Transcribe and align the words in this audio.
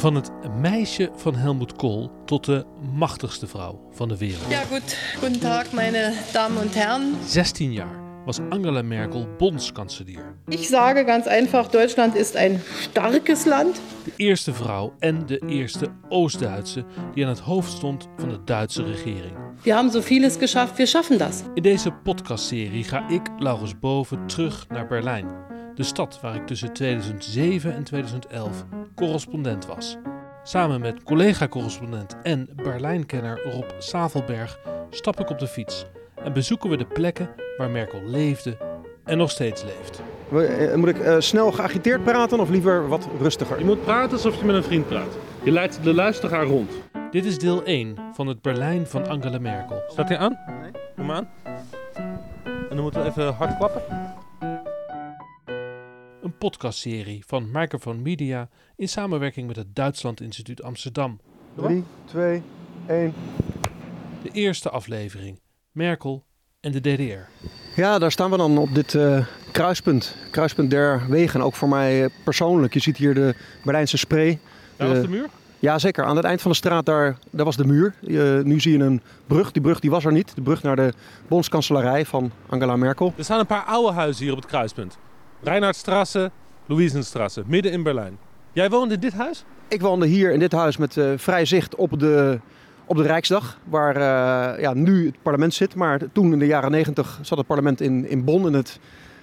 Van 0.00 0.14
het 0.14 0.30
meisje 0.60 1.10
van 1.16 1.34
Helmut 1.34 1.72
Kohl 1.72 2.10
tot 2.24 2.44
de 2.44 2.64
machtigste 2.92 3.46
vrouw 3.46 3.80
van 3.92 4.08
de 4.08 4.16
wereld. 4.16 4.50
Ja, 4.50 4.60
goed. 4.60 4.96
Guten 5.18 5.40
Tag, 5.40 5.72
meine 5.72 6.12
Damen 6.32 6.62
und 6.62 6.74
Herren. 6.74 7.16
16 7.26 7.72
jaar 7.72 8.09
was 8.30 8.40
Angela 8.50 8.82
Merkel 8.82 9.26
bondskanselier. 9.38 10.34
Ich 10.48 10.68
sage 10.68 11.04
ganz 11.04 11.26
einfach, 11.26 11.68
Deutschland 11.68 12.14
ist 12.14 12.36
ein 12.36 12.62
starkes 12.80 13.44
Land. 13.44 13.80
De 14.04 14.12
eerste 14.16 14.52
vrouw 14.52 14.92
en 15.00 15.26
de 15.26 15.38
eerste 15.48 15.88
Oost-Duitse 16.08 16.84
die 17.14 17.24
aan 17.24 17.30
het 17.30 17.40
hoofd 17.40 17.72
stond 17.72 18.08
van 18.16 18.28
de 18.28 18.44
Duitse 18.44 18.84
regering. 18.84 19.32
Wir 19.62 19.74
haben 19.74 19.90
so 19.90 20.00
vieles 20.00 20.36
geschafft, 20.36 20.76
wir 20.76 20.86
schaffen 20.86 21.18
das. 21.18 21.42
In 21.54 21.62
deze 21.62 21.90
podcastserie 21.90 22.84
ga 22.84 23.08
ik, 23.08 23.22
Laurens 23.38 23.78
Boven, 23.78 24.26
terug 24.26 24.68
naar 24.68 24.86
Berlijn. 24.86 25.26
De 25.74 25.82
stad 25.82 26.20
waar 26.20 26.34
ik 26.34 26.46
tussen 26.46 26.72
2007 26.72 27.74
en 27.74 27.84
2011 27.84 28.64
correspondent 28.94 29.66
was. 29.66 29.96
Samen 30.42 30.80
met 30.80 31.02
collega-correspondent 31.02 32.16
en 32.22 32.48
Berlijnkenner 32.56 33.40
Rob 33.52 33.70
Savelberg 33.78 34.58
stap 34.90 35.20
ik 35.20 35.30
op 35.30 35.38
de 35.38 35.46
fiets 35.46 35.86
en 36.24 36.32
bezoeken 36.32 36.70
we 36.70 36.76
de 36.76 36.84
plekken 36.86 37.30
waar 37.56 37.70
Merkel 37.70 38.02
leefde 38.04 38.56
en 39.04 39.18
nog 39.18 39.30
steeds 39.30 39.62
leeft. 39.62 40.02
Eh, 40.32 40.74
Moet 40.74 40.88
ik 40.88 40.98
eh, 40.98 41.16
snel 41.18 41.52
geagiteerd 41.52 42.04
praten 42.04 42.40
of 42.40 42.48
liever 42.50 42.88
wat 42.88 43.08
rustiger? 43.20 43.58
Je 43.58 43.64
moet 43.64 43.84
praten 43.84 44.12
alsof 44.12 44.38
je 44.38 44.44
met 44.44 44.54
een 44.54 44.62
vriend 44.62 44.86
praat. 44.88 45.16
Je 45.44 45.50
leidt 45.50 45.82
de 45.82 45.94
luisteraar 45.94 46.44
rond. 46.44 46.70
Dit 47.10 47.24
is 47.24 47.38
deel 47.38 47.64
1 47.64 47.96
van 48.12 48.26
het 48.26 48.42
Berlijn 48.42 48.86
van 48.86 49.08
Angela 49.08 49.38
Merkel. 49.38 49.82
Staat 49.88 50.08
hij 50.08 50.18
aan? 50.18 50.38
Nee. 50.60 50.70
Doe 50.96 51.04
maar 51.06 51.16
aan. 51.16 51.28
En 52.44 52.68
dan 52.76 52.80
moeten 52.80 53.02
we 53.02 53.08
even 53.08 53.34
hard 53.34 53.56
klappen. 53.56 53.82
Een 56.22 56.36
podcastserie 56.38 57.22
van 57.26 57.48
Microphone 57.52 57.98
Media 58.00 58.48
in 58.76 58.88
samenwerking 58.88 59.46
met 59.46 59.56
het 59.56 59.74
Duitsland 59.74 60.20
Instituut 60.20 60.62
Amsterdam. 60.62 61.20
3, 61.54 61.84
2, 62.04 62.42
1. 62.86 63.14
De 64.22 64.30
eerste 64.32 64.70
aflevering, 64.70 65.40
Merkel 65.72 66.24
en 66.60 66.72
de 66.72 66.80
DDR. 66.80 67.48
Ja, 67.80 67.98
daar 67.98 68.10
staan 68.12 68.30
we 68.30 68.36
dan 68.36 68.58
op 68.58 68.74
dit 68.74 68.94
eh, 68.94 69.26
kruispunt. 69.52 70.16
Kruispunt 70.30 70.70
der 70.70 71.02
wegen. 71.08 71.40
Ook 71.40 71.54
voor 71.54 71.68
mij 71.68 72.04
eh, 72.04 72.10
persoonlijk. 72.24 72.74
Je 72.74 72.80
ziet 72.80 72.96
hier 72.96 73.14
de 73.14 73.34
Berlijnse 73.64 73.96
Spree. 73.96 74.38
Daar 74.76 74.88
Eh, 74.88 74.94
was 74.94 75.02
de 75.02 75.08
muur. 75.10 75.26
Ja, 75.58 75.78
zeker. 75.78 76.04
Aan 76.04 76.16
het 76.16 76.24
eind 76.24 76.40
van 76.42 76.50
de 76.50 76.56
straat 76.56 76.86
daar, 76.86 77.18
daar 77.30 77.44
was 77.44 77.56
de 77.56 77.64
muur. 77.66 77.94
Eh, 78.06 78.44
nu 78.44 78.60
zie 78.60 78.78
je 78.78 78.84
een 78.84 79.02
brug. 79.26 79.52
Die 79.52 79.62
brug 79.62 79.80
die 79.80 79.90
was 79.90 80.04
er 80.04 80.12
niet. 80.12 80.34
De 80.34 80.42
brug 80.42 80.62
naar 80.62 80.76
de 80.76 80.92
bondskanselarij 81.28 82.06
van 82.06 82.30
Angela 82.48 82.76
Merkel. 82.76 83.12
Er 83.16 83.24
staan 83.24 83.38
een 83.38 83.46
paar 83.46 83.64
oude 83.64 83.92
huizen 83.92 84.22
hier 84.24 84.32
op 84.32 84.38
het 84.38 84.48
kruispunt. 84.48 84.98
Reinhardstrasse, 85.42 86.30
Louisenstrasse, 86.66 87.42
midden 87.46 87.72
in 87.72 87.82
Berlijn. 87.82 88.18
Jij 88.52 88.70
woonde 88.70 88.94
in 88.94 89.00
dit 89.00 89.12
huis? 89.12 89.44
Ik 89.68 89.80
woonde 89.80 90.06
hier 90.06 90.32
in 90.32 90.38
dit 90.38 90.52
huis 90.52 90.76
met 90.76 90.96
eh, 90.96 91.12
vrij 91.16 91.44
zicht 91.44 91.74
op 91.74 91.98
de, 92.00 92.40
op 92.90 92.96
de 92.96 93.02
Rijksdag, 93.02 93.58
waar 93.64 93.96
eh, 93.96 94.60
ja, 94.62 94.74
nu 94.74 95.06
het 95.06 95.22
parlement 95.22 95.54
zit. 95.54 95.74
Maar 95.74 96.00
toen 96.12 96.32
in 96.32 96.38
de 96.38 96.46
jaren 96.46 96.70
negentig 96.70 97.18
zat 97.22 97.38
het 97.38 97.46
parlement 97.46 97.80
in, 97.80 98.08
in 98.08 98.24
Bonn, 98.24 98.46
in 98.46 98.52
het 98.52 98.80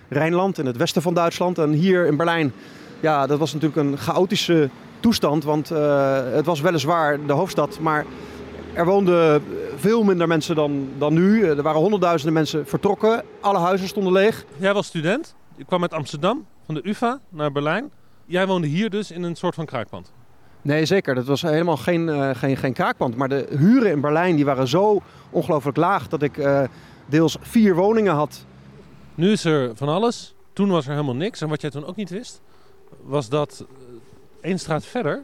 Rijnland, 0.09 0.57
in 0.57 0.65
het 0.65 0.77
westen 0.77 1.01
van 1.01 1.13
Duitsland. 1.13 1.57
En 1.57 1.71
hier 1.71 2.05
in 2.05 2.17
Berlijn, 2.17 2.53
ja, 2.99 3.27
dat 3.27 3.39
was 3.39 3.53
natuurlijk 3.53 3.87
een 3.87 3.97
chaotische 3.97 4.69
toestand. 4.99 5.43
Want 5.43 5.71
eh, 5.71 6.19
het 6.31 6.45
was 6.45 6.61
weliswaar 6.61 7.25
de 7.25 7.33
hoofdstad, 7.33 7.79
maar 7.79 8.05
er 8.73 8.85
woonden 8.85 9.43
veel 9.75 10.03
minder 10.03 10.27
mensen 10.27 10.55
dan, 10.55 10.89
dan 10.97 11.13
nu. 11.13 11.45
Er 11.45 11.61
waren 11.61 11.81
honderdduizenden 11.81 12.33
mensen 12.33 12.67
vertrokken. 12.67 13.23
Alle 13.41 13.59
huizen 13.59 13.87
stonden 13.87 14.13
leeg. 14.13 14.45
Jij 14.57 14.73
was 14.73 14.87
student. 14.87 15.35
Je 15.55 15.63
kwam 15.65 15.81
uit 15.81 15.93
Amsterdam, 15.93 16.45
van 16.65 16.75
de 16.75 16.81
UvA, 16.83 17.19
naar 17.29 17.51
Berlijn. 17.51 17.91
Jij 18.25 18.47
woonde 18.47 18.67
hier 18.67 18.89
dus 18.89 19.11
in 19.11 19.23
een 19.23 19.35
soort 19.35 19.55
van 19.55 19.65
kraakpand. 19.65 20.11
Nee, 20.61 20.85
zeker. 20.85 21.15
Dat 21.15 21.25
was 21.25 21.41
helemaal 21.41 21.77
geen, 21.77 22.09
eh, 22.09 22.29
geen, 22.33 22.57
geen 22.57 22.73
kraakpand. 22.73 23.15
Maar 23.15 23.29
de 23.29 23.47
huren 23.57 23.91
in 23.91 24.01
Berlijn 24.01 24.35
die 24.35 24.45
waren 24.45 24.67
zo 24.67 25.01
ongelooflijk 25.29 25.77
laag 25.77 26.07
dat 26.07 26.21
ik 26.21 26.37
eh, 26.37 26.63
deels 27.05 27.37
vier 27.41 27.75
woningen 27.75 28.13
had. 28.13 28.45
Nu 29.15 29.31
is 29.31 29.45
er 29.45 29.71
van 29.75 29.89
alles. 29.89 30.35
Toen 30.53 30.69
was 30.69 30.85
er 30.85 30.91
helemaal 30.91 31.15
niks. 31.15 31.41
En 31.41 31.49
wat 31.49 31.61
jij 31.61 31.69
toen 31.69 31.85
ook 31.85 31.95
niet 31.95 32.09
wist, 32.09 32.41
was 33.03 33.29
dat 33.29 33.65
eh, 33.69 34.49
één 34.49 34.59
straat 34.59 34.85
verder 34.85 35.23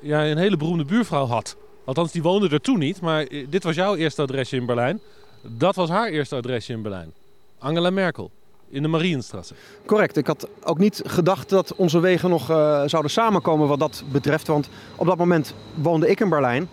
jij 0.00 0.30
een 0.30 0.38
hele 0.38 0.56
beroemde 0.56 0.84
buurvrouw 0.84 1.26
had. 1.26 1.56
Althans, 1.84 2.12
die 2.12 2.22
woonde 2.22 2.48
er 2.48 2.60
toen 2.60 2.78
niet. 2.78 3.00
Maar 3.00 3.26
dit 3.48 3.62
was 3.62 3.74
jouw 3.74 3.94
eerste 3.94 4.22
adresje 4.22 4.56
in 4.56 4.66
Berlijn. 4.66 5.00
Dat 5.42 5.74
was 5.74 5.88
haar 5.88 6.08
eerste 6.08 6.36
adresje 6.36 6.72
in 6.72 6.82
Berlijn. 6.82 7.12
Angela 7.58 7.90
Merkel. 7.90 8.30
In 8.68 8.82
de 8.82 8.88
Marienstrasse. 8.88 9.54
Correct. 9.86 10.16
Ik 10.16 10.26
had 10.26 10.48
ook 10.64 10.78
niet 10.78 11.02
gedacht 11.06 11.48
dat 11.48 11.74
onze 11.74 12.00
wegen 12.00 12.30
nog 12.30 12.50
eh, 12.50 12.82
zouden 12.86 13.10
samenkomen 13.10 13.68
wat 13.68 13.78
dat 13.78 14.04
betreft. 14.12 14.46
Want 14.46 14.68
op 14.96 15.06
dat 15.06 15.16
moment 15.16 15.54
woonde 15.74 16.08
ik 16.08 16.20
in 16.20 16.28
Berlijn 16.28 16.68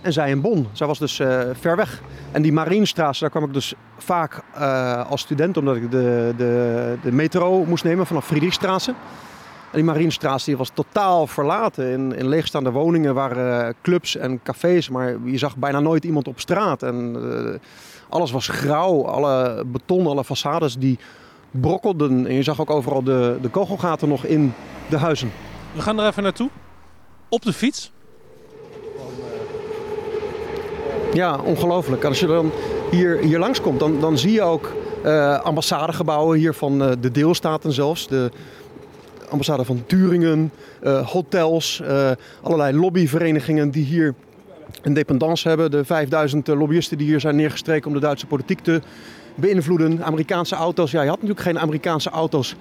en 0.00 0.12
zij 0.12 0.30
in 0.30 0.40
Bonn. 0.40 0.68
Zij 0.72 0.86
was 0.86 0.98
dus 0.98 1.18
eh, 1.18 1.40
ver 1.52 1.76
weg. 1.76 2.02
En 2.32 2.42
die 2.42 2.52
Marienstraße, 2.52 3.20
daar 3.20 3.30
kwam 3.30 3.44
ik 3.44 3.52
dus 3.52 3.74
vaak 3.98 4.42
eh, 4.54 5.10
als 5.10 5.20
student, 5.20 5.56
omdat 5.56 5.76
ik 5.76 5.90
de, 5.90 6.34
de, 6.36 6.96
de 7.02 7.12
metro 7.12 7.64
moest 7.64 7.84
nemen 7.84 8.06
vanaf 8.06 8.26
Friedrichstraße. 8.26 8.94
En 9.70 9.82
die 9.82 9.84
Marienstraße 9.84 10.44
die 10.44 10.56
was 10.56 10.70
totaal 10.74 11.26
verlaten. 11.26 11.90
In, 11.90 12.14
in 12.14 12.28
leegstaande 12.28 12.70
woningen 12.70 13.14
waren 13.14 13.74
clubs 13.82 14.16
en 14.16 14.42
cafés, 14.42 14.88
maar 14.88 15.16
je 15.24 15.38
zag 15.38 15.56
bijna 15.56 15.80
nooit 15.80 16.04
iemand 16.04 16.28
op 16.28 16.40
straat. 16.40 16.82
En 16.82 17.16
alles 18.08 18.30
was 18.30 18.48
grauw, 18.48 19.04
alle 19.06 19.64
beton, 19.66 20.06
alle 20.06 20.24
façades 20.24 20.78
die 20.78 20.98
brokkelden. 21.60 22.26
En 22.26 22.34
je 22.34 22.42
zag 22.42 22.60
ook 22.60 22.70
overal 22.70 23.02
de, 23.02 23.38
de 23.42 23.48
kogelgaten 23.48 24.08
nog 24.08 24.24
in 24.24 24.52
de 24.88 24.96
huizen. 24.96 25.32
We 25.74 25.80
gaan 25.80 26.00
er 26.00 26.06
even 26.06 26.22
naartoe. 26.22 26.48
Op 27.28 27.42
de 27.42 27.52
fiets. 27.52 27.92
Ja, 31.12 31.38
ongelooflijk. 31.44 32.04
Als 32.04 32.20
je 32.20 32.26
dan 32.26 32.50
hier, 32.90 33.18
hier 33.18 33.38
langskomt, 33.38 33.80
dan, 33.80 34.00
dan 34.00 34.18
zie 34.18 34.32
je 34.32 34.42
ook 34.42 34.72
eh, 35.02 35.40
ambassadegebouwen 35.40 36.38
hier 36.38 36.54
van 36.54 36.82
eh, 36.82 36.90
de 37.00 37.10
deelstaten 37.10 37.72
zelfs. 37.72 38.08
De 38.08 38.30
ambassade 39.28 39.64
van 39.64 39.82
Turingen, 39.86 40.52
eh, 40.80 41.06
hotels, 41.06 41.82
allerlei 42.42 42.76
lobbyverenigingen 42.76 43.70
die 43.70 43.84
hier 43.84 44.14
een 44.82 44.94
dependance 44.94 45.48
hebben. 45.48 45.70
De 45.70 45.84
5000 45.84 46.46
lobbyisten 46.46 46.98
die 46.98 47.06
hier 47.06 47.20
zijn 47.20 47.36
neergestreken 47.36 47.88
om 47.88 47.94
de 47.94 48.00
Duitse 48.00 48.26
politiek 48.26 48.60
te 48.60 48.80
beïnvloeden. 49.36 50.04
Amerikaanse 50.04 50.54
auto's. 50.54 50.90
Ja, 50.90 51.02
je 51.02 51.08
had 51.08 51.20
natuurlijk 51.20 51.46
geen 51.46 51.58
Amerikaanse 51.58 52.10
auto's 52.10 52.56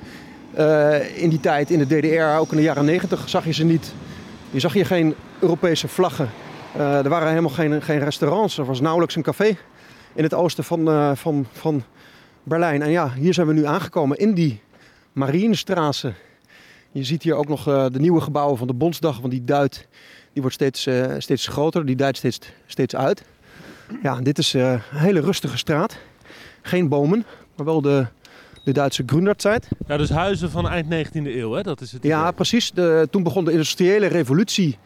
eh, 0.54 1.22
in 1.22 1.30
die 1.30 1.40
tijd, 1.40 1.70
in 1.70 1.80
de 1.80 1.86
DDR. 1.86 2.40
Ook 2.40 2.52
in 2.52 2.58
de 2.58 2.64
jaren 2.64 2.86
90 2.86 3.30
zag 3.30 3.46
je 3.46 3.54
ze 3.54 3.64
niet. 3.64 3.94
Je 4.52 4.60
zag 4.60 4.74
hier 4.74 4.86
geen 4.86 5.16
Europese 5.40 5.88
vlaggen. 5.88 6.30
Eh, 6.76 7.04
er 7.04 7.10
waren 7.10 7.30
helemaal 7.30 7.50
geen, 7.50 7.82
geen 7.82 8.00
restaurants. 8.00 8.58
Er 8.58 8.66
was 8.66 8.82
nauwelijks 8.82 9.16
een 9.16 9.22
café 9.22 9.58
in 10.14 10.24
het 10.24 10.34
oosten 10.34 10.64
van, 10.64 10.88
eh, 10.88 11.12
van, 11.16 11.46
van 11.52 11.84
Berlijn. 12.44 12.82
En 12.82 12.90
ja, 12.90 13.14
hier 13.14 13.34
zijn 13.34 13.48
we 13.48 13.54
nu 13.54 13.66
aangekomen 13.66 14.18
in 14.18 14.34
die 14.34 14.62
Marienstraße. 15.12 16.14
Je 16.92 17.04
ziet 17.04 17.24
hier 17.24 17.36
ook 17.36 17.48
nog 17.48 17.64
de 17.64 18.00
nieuwe 18.00 18.22
gebouwen 18.22 18.58
van 18.58 18.68
de 18.68 18.74
Bondsdag. 18.74 19.20
Want 19.20 19.32
die 19.32 19.44
duidt, 19.44 19.88
die 20.34 20.42
wordt 20.42 20.56
steeds, 20.56 20.88
steeds 21.18 21.48
groter. 21.48 21.86
Die 21.86 21.96
duidt 21.96 22.18
steeds, 22.18 22.40
steeds 22.66 22.96
uit. 22.96 23.24
Ja, 24.04 24.22
dit 24.22 24.38
is 24.38 24.54
een 24.54 24.82
hele 24.92 25.20
rustige 25.20 25.58
straat. 25.58 25.98
Geen 26.66 26.88
bomen, 26.88 27.26
maar 27.56 27.66
wel 27.66 27.82
de, 27.82 28.06
de 28.64 28.72
Duitse 28.72 29.04
Gründerzeit. 29.06 29.68
Ja, 29.88 29.98
dus 29.98 30.10
huizen 30.10 30.52
van 30.52 30.70
eind 30.70 31.08
19e 31.08 31.12
eeuw, 31.12 31.52
hè? 31.52 31.62
Dat 31.62 31.82
is 31.82 31.92
het. 31.92 32.04
Ja, 32.04 32.20
idee. 32.20 32.34
precies. 32.34 32.72
De, 32.72 33.08
toen 33.12 33.24
begon 33.24 33.46
de 33.46 33.52
industriële 33.52 34.08
revolutie 34.08 34.78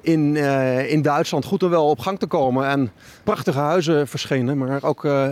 in, 0.00 0.36
eh, 0.36 0.92
in 0.92 1.02
Duitsland 1.02 1.44
goed 1.44 1.62
en 1.62 1.70
wel 1.70 1.88
op 1.88 1.98
gang 1.98 2.18
te 2.18 2.26
komen. 2.26 2.68
En 2.68 2.92
prachtige 3.24 3.58
huizen 3.58 4.08
verschenen, 4.08 4.58
maar 4.58 4.82
ook, 4.82 5.04
eh, 5.04 5.28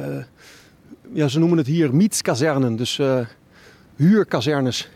ja, 1.13 1.29
ze 1.29 1.39
noemen 1.39 1.59
het 1.59 1.67
hier 1.67 1.95
mietskazernen. 1.95 2.77
Dus 2.77 2.99
eh, 2.99 3.19
huurkazernes. 3.97 4.89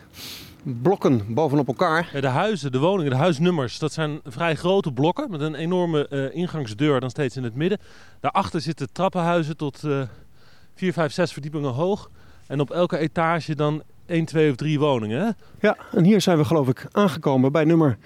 Blokken 0.82 1.34
bovenop 1.34 1.68
elkaar. 1.68 2.10
Ja, 2.12 2.20
de 2.20 2.26
huizen, 2.26 2.72
de 2.72 2.78
woningen, 2.78 3.10
de 3.10 3.16
huisnummers, 3.16 3.78
dat 3.78 3.92
zijn 3.92 4.20
vrij 4.24 4.54
grote 4.54 4.92
blokken 4.92 5.30
met 5.30 5.40
een 5.40 5.54
enorme 5.54 6.30
ingangsdeur 6.32 7.00
dan 7.00 7.10
steeds 7.10 7.36
in 7.36 7.44
het 7.44 7.54
midden. 7.54 7.78
Daarachter 8.20 8.60
zitten 8.60 8.92
trappenhuizen 8.92 9.56
tot 9.56 9.82
4, 10.78 10.92
5, 10.92 11.12
6 11.12 11.32
verdiepingen 11.32 11.72
hoog. 11.72 12.10
En 12.46 12.60
op 12.60 12.70
elke 12.70 12.98
etage 12.98 13.54
dan 13.54 13.82
1, 14.06 14.24
2 14.24 14.50
of 14.50 14.56
3 14.56 14.78
woningen. 14.78 15.20
Hè? 15.20 15.30
Ja, 15.60 15.76
en 15.92 16.04
hier 16.04 16.20
zijn 16.20 16.38
we 16.38 16.44
geloof 16.44 16.68
ik 16.68 16.86
aangekomen 16.92 17.52
bij 17.52 17.64
nummer 17.64 17.98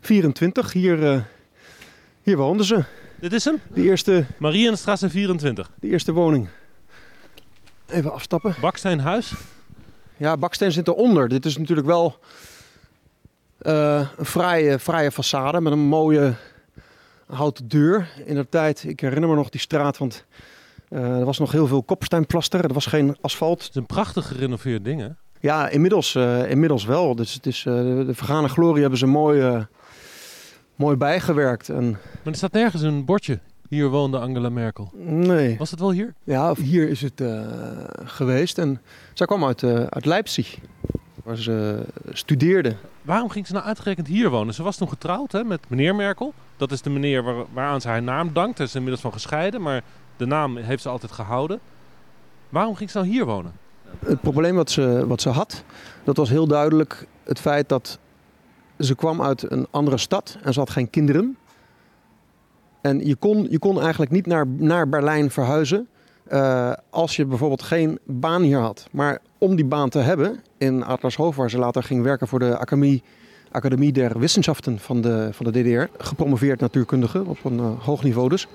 24. 0.00 0.72
Hier, 0.72 1.12
eh, 1.12 1.20
hier 2.22 2.36
woonden 2.36 2.66
ze. 2.66 2.84
Dit 3.20 3.32
is 3.32 3.44
hem, 3.44 3.60
De 3.72 3.82
eerste, 3.82 4.26
Marienstrasse 4.38 5.10
24. 5.10 5.70
de 5.80 5.88
eerste 5.88 6.12
woning. 6.12 6.48
Even 7.86 8.12
afstappen. 8.12 8.54
Baksteenhuis. 8.60 9.32
Ja, 10.16 10.36
baksteen 10.36 10.72
zit 10.72 10.88
eronder. 10.88 11.28
Dit 11.28 11.44
is 11.44 11.58
natuurlijk 11.58 11.86
wel 11.86 12.18
eh, 13.58 14.08
een 14.16 14.24
fraaie, 14.24 14.78
fraaie 14.78 15.12
façade 15.12 15.60
met 15.60 15.72
een 15.72 15.78
mooie 15.78 16.34
houten 17.26 17.68
deur. 17.68 18.08
In 18.24 18.34
de 18.34 18.48
tijd, 18.48 18.84
ik 18.84 19.00
herinner 19.00 19.28
me 19.28 19.34
nog 19.34 19.48
die 19.48 19.60
straat, 19.60 19.98
want 19.98 20.24
er 20.88 21.24
was 21.24 21.38
nog 21.38 21.52
heel 21.52 21.66
veel 21.66 21.82
kopsteinplaster. 21.82 22.64
Er 22.64 22.72
was 22.72 22.86
geen 22.86 23.16
asfalt. 23.20 23.58
Het 23.60 23.68
is 23.70 23.74
een 23.76 23.86
prachtig 23.86 24.26
gerenoveerd 24.26 24.84
ding, 24.84 25.00
hè? 25.00 25.08
Ja, 25.40 25.68
inmiddels, 25.68 26.14
eh, 26.14 26.50
inmiddels 26.50 26.84
wel. 26.84 27.14
Dus 27.14 27.34
het 27.34 27.46
is, 27.46 27.64
eh, 27.66 27.72
de 27.74 28.14
vergane 28.14 28.48
glorie 28.48 28.80
hebben 28.80 28.98
ze 28.98 29.06
mooi, 29.06 29.40
eh, 29.40 29.62
mooi 30.76 30.96
bijgewerkt. 30.96 31.68
En, 31.68 31.90
Maar 31.90 31.98
er 32.24 32.34
staat 32.34 32.52
nergens 32.52 32.82
een 32.82 33.04
bordje. 33.04 33.38
Hier 33.68 33.88
woonde 33.88 34.18
Angela 34.18 34.48
Merkel. 34.48 34.90
nee, 35.04 35.56
Was 35.58 35.70
het 35.70 35.80
wel 35.80 35.90
hier? 35.90 36.14
ja, 36.24 36.54
hier 36.54 36.88
is 36.88 37.00
het 37.02 37.20
eh, 37.20 37.40
geweest. 38.04 38.58
En 38.58 38.80
zij 39.14 39.26
kwam 39.26 39.44
uit, 39.44 39.62
eh, 39.62 39.74
uit 39.84 40.04
Leipzig, 40.04 40.58
waar 41.24 41.36
ze 41.36 41.82
studeerde. 42.12 42.76
Waarom 43.02 43.30
ging 43.30 43.46
ze 43.46 43.52
nou 43.52 43.64
uitgerekend 43.64 44.06
hier 44.06 44.30
wonen? 44.30 44.54
Ze 44.54 44.62
was 44.62 44.76
toen 44.76 44.88
getrouwd 44.88 45.32
hè, 45.32 45.44
met 45.44 45.60
meneer 45.68 45.94
Merkel. 45.94 46.34
Dat 46.56 46.72
is 46.72 46.82
de 46.82 46.90
meneer 46.90 47.22
waar, 47.22 47.44
waaraan 47.52 47.80
ze 47.80 47.88
haar 47.88 48.02
naam 48.02 48.32
dankt. 48.32 48.56
Ze 48.56 48.62
is 48.62 48.74
inmiddels 48.74 49.02
van 49.02 49.12
gescheiden, 49.12 49.62
maar 49.62 49.82
de 50.16 50.26
naam 50.26 50.56
heeft 50.56 50.82
ze 50.82 50.88
altijd 50.88 51.12
gehouden. 51.12 51.60
Waarom 52.48 52.74
ging 52.74 52.90
ze 52.90 52.98
nou 52.98 53.10
hier 53.10 53.24
wonen? 53.24 53.52
Het 54.04 54.20
probleem 54.20 54.54
wat 54.54 54.70
ze, 54.70 55.06
wat 55.06 55.20
ze 55.20 55.28
had, 55.28 55.64
dat 56.04 56.16
was 56.16 56.28
heel 56.28 56.46
duidelijk 56.46 57.06
het 57.24 57.40
feit 57.40 57.68
dat 57.68 57.98
ze 58.78 58.94
kwam 58.94 59.22
uit 59.22 59.50
een 59.50 59.66
andere 59.70 59.98
stad 59.98 60.38
en 60.42 60.52
ze 60.52 60.58
had 60.58 60.70
geen 60.70 60.90
kinderen. 60.90 61.36
En 62.80 63.06
je 63.06 63.16
kon, 63.16 63.46
je 63.50 63.58
kon 63.58 63.80
eigenlijk 63.80 64.10
niet 64.10 64.26
naar, 64.26 64.46
naar 64.46 64.88
Berlijn 64.88 65.30
verhuizen 65.30 65.88
eh, 66.24 66.72
als 66.90 67.16
je 67.16 67.24
bijvoorbeeld 67.24 67.62
geen 67.62 67.98
baan 68.04 68.42
hier 68.42 68.58
had. 68.58 68.88
Maar 68.92 69.18
om 69.38 69.56
die 69.56 69.64
baan 69.64 69.88
te 69.88 69.98
hebben 69.98 70.40
in 70.58 70.84
Adlershoofd, 70.84 71.36
waar 71.36 71.50
ze 71.50 71.58
later 71.58 71.82
ging 71.82 72.02
werken 72.02 72.28
voor 72.28 72.38
de 72.38 72.58
Academie, 72.58 73.02
Academie 73.50 73.92
der 73.92 74.18
Wissenschaften 74.18 74.78
van 74.78 75.00
de, 75.00 75.28
van 75.32 75.52
de 75.52 75.62
DDR, 75.62 76.04
gepromoveerd 76.04 76.60
natuurkundige 76.60 77.24
op 77.24 77.44
een 77.44 77.58
eh, 77.58 77.84
hoog 77.84 78.02
niveau 78.02 78.28
dus. 78.28 78.46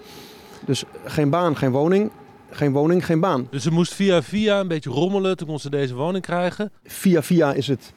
Dus 0.72 0.84
geen 1.06 1.30
baan, 1.30 1.58
geen 1.58 1.72
woning, 1.72 2.12
geen 2.50 2.72
woning, 2.72 3.06
geen 3.06 3.20
baan. 3.20 3.48
Dus 3.50 3.64
ze 3.64 3.72
moest 3.72 3.94
via 3.94 4.22
via 4.22 4.60
een 4.60 4.68
beetje 4.68 4.90
rommelen. 4.90 5.38
Toen 5.38 5.48
kon 5.48 5.60
ze 5.60 5.70
deze 5.70 5.94
woning 5.94 6.24
krijgen. 6.24 6.72
via 6.84 7.24
via 7.24 7.54
is 7.54 7.68
het, 7.68 7.94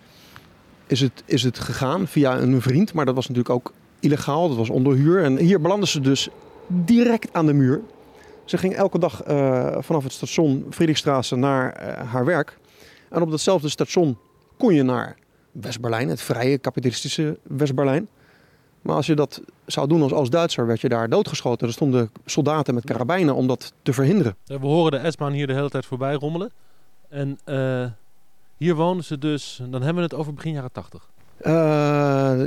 is, 0.87 1.01
het, 1.01 1.23
is 1.25 1.43
het 1.43 1.59
gegaan, 1.59 2.07
via 2.07 2.39
een 2.39 2.63
vriend. 2.63 2.93
Maar 2.93 3.05
dat 3.05 3.15
was 3.15 3.29
natuurlijk 3.29 3.55
ook 3.55 3.73
illegaal, 4.01 4.49
dat 4.49 4.57
was 4.57 4.71
onderhuur. 4.71 5.23
En 5.23 5.37
hier 5.37 5.61
belandde 5.61 5.87
ze 5.87 6.01
dus 6.01 6.29
direct 6.67 7.33
aan 7.33 7.47
de 7.47 7.53
muur. 7.53 7.81
Ze 8.45 8.59
ging 8.59 8.75
elke 8.75 8.99
dag 8.99 9.23
eh, 9.23 9.77
vanaf 9.79 10.03
het 10.03 10.13
station 10.13 10.67
Friedrichstraße 10.71 11.37
naar 11.37 11.73
eh, 11.73 12.11
haar 12.11 12.25
werk. 12.25 12.59
En 13.11 13.23
op 13.23 13.31
datzelfde 13.31 13.69
station 13.69 14.19
kon 14.57 14.75
je 14.75 14.83
naar 14.83 15.17
West-Berlijn, 15.53 16.09
het 16.09 16.21
vrije 16.21 16.59
kapitalistische 16.59 17.39
West-Berlijn. 17.43 18.09
Maar 18.85 18.97
als 18.97 19.07
je 19.07 19.15
dat 19.15 19.41
zou 19.67 19.89
doen 19.89 20.03
als 20.03 20.13
Oost-Duitser, 20.13 20.67
werd 20.67 20.81
je 20.81 20.89
daar 20.89 21.09
doodgeschoten. 21.09 21.67
Er 21.67 21.73
stonden 21.73 22.11
soldaten 22.25 22.75
met 22.75 22.85
karabijnen 22.85 23.35
om 23.35 23.47
dat 23.47 23.73
te 23.83 23.93
verhinderen. 23.93 24.37
We 24.47 24.59
horen 24.59 25.03
de 25.03 25.11
S-baan 25.11 25.33
hier 25.33 25.47
de 25.47 25.53
hele 25.53 25.71
tijd 25.71 25.87
voorbij 25.87 26.15
rommelen. 26.15 26.53
En 27.09 27.39
eh, 27.45 27.85
hier 28.57 28.75
wonen 28.75 29.05
ze 29.05 29.19
dus, 29.19 29.61
dan 29.63 29.83
hebben 29.83 29.95
we 29.95 30.03
het 30.03 30.15
over 30.15 30.35
begin 30.35 30.53
jaren 30.53 30.73
80. 30.73 31.09
Eh, 31.39 31.53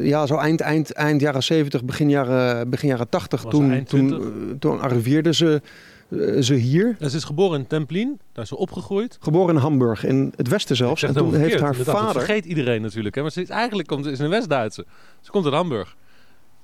ja, 0.01 0.25
zo 0.25 0.36
eind, 0.36 0.62
eind, 0.62 0.94
eind 0.94 1.22
jaren 1.22 1.44
70, 1.44 1.84
begin 1.84 2.10
jaren, 2.10 2.69
begin 2.69 2.90
jaren 2.90 3.10
80. 3.10 3.42
Was 3.42 3.51
ze 3.51 3.60
Toen, 3.60 3.83
toen, 3.83 4.07
20? 4.07 4.19
eh, 4.19 4.60
toen 4.60 4.80
arriveerden 4.80 5.36
ze, 5.36 5.62
ze 6.40 6.54
hier. 6.54 6.95
En 7.00 7.10
ze 7.10 7.18
is 7.18 7.24
geboren 7.24 7.60
in 7.60 7.68
Templin, 7.68 8.19
daar 8.33 8.44
is 8.44 8.50
ze 8.50 8.57
opgegroeid. 8.57 9.18
Geboren 9.22 9.56
in 9.56 9.62
Hamburg, 9.62 10.06
in 10.06 10.33
het 10.36 10.48
westen 10.48 10.75
zelfs. 10.75 11.04
En 11.04 11.13
toen 11.13 11.36
heeft 11.36 11.60
haar 11.60 11.72
inderdaad. 11.72 11.95
Dat 11.95 12.06
vader... 12.06 12.22
vergeet 12.22 12.45
iedereen 12.45 12.81
natuurlijk. 12.81 13.16
Hè? 13.16 13.22
Maar 13.22 13.31
ze 13.31 13.42
is, 13.42 13.50
eigenlijk 13.50 13.88
komt, 13.88 14.06
is 14.06 14.19
een 14.19 14.30
West-Duitse. 14.30 14.86
Ze 15.22 15.31
komt 15.31 15.45
uit 15.45 15.54
Hamburg. 15.54 15.95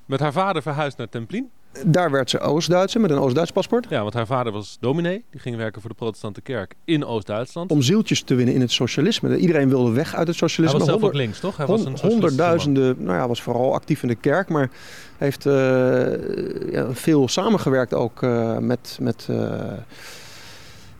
Met 0.05 0.19
haar 0.19 0.33
vader 0.33 0.61
verhuisd 0.61 0.97
naar 0.97 1.09
Templin. 1.09 1.49
Daar 1.85 2.11
werd 2.11 2.29
ze 2.29 2.39
Oost-Duitse 2.39 2.99
met 2.99 3.11
een 3.11 3.17
Oost-Duits 3.17 3.51
paspoort. 3.51 3.85
Ja, 3.89 4.01
want 4.01 4.13
haar 4.13 4.25
vader 4.25 4.51
was 4.51 4.77
dominee. 4.79 5.23
Die 5.31 5.39
ging 5.39 5.55
werken 5.55 5.81
voor 5.81 5.89
de 5.89 5.95
protestante 5.95 6.41
kerk 6.41 6.73
in 6.85 7.05
Oost-Duitsland. 7.05 7.71
Om 7.71 7.81
zieltjes 7.81 8.21
te 8.21 8.35
winnen 8.35 8.55
in 8.55 8.61
het 8.61 8.71
socialisme. 8.71 9.37
Iedereen 9.37 9.69
wilde 9.69 9.91
weg 9.91 10.15
uit 10.15 10.27
het 10.27 10.39
Hij 10.39 10.49
socialisme. 10.49 10.79
was 10.79 10.87
zelf 10.87 11.03
ook 11.03 11.13
links, 11.13 11.39
toch? 11.39 11.57
Hij 11.57 11.65
was 11.65 11.85
een 11.85 11.97
honderdduizenden, 12.01 12.95
nou 13.03 13.17
ja, 13.17 13.27
was 13.27 13.41
vooral 13.41 13.73
actief 13.73 14.01
in 14.01 14.07
de 14.07 14.15
kerk, 14.15 14.49
maar 14.49 14.69
heeft 15.17 15.45
eh, 15.45 15.51
ja, 16.71 16.93
veel 16.93 17.27
samengewerkt 17.27 17.93
ook 17.93 18.23
eh, 18.23 18.57
met, 18.57 18.97
met, 19.01 19.27
eh, 19.29 19.51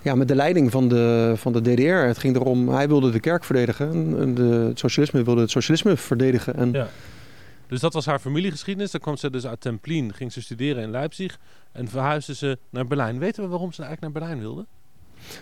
ja, 0.02 0.16
met 0.16 0.28
de 0.28 0.36
leiding 0.36 0.72
van 0.72 0.88
de, 0.88 1.34
van 1.36 1.54
de 1.54 1.62
DDR. 1.62 1.82
Het 2.08 2.18
ging 2.18 2.36
erom, 2.36 2.70
hij 2.70 2.88
wilde 2.88 3.10
de 3.10 3.20
kerk 3.20 3.44
verdedigen 3.44 3.92
en 3.92 4.16
en 4.20 4.34
de, 4.34 4.44
het 4.68 4.80
socialisme 4.80 5.24
wilde 5.24 5.42
het 5.42 5.52
socialisme 5.52 5.98
verdedigen. 5.98 6.56
En 6.56 6.72
Ja. 6.72 6.88
Dus 7.74 7.82
dat 7.82 7.94
was 7.94 8.06
haar 8.06 8.20
familiegeschiedenis. 8.20 8.92
Dan 8.92 9.02
kwam 9.02 9.18
ze 9.18 9.30
dus 9.30 9.48
uit 9.48 9.62
Templin, 9.62 10.14
ging 10.14 10.32
ze 10.32 10.42
studeren 10.42 10.84
in 10.84 10.92
Leipzig 10.92 11.40
en 11.72 11.88
verhuisde 11.88 12.36
ze 12.36 12.58
naar 12.70 12.88
Berlijn. 12.88 13.20
Weten 13.20 13.44
we 13.44 13.50
waarom 13.50 13.72
ze 13.72 13.84
eigenlijk 13.84 14.14
naar 14.14 14.24
Berlijn 14.24 14.44
wilde? 14.44 14.66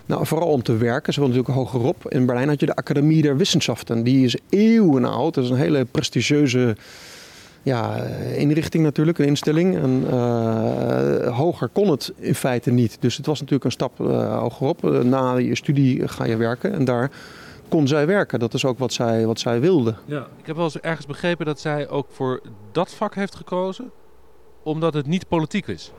Nou, 0.06 0.26
vooral 0.26 0.48
om 0.48 0.62
te 0.62 0.76
werken. 0.76 1.12
Ze 1.12 1.20
wilde 1.20 1.34
natuurlijk 1.34 1.64
hogerop. 1.64 2.08
In 2.08 2.26
Berlijn 2.26 2.48
had 2.48 2.60
je 2.60 2.66
de 2.66 2.74
Academie 2.74 3.22
der 3.22 3.36
Wissenschaften. 3.36 4.02
Die 4.02 4.24
is 4.24 4.36
eeuwen 4.48 5.04
oud. 5.04 5.34
Dat 5.34 5.44
is 5.44 5.50
een 5.50 5.56
hele 5.56 5.84
prestigieuze 5.84 6.76
ja, 7.62 7.96
inrichting 8.36 8.84
natuurlijk, 8.84 9.18
een 9.18 9.26
instelling. 9.26 9.76
En 9.76 10.04
eh, 10.10 11.36
hoger 11.36 11.68
kon 11.68 11.90
het 11.90 12.12
in 12.16 12.34
feite 12.34 12.70
niet. 12.70 12.96
Dus 13.00 13.16
het 13.16 13.26
was 13.26 13.38
natuurlijk 13.38 13.64
een 13.64 13.72
stap 13.72 14.00
eh, 14.00 14.38
hogerop. 14.38 14.84
Eh, 14.84 15.00
na 15.00 15.36
je 15.36 15.54
studie 15.54 16.08
ga 16.08 16.24
je 16.24 16.36
werken. 16.36 16.72
En 16.72 16.84
daar 16.84 17.10
kon 17.72 17.88
zij 17.88 18.06
werken. 18.06 18.38
Dat 18.38 18.54
is 18.54 18.64
ook 18.64 18.78
wat 18.78 18.92
zij, 18.92 19.26
wat 19.26 19.40
zij 19.40 19.60
wilde. 19.60 19.94
Ja. 20.04 20.26
Ik 20.38 20.46
heb 20.46 20.56
wel 20.56 20.64
eens 20.64 20.80
ergens 20.80 21.06
begrepen 21.06 21.46
dat 21.46 21.60
zij 21.60 21.88
ook 21.88 22.06
voor 22.10 22.40
dat 22.72 22.94
vak 22.94 23.14
heeft 23.14 23.34
gekozen, 23.34 23.90
omdat 24.62 24.94
het 24.94 25.06
niet 25.06 25.28
politiek 25.28 25.66
is. 25.66 25.92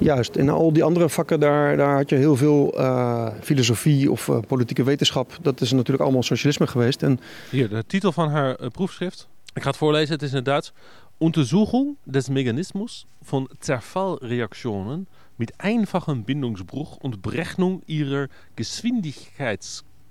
Juist, 0.00 0.36
in 0.36 0.48
al 0.48 0.72
die 0.72 0.84
andere 0.84 1.08
vakken 1.08 1.40
daar, 1.40 1.76
daar 1.76 1.96
had 1.96 2.10
je 2.10 2.16
heel 2.16 2.36
veel 2.36 2.78
eh, 2.78 3.28
filosofie 3.40 4.10
of 4.10 4.28
eh, 4.28 4.38
politieke 4.46 4.82
wetenschap. 4.84 5.38
Dat 5.42 5.60
is 5.60 5.72
natuurlijk 5.72 6.02
allemaal 6.02 6.22
socialisme 6.22 6.66
geweest. 6.66 7.02
En 7.02 7.20
Hier, 7.50 7.68
de 7.68 7.84
titel 7.86 8.12
van 8.12 8.28
haar 8.28 8.54
eh, 8.54 8.68
proefschrift. 8.68 9.28
Ik 9.54 9.62
ga 9.62 9.68
het 9.68 9.76
voorlezen, 9.76 10.12
het 10.12 10.22
is 10.22 10.30
in 10.30 10.36
het 10.36 10.44
Duits. 10.44 10.72
Untersuchung 11.18 11.96
des 12.04 12.28
Mechanismus 12.28 13.06
von 13.22 13.48
Zerfallreaktionen 13.60 15.06
mit 15.36 15.52
einfachem 15.56 16.24
Bindungsbruch 16.24 16.96
und 17.02 17.22
Berechnung 17.22 17.82
ihrer 17.86 18.28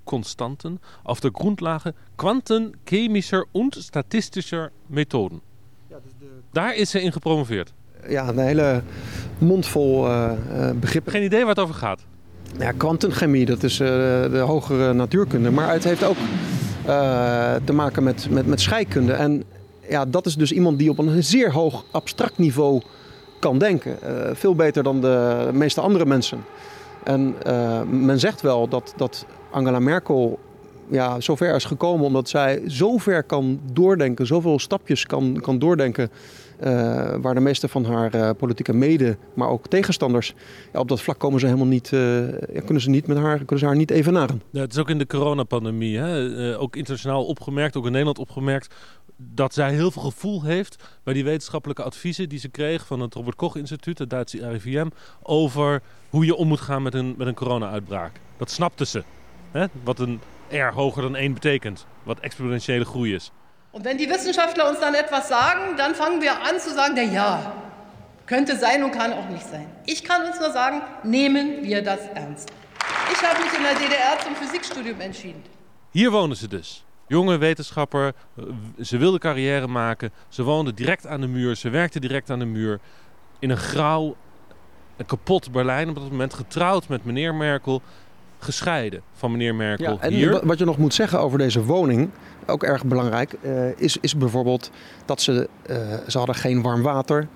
Geschwindigkeitskonstanten 0.06 0.80
auf 1.04 1.20
der 1.20 1.32
Grundlage 1.32 1.94
quantenchemischer 2.18 3.44
und 3.52 3.76
statistischer 3.76 4.72
Methoden. 4.88 5.42
Daar 6.54 6.76
is 6.76 6.90
ze 6.90 7.02
in 7.02 7.12
gepromoveerd. 7.12 7.74
ja, 8.10 8.28
een 8.28 8.40
hele 8.40 8.84
mond 9.38 9.66
vol 9.66 10.08
eh, 10.08 10.32
eh, 10.70 10.76
begrippen. 10.76 11.12
Geen 11.12 11.24
idee 11.24 11.40
waar 11.40 11.50
het 11.50 11.60
over 11.60 11.76
gaat. 11.76 12.06
Ja, 12.60 12.72
kwantumchemie, 12.72 13.46
dat 13.46 13.64
is 13.64 13.80
eh, 13.80 13.88
de 13.88 14.44
hogere 14.46 14.94
natuurkunde. 14.94 15.52
Maar 15.52 15.72
het 15.72 15.84
heeft 15.84 16.04
ook 16.04 16.18
eh, 16.86 17.56
te 17.64 17.74
maken 17.74 18.04
met, 18.04 18.30
met, 18.30 18.46
met 18.46 18.62
scheikunde. 18.62 19.14
En 19.14 19.44
ja, 19.90 20.06
dat 20.06 20.26
is 20.26 20.36
dus 20.36 20.52
iemand 20.52 20.78
die 20.80 20.90
op 20.90 20.98
een 20.98 21.24
zeer 21.24 21.52
hoog 21.52 21.86
abstract 21.92 22.38
niveau 22.38 22.82
kan 23.40 23.58
denken. 23.58 24.02
Eh, 24.02 24.36
veel 24.36 24.56
beter 24.56 24.84
dan 24.84 25.02
de 25.02 25.50
meeste 25.54 25.82
andere 25.82 26.06
mensen. 26.06 26.44
En 27.06 27.36
eh, 27.44 27.82
men 27.82 28.20
zegt 28.20 28.42
wel 28.42 28.68
dat, 28.68 28.94
dat 28.98 29.26
Angela 29.56 29.80
Merkel 29.80 30.40
ja, 30.90 31.20
zover 31.20 31.56
is 31.56 31.66
gekomen 31.66 32.06
omdat 32.06 32.30
zij 32.30 32.62
zo 32.68 32.98
ver 32.98 33.24
kan 33.24 33.60
doordenken, 33.72 34.28
zoveel 34.28 34.60
stapjes 34.60 35.06
kan, 35.06 35.40
kan 35.42 35.60
doordenken. 35.60 36.10
eh, 36.60 37.16
waar 37.22 37.34
de 37.34 37.40
meeste 37.40 37.68
van 37.68 37.86
haar 37.86 38.14
eh, 38.14 38.30
politieke 38.38 38.74
mede, 38.74 39.18
maar 39.34 39.50
ook 39.50 39.68
tegenstanders, 39.68 40.34
ja, 40.74 40.80
op 40.80 40.88
dat 40.88 41.02
vlak 41.02 41.20
komen 41.20 41.40
ze 41.40 41.46
helemaal 41.46 41.68
niet, 41.68 41.94
eh, 41.94 42.28
ja, 42.28 42.62
kunnen, 42.66 42.82
ze 42.82 42.90
niet 42.90 43.08
met 43.08 43.18
haar, 43.18 43.38
kunnen 43.38 43.60
ze 43.60 43.66
haar 43.66 43.76
niet 43.76 43.92
evenaren. 43.92 44.42
Ja, 44.50 44.62
het 44.62 44.72
is 44.72 44.78
ook 44.78 44.90
in 44.90 44.98
de 44.98 45.08
coronapandemie, 45.08 45.98
hè? 45.98 46.60
ook 46.60 46.76
internationaal 46.76 47.26
opgemerkt, 47.26 47.76
ook 47.76 47.86
in 47.86 47.92
Nederland 47.92 48.20
opgemerkt, 48.20 48.76
dat 49.18 49.54
zij 49.54 49.74
heel 49.74 49.92
veel 49.92 50.02
gevoel 50.02 50.44
heeft 50.44 50.84
bij 51.04 51.14
die 51.14 51.24
wetenschappelijke 51.24 51.84
adviezen 51.84 52.30
die 52.30 52.40
ze 52.40 52.50
kreeg 52.50 52.86
van 52.86 53.00
het 53.00 53.14
Robert 53.14 53.36
Koch 53.36 53.56
Instituut, 53.56 54.00
het 54.00 54.10
Duitse 54.10 54.50
RIVM, 54.50 54.88
over 55.22 55.82
hoe 56.10 56.26
je 56.26 56.36
om 56.36 56.48
moet 56.48 56.62
gaan 56.62 56.84
met 56.84 56.94
een, 56.94 57.16
met 57.18 57.28
een 57.28 57.36
corona-uitbraak. 57.36 58.20
Dat 58.38 58.52
snapte 58.52 58.86
ze. 58.86 59.04
Hè? 59.56 59.66
Wat 59.84 60.00
een 60.00 60.22
R 60.50 60.74
hoger 60.74 61.02
dan 61.02 61.16
1 61.16 61.34
betekent. 61.34 61.86
Wat 62.04 62.20
exponentiële 62.20 62.86
groei 62.86 63.14
is. 63.14 63.32
Und 63.72 63.84
wenn 63.86 63.98
die 63.98 64.10
Wissenschaftler 64.10 64.70
uns 64.70 64.80
dann 64.80 64.94
etwas 64.94 65.28
sagen, 65.28 65.78
dann 65.78 65.96
fangen 65.96 66.22
wir 66.22 66.32
an 66.32 66.60
zu 66.60 66.70
sagen, 66.74 66.94
na 66.96 67.02
ja, 67.02 67.54
könnte 68.26 68.58
sein 68.58 68.84
und 68.84 68.92
kann 68.92 69.14
auch 69.14 69.30
nicht 69.30 69.46
sein. 69.46 69.68
Ich 69.86 70.04
kann 70.04 70.22
uns 70.26 70.40
nur 70.40 70.52
sagen, 70.52 70.82
nehmen 71.04 71.64
wir 71.64 71.82
das 71.82 72.00
ernst. 72.14 72.52
Ich 73.14 73.22
habe 73.28 73.44
mich 73.44 73.54
in 73.54 73.64
der 73.64 73.76
DDR 73.76 74.20
zum 74.24 74.36
Physikstudium 74.36 75.00
entschieden. 75.02 75.42
Hier 75.92 76.12
wonen 76.12 76.36
ze 76.36 76.48
dus. 76.48 76.84
Jonge 77.08 77.38
wetenschapper, 77.38 78.14
eh, 78.38 78.44
ze 78.82 78.98
wilde 78.98 79.20
carrière 79.20 79.68
maken. 79.68 80.12
Ze 80.30 80.44
woonde 80.44 80.74
direct 80.74 81.08
aan 81.08 81.22
de 81.22 81.28
muur, 81.28 81.56
ze 81.56 81.70
werkte 81.70 82.00
direct 82.00 82.30
aan 82.30 82.40
de 82.40 82.46
muur. 82.46 82.80
In 83.40 83.50
een 83.50 83.58
grauw, 83.58 84.16
een 84.98 85.06
kapot 85.06 85.52
Berlijn 85.52 85.90
op 85.90 85.96
dat 85.96 86.12
moment. 86.12 86.34
Getrouwd 86.34 86.88
met 86.88 87.06
meneer 87.06 87.36
Merkel. 87.36 87.82
Gescheiden 88.46 89.02
van 89.14 89.32
meneer 89.32 89.56
Merkel 89.56 89.94
Ja, 89.94 89.98
en 90.00 90.14
hier. 90.14 90.32
wa- 90.32 90.42
wat 90.44 90.60
je 90.60 90.66
nog 90.66 90.78
moet 90.78 90.94
zeggen 90.94 91.20
over 91.20 91.38
deze 91.38 91.64
woning, 91.64 92.10
ook 92.46 92.64
erg 92.64 92.86
belangrijk, 92.86 93.34
eh, 93.42 93.52
is, 93.78 93.98
is 94.02 94.18
bijvoorbeeld 94.18 94.72
dat 95.06 95.22
ze, 95.22 95.50
eh, 95.66 95.78
ze 96.08 96.18
hadden 96.18 96.36
geen 96.36 96.62
warm 96.62 96.82
water. 96.82 97.28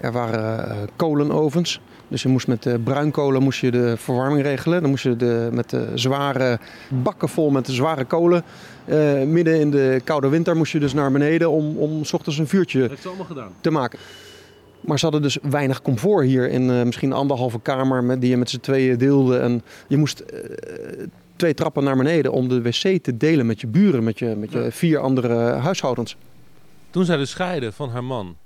Er 0.00 0.12
waren 0.12 0.68
eh, 0.70 0.76
kolenovens. 0.96 1.80
Dus 2.08 2.22
je 2.22 2.28
moest 2.28 2.46
met 2.46 2.62
de 2.62 2.78
bruinkolen 2.78 3.42
moest 3.42 3.60
je 3.60 3.70
de 3.70 3.96
verwarming 3.96 4.42
regelen. 4.42 4.80
Dan 4.80 4.90
moest 4.90 5.02
je 5.02 5.16
de, 5.16 5.48
met 5.52 5.70
de 5.70 5.88
zware 5.94 6.58
bakken 6.88 7.28
vol 7.28 7.50
met 7.50 7.66
de 7.66 7.72
zware 7.72 8.04
kolen. 8.04 8.42
eh, 8.84 9.22
midden 9.22 9.60
in 9.60 9.70
de 9.70 10.00
koude 10.04 10.28
winter 10.28 10.56
moest 10.56 10.72
je 10.72 10.78
dus 10.78 10.92
naar 10.94 11.12
beneden 11.12 11.50
om, 11.50 11.76
om 11.76 12.04
s 12.04 12.12
ochtends 12.12 12.38
een 12.38 12.46
vuurtje 12.48 12.80
Dat 12.80 12.88
heeft 12.90 13.02
ze 13.02 13.08
allemaal 13.08 13.26
gedaan. 13.26 13.50
te 13.60 13.70
maken. 13.70 13.98
Maar 14.86 14.98
ze 14.98 15.04
hadden 15.04 15.22
dus 15.22 15.38
weinig 15.42 15.82
comfort 15.82 16.26
hier 16.26 16.48
in 16.50 16.70
eh, 16.70 16.82
misschien 16.82 17.10
een 17.10 17.16
anderhalve 17.16 17.60
kamer 17.60 18.04
met, 18.04 18.20
die 18.20 18.30
je 18.30 18.36
met 18.36 18.50
z'n 18.50 18.60
tweeën 18.60 18.98
deelde. 18.98 19.38
En 19.38 19.62
je 19.88 19.96
moest 19.96 20.20
eh, 20.20 21.06
twee 21.36 21.54
trappen 21.54 21.84
naar 21.84 21.96
beneden 21.96 22.32
om 22.32 22.48
de 22.48 22.62
wc 22.62 23.02
te 23.02 23.16
delen 23.16 23.46
met 23.46 23.60
je 23.60 23.66
buren, 23.66 24.04
met 24.04 24.18
je, 24.18 24.26
met 24.26 24.52
je 24.52 24.58
Ja. 24.58 24.70
vier 24.70 24.98
andere 24.98 25.34
huishoudens. 25.52 26.16
Toen 26.90 27.04
zij 27.04 27.16
dus 27.16 27.30
scheidde 27.30 27.72
van 27.72 27.90
haar 27.90 28.04
man, 28.04 28.36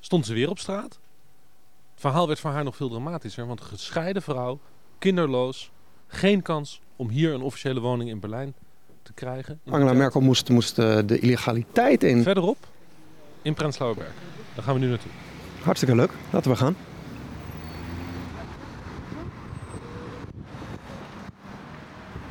stond 0.00 0.26
ze 0.26 0.34
weer 0.34 0.50
op 0.50 0.58
straat. 0.58 0.98
Het 1.92 2.00
verhaal 2.00 2.26
werd 2.26 2.40
voor 2.40 2.50
haar 2.50 2.64
nog 2.64 2.76
veel 2.76 2.88
dramatischer, 2.88 3.46
want 3.46 3.60
een 3.60 3.66
gescheiden 3.66 4.22
vrouw, 4.22 4.58
kinderloos, 4.98 5.70
geen 6.06 6.42
kans 6.42 6.80
om 6.96 7.08
hier 7.08 7.32
een 7.34 7.42
officiële 7.42 7.80
woning 7.80 8.10
in 8.10 8.20
Berlijn 8.20 8.54
te 9.02 9.12
krijgen. 9.12 9.60
Angela. 9.70 9.92
Merkel 9.92 10.20
moest, 10.20 10.48
moest 10.48 10.78
eh, 10.78 10.98
de 11.06 11.18
illegaliteit 11.18 12.02
in. 12.02 12.22
Verderop, 12.22 12.56
in 13.42 13.54
Prenzlauer 13.54 13.94
Berg. 13.94 14.12
Daar 14.54 14.64
gaan 14.64 14.74
we 14.74 14.80
nu 14.80 14.88
naartoe. 14.88 15.10
Hartstikke 15.64 15.94
leuk. 15.96 16.10
Laten 16.30 16.50
we 16.50 16.56
gaan. 16.56 16.76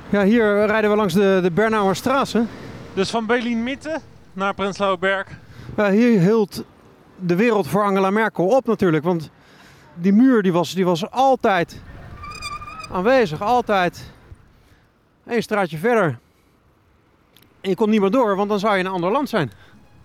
Ja, 0.09 0.23
hier 0.23 0.65
rijden 0.65 0.89
we 0.89 0.95
langs 0.95 1.13
de, 1.13 1.39
de 1.41 1.51
Bernauer 1.51 1.95
Straße. 1.95 2.45
Dus 2.93 3.09
van 3.09 3.25
Berlin-Mitte 3.25 3.99
naar 4.33 4.53
Prenzlauer 4.53 4.99
Berg. 4.99 5.27
Ja, 5.77 5.91
hier 5.91 6.19
hield 6.19 6.63
de 7.15 7.35
wereld 7.35 7.67
voor 7.67 7.83
Angela 7.83 8.09
Merkel 8.09 8.47
op 8.47 8.65
natuurlijk. 8.65 9.03
Want 9.03 9.29
die 9.93 10.13
muur 10.13 10.41
die 10.41 10.53
was, 10.53 10.73
die 10.73 10.85
was 10.85 11.11
altijd 11.11 11.81
aanwezig. 12.91 13.41
Altijd 13.41 14.11
één 15.27 15.43
straatje 15.43 15.77
verder. 15.77 16.19
En 17.61 17.69
je 17.69 17.75
kon 17.75 17.89
niet 17.89 18.01
meer 18.01 18.11
door, 18.11 18.35
want 18.35 18.49
dan 18.49 18.59
zou 18.59 18.73
je 18.73 18.79
in 18.79 18.85
een 18.85 18.91
ander 18.91 19.11
land 19.11 19.29
zijn. 19.29 19.51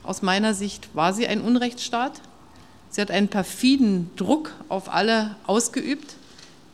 Aus 0.02 0.20
meiner 0.20 0.54
Sicht 0.54 0.88
war 0.92 1.12
sie 1.12 1.26
ein 1.26 1.46
Unrechtsstaat. 1.46 2.20
Sie 2.96 3.02
hat 3.02 3.10
einen 3.10 3.28
perfiden 3.28 4.10
Druck 4.16 4.54
auf 4.68 4.88
alle 4.88 5.36
ausgeübt, 5.46 6.16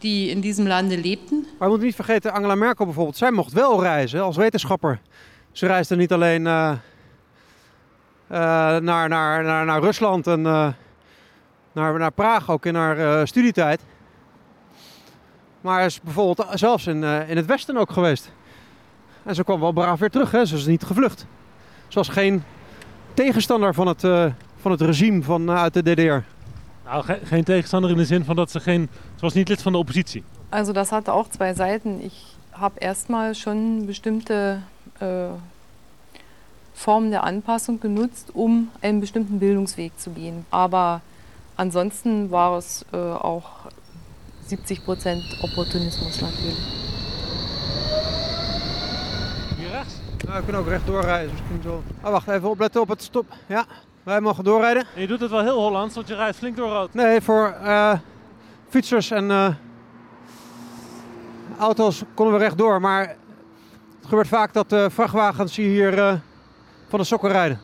die 0.02 0.30
in 0.30 0.40
diesem 0.40 0.68
Lande 0.68 0.94
lebten. 0.96 1.40
Maar 1.40 1.58
we 1.58 1.68
moeten 1.68 1.86
niet 1.86 1.94
vergeten, 1.94 2.32
Angela 2.32 2.54
Merkel 2.54 2.84
bijvoorbeeld, 2.84 3.16
zij 3.16 3.30
mocht 3.30 3.52
wel 3.52 3.82
reizen 3.82 4.22
als 4.22 4.36
wetenschapper. 4.36 5.00
Ze 5.52 5.66
reisde 5.66 5.96
niet 5.96 6.12
alleen 6.12 6.46
eh, 6.46 6.70
eh, 6.70 6.78
naar, 8.82 9.08
naar, 9.08 9.44
naar, 9.44 9.80
Rusland 9.80 10.26
en 10.26 10.46
eh, 10.46 10.68
naar, 11.72 11.98
naar 11.98 12.12
Praag, 12.12 12.50
ook 12.50 12.66
in 12.66 12.74
haar 12.74 13.26
studietijd. 13.26 13.80
Maar 15.60 15.84
is 15.84 16.00
bijvoorbeeld 16.00 16.48
zelfs 16.58 16.86
in, 16.86 17.02
in 17.02 17.36
het 17.36 17.46
Westen 17.46 17.76
ook 17.76 17.90
geweest. 17.90 18.32
En 19.22 19.34
ze 19.34 19.44
kwam 19.44 19.60
wel 19.60 19.72
braaf 19.72 19.98
weer 19.98 20.10
terug, 20.10 20.30
hè? 20.30 20.44
ze 20.44 20.56
is 20.56 20.66
niet 20.66 20.84
gevlucht. 20.84 21.26
Ze 21.88 21.98
was 21.98 22.08
geen 22.08 22.44
tegenstander 23.14 23.74
van 23.74 23.86
het, 23.86 24.02
van 24.62 24.70
het 24.70 24.80
regime 24.80 25.22
van, 25.22 25.48
eh, 25.48 25.54
uit 25.62 25.74
de 25.74 25.82
DDR. 25.82 26.24
Nou, 26.88 27.04
ge- 27.04 27.20
geen 27.24 27.44
tegenstander 27.44 27.90
in 27.90 27.96
de 27.96 28.04
zin 28.04 28.24
van 28.24 28.36
dat 28.36 28.50
ze 28.50 28.60
geen... 28.60 28.88
Ze 29.14 29.20
was 29.20 29.32
niet 29.34 29.48
lid 29.48 29.62
van 29.62 29.72
de 29.72 29.78
oppositie. 29.78 30.24
Also 30.48 30.72
das 30.72 30.90
hatte 30.90 31.10
auch 31.12 31.28
zwei 31.30 31.54
Seiten. 31.54 32.00
Ich 32.04 32.36
habe 32.50 32.78
erstmal 32.80 33.34
schon 33.34 33.86
bestimmte 33.86 34.58
äh, 35.00 35.06
Formen 36.72 37.10
der 37.10 37.22
Anpassung 37.22 37.80
genutzt, 37.80 38.30
um 38.34 38.68
einen 38.80 39.00
bestimmten 39.00 39.38
Bildungsweg 39.38 39.92
zu 39.96 40.10
gehen. 40.10 40.44
Aber 40.50 41.00
ansonsten 41.56 42.30
war 42.30 42.56
es 42.58 42.84
äh, 42.92 42.96
auch 42.96 43.48
70 44.46 44.84
Prozent 44.84 45.22
Opportunismus 45.42 46.20
natürlich. 46.20 46.58
Hier 49.58 49.70
rechts. 49.70 49.94
Nou, 50.26 50.36
we 50.38 50.42
kunnen 50.44 50.60
ook 50.62 50.68
recht 50.68 50.86
doorrijden. 50.86 51.30
dus 51.30 51.40
Misschien 51.40 51.62
zo. 51.62 51.82
Oh, 52.04 52.10
wacht 52.10 52.28
even, 52.28 52.48
opletten 52.50 52.80
op 52.80 52.88
het 52.88 53.02
stop. 53.02 53.26
Ja, 53.46 53.64
wij 54.02 54.20
mogen 54.20 54.44
doorrijden. 54.44 54.84
En 54.94 55.00
je 55.00 55.06
doet 55.06 55.20
het 55.20 55.30
wel 55.30 55.42
heel 55.42 55.60
Hollands, 55.60 55.94
want 55.94 56.08
je 56.08 56.14
rijdt 56.14 56.36
flink 56.36 56.56
door 56.56 56.68
rood. 56.68 56.94
Nee, 56.94 57.20
voor 57.20 57.46
eh, 57.62 57.92
fietsers 58.68 59.10
en 59.10 59.30
eh, 59.30 59.54
auto's 61.58 62.02
konden 62.14 62.34
we 62.34 62.40
rechtdoor. 62.40 62.80
Maar 62.80 63.08
het 63.98 64.10
gebeurt 64.10 64.28
vaak 64.28 64.52
dat 64.52 64.72
eh, 64.72 64.84
vrachtwagens 64.88 65.56
hier 65.56 65.98
eh, 65.98 66.14
van 66.88 66.98
de 66.98 67.04
sokken 67.04 67.30
rijden. 67.30 67.60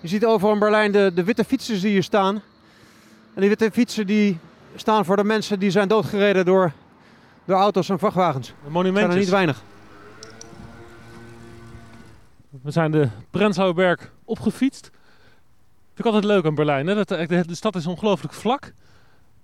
Je 0.00 0.08
ziet 0.08 0.24
overal 0.24 0.52
in 0.52 0.58
Berlijn 0.58 0.92
de, 0.92 1.10
de 1.14 1.24
witte 1.24 1.44
fietsers 1.44 1.80
die 1.80 1.90
hier 1.90 2.02
staan. 2.02 2.34
En 3.34 3.40
die 3.40 3.48
witte 3.48 3.70
fietsen 3.72 4.06
die 4.06 4.38
staan 4.74 5.04
voor 5.04 5.16
de 5.16 5.24
mensen 5.24 5.58
die 5.58 5.70
zijn 5.70 5.88
doodgereden 5.88 6.44
door, 6.44 6.72
door 7.44 7.56
auto's 7.56 7.88
en 7.88 7.98
vrachtwagens. 7.98 8.46
De 8.46 8.52
Er 8.52 8.58
zijn 8.60 8.72
monumentjes. 8.72 9.14
er 9.14 9.20
niet 9.20 9.30
weinig. 9.30 9.62
We 12.62 12.70
zijn 12.70 12.90
de 12.90 13.08
Prenzlauer 13.30 13.74
Berg 13.74 14.12
opgefietst. 14.24 14.90
Vind 15.98 16.10
ik 16.10 16.16
altijd 16.16 16.34
leuk 16.34 16.46
aan 16.46 16.54
Berlijn. 16.54 16.86
Hè? 16.86 16.94
Dat, 16.94 17.08
de, 17.08 17.46
de 17.46 17.54
stad 17.54 17.76
is 17.76 17.86
ongelooflijk 17.86 18.34
vlak. 18.34 18.72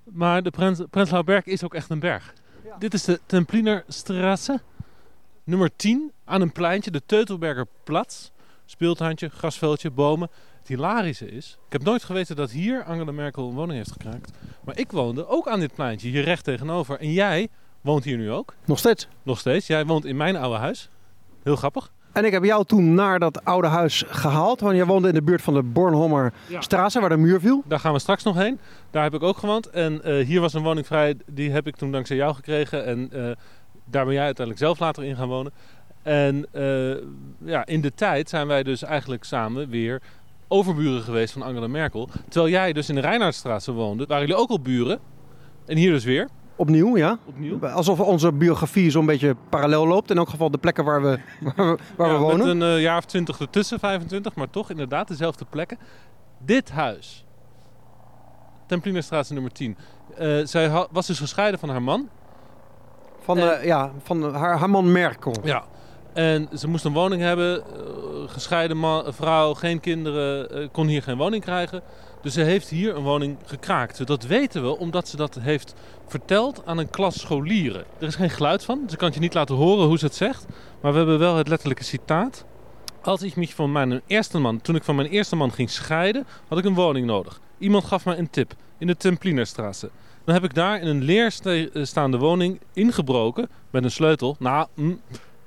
Maar 0.04 0.42
de 0.42 0.50
Prens, 0.50 0.82
Prenzlauer 0.90 1.24
Berg 1.24 1.44
is 1.44 1.64
ook 1.64 1.74
echt 1.74 1.90
een 1.90 1.98
berg. 1.98 2.32
Ja. 2.64 2.76
Dit 2.78 2.94
is 2.94 3.04
de 3.04 3.20
Templinerstraße. 3.26 4.60
Nummer 5.44 5.70
10 5.76 6.12
aan 6.24 6.40
een 6.40 6.52
pleintje, 6.52 6.90
de 6.90 7.02
Teutelberger 7.06 7.66
Platz. 7.84 8.30
Speeltuintje, 8.64 9.28
grasveldje, 9.28 9.90
bomen. 9.90 10.30
Het 10.58 10.68
hilarische 10.68 11.30
is, 11.30 11.58
ik 11.66 11.72
heb 11.72 11.82
nooit 11.82 12.04
geweten 12.04 12.36
dat 12.36 12.50
hier 12.50 12.84
Angela 12.84 13.12
Merkel 13.12 13.48
een 13.48 13.54
woning 13.54 13.76
heeft 13.78 13.92
gekraakt. 13.92 14.30
Maar 14.64 14.78
ik 14.78 14.92
woonde 14.92 15.26
ook 15.28 15.48
aan 15.48 15.60
dit 15.60 15.74
pleintje, 15.74 16.08
hier 16.08 16.24
recht 16.24 16.44
tegenover. 16.44 16.98
En 16.98 17.12
jij 17.12 17.48
woont 17.80 18.04
hier 18.04 18.16
nu 18.16 18.30
ook, 18.30 18.54
Nog 18.64 18.78
steeds. 18.78 19.08
nog 19.22 19.38
steeds. 19.38 19.66
Jij 19.66 19.86
woont 19.86 20.04
in 20.04 20.16
mijn 20.16 20.36
oude 20.36 20.58
huis. 20.58 20.88
Heel 21.42 21.56
grappig. 21.56 21.92
En 22.14 22.24
ik 22.24 22.32
heb 22.32 22.44
jou 22.44 22.64
toen 22.64 22.94
naar 22.94 23.18
dat 23.18 23.44
oude 23.44 23.68
huis 23.68 24.04
gehaald. 24.08 24.60
Want 24.60 24.76
je 24.76 24.86
woonde 24.86 25.08
in 25.08 25.14
de 25.14 25.22
buurt 25.22 25.42
van 25.42 25.54
de 25.54 25.62
Bornholmer 25.62 26.32
Ja. 26.46 26.60
Straße, 26.60 27.00
waar 27.00 27.08
de 27.08 27.16
muur 27.16 27.40
viel. 27.40 27.62
Daar 27.66 27.80
gaan 27.80 27.92
we 27.92 27.98
straks 27.98 28.22
nog 28.22 28.36
heen. 28.36 28.58
Daar 28.90 29.02
heb 29.02 29.14
ik 29.14 29.22
ook 29.22 29.38
gewoond. 29.38 29.70
En 29.70 30.02
eh, 30.02 30.26
hier 30.26 30.40
was 30.40 30.54
een 30.54 30.62
woning 30.62 30.86
vrij. 30.86 31.16
Die 31.26 31.50
heb 31.50 31.66
ik 31.66 31.76
toen 31.76 31.92
dankzij 31.92 32.16
jou 32.16 32.34
gekregen. 32.34 32.84
En 32.84 33.08
eh, 33.12 33.30
daar 33.84 34.04
ben 34.04 34.14
jij 34.14 34.24
uiteindelijk 34.24 34.58
zelf 34.66 34.78
later 34.78 35.04
in 35.04 35.16
gaan 35.16 35.28
wonen. 35.28 35.52
En 36.02 36.46
eh, 36.52 36.96
ja, 37.44 37.66
in 37.66 37.80
de 37.80 37.94
tijd 37.94 38.28
zijn 38.28 38.46
wij 38.46 38.62
dus 38.62 38.82
eigenlijk 38.82 39.24
samen 39.24 39.68
weer 39.68 40.02
overburen 40.48 41.02
geweest 41.02 41.32
van 41.32 41.42
Angela 41.42 41.66
Merkel. 41.66 42.08
Terwijl 42.28 42.52
jij 42.52 42.72
dus 42.72 42.88
in 42.88 42.94
de 42.94 43.00
Reinhardtstraße 43.00 43.72
woonde, 43.72 44.06
waren 44.06 44.26
jullie 44.26 44.42
ook 44.42 44.50
al 44.50 44.60
buren. 44.60 44.98
En 45.66 45.76
hier 45.76 45.90
dus 45.90 46.04
weer, 46.04 46.28
Opnieuw, 46.56 46.96
ja. 46.96 47.18
opnieuw. 47.24 47.66
Alsof 47.66 48.00
onze 48.00 48.32
biografie 48.32 48.90
zo'n 48.90 49.06
beetje 49.06 49.36
parallel 49.48 49.86
loopt. 49.86 50.10
In 50.10 50.16
elk 50.16 50.28
geval 50.28 50.50
de 50.50 50.58
plekken 50.58 50.84
waar 50.84 51.02
we, 51.02 51.18
waar 51.56 51.66
we, 51.70 51.78
waar 51.96 52.08
Ja, 52.08 52.14
we 52.14 52.18
wonen. 52.20 52.38
Met 52.38 52.46
een 52.46 52.76
eh, 52.76 52.80
jaar 52.82 52.96
of 52.98 53.04
twintig 53.04 53.40
ertussen, 53.40 53.78
25, 53.78 54.34
maar 54.34 54.50
toch 54.50 54.70
inderdaad 54.70 55.08
dezelfde 55.08 55.44
plekken. 55.50 55.78
Dit 56.38 56.70
huis, 56.70 57.24
Templinerstraat 58.66 59.30
nummer 59.30 59.52
10. 59.52 59.76
eh, 60.16 60.38
zij 60.44 60.86
was 60.90 61.06
dus 61.06 61.18
gescheiden 61.18 61.60
van 61.60 61.68
haar 61.68 61.82
man. 61.82 62.08
Van, 63.20 63.38
En- 63.38 63.58
eh, 63.60 63.64
ja, 63.64 63.90
van 64.02 64.34
haar, 64.34 64.58
haar 64.58 64.70
man 64.70 64.92
Merkel. 64.92 65.34
Ja. 65.42 65.64
En 66.12 66.48
ze 66.58 66.68
moest 66.68 66.84
een 66.84 66.92
woning 66.92 67.22
hebben, 67.22 67.62
gescheiden 68.28 68.76
man, 68.76 69.14
vrouw, 69.14 69.54
geen 69.54 69.80
kinderen, 69.80 70.50
eh, 70.50 70.68
kon 70.72 70.86
hier 70.86 71.02
geen 71.02 71.16
woning 71.16 71.42
krijgen. 71.42 71.82
Dus 72.22 72.32
ze 72.32 72.40
heeft 72.40 72.68
hier 72.68 72.96
een 72.96 73.02
woning 73.02 73.36
gekraakt. 73.46 74.06
Dat 74.06 74.24
weten 74.24 74.62
we 74.62 74.78
omdat 74.78 75.08
ze 75.08 75.16
dat 75.16 75.38
heeft 75.40 75.74
verteld 76.06 76.62
aan 76.64 76.78
een 76.78 76.90
klas 76.90 77.20
scholieren. 77.20 77.84
Er 77.98 78.06
is 78.06 78.14
geen 78.14 78.30
geluid 78.30 78.64
van, 78.64 78.80
dus 78.82 78.92
ik 78.92 78.98
kan 78.98 79.10
je 79.14 79.20
niet 79.20 79.34
laten 79.34 79.54
horen 79.54 79.86
hoe 79.86 79.98
ze 79.98 80.04
het 80.04 80.14
zegt. 80.14 80.46
Maar 80.80 80.92
we 80.92 80.98
hebben 80.98 81.18
wel 81.18 81.36
het 81.36 81.48
letterlijke 81.48 81.84
citaat. 81.84 82.44
Als 83.02 83.22
ik 83.22 83.36
mich 83.36 83.54
van 83.54 83.72
mijn 83.72 84.02
eerste 84.06 84.38
man, 84.38 84.60
toen 84.60 84.74
ik 84.74 84.84
van 84.84 84.96
mijn 84.96 85.08
eerste 85.08 85.36
man 85.36 85.52
ging 85.52 85.70
scheiden, 85.70 86.26
had 86.48 86.58
ik 86.58 86.64
een 86.64 86.74
woning 86.74 87.06
nodig. 87.06 87.40
Iemand 87.58 87.84
gaf 87.84 88.04
mij 88.04 88.18
een 88.18 88.30
tip 88.30 88.54
in 88.78 88.86
de 88.86 88.96
Templinerstraße. 88.96 89.90
Dan 90.24 90.34
heb 90.34 90.44
ik 90.44 90.54
daar 90.54 90.80
in 90.80 90.86
een 90.86 91.02
leerstaande 91.02 92.18
woning 92.18 92.60
ingebroken 92.72 93.48
met 93.70 93.84
een 93.84 93.90
sleutel. 93.90 94.36
Nou, 94.38 94.66
mm, 94.74 95.00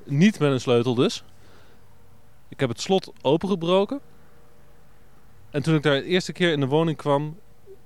niet 0.03 0.39
met 0.39 0.51
een 0.51 0.61
sleutel 0.61 0.95
dus. 0.95 1.23
Ik 2.57 2.63
heb 2.63 2.71
het 2.71 2.81
slot 2.81 3.11
opengebroken. 3.21 3.99
En 5.49 5.63
toen 5.63 5.75
ik 5.75 5.83
daar 5.83 5.95
de 5.95 6.05
eerste 6.05 6.31
keer 6.31 6.51
in 6.51 6.59
de 6.59 6.65
woning 6.65 6.97
kwam, 6.97 7.37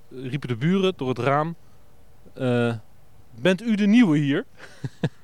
riepen 0.08 0.48
de 0.48 0.56
buren 0.56 0.92
door 0.96 1.08
het 1.08 1.18
raam: 1.18 1.54
eh, 2.34 2.74
Bent 3.40 3.62
u 3.62 3.74
de 3.74 3.86
nieuwe 3.86 4.18
hier? 4.18 4.46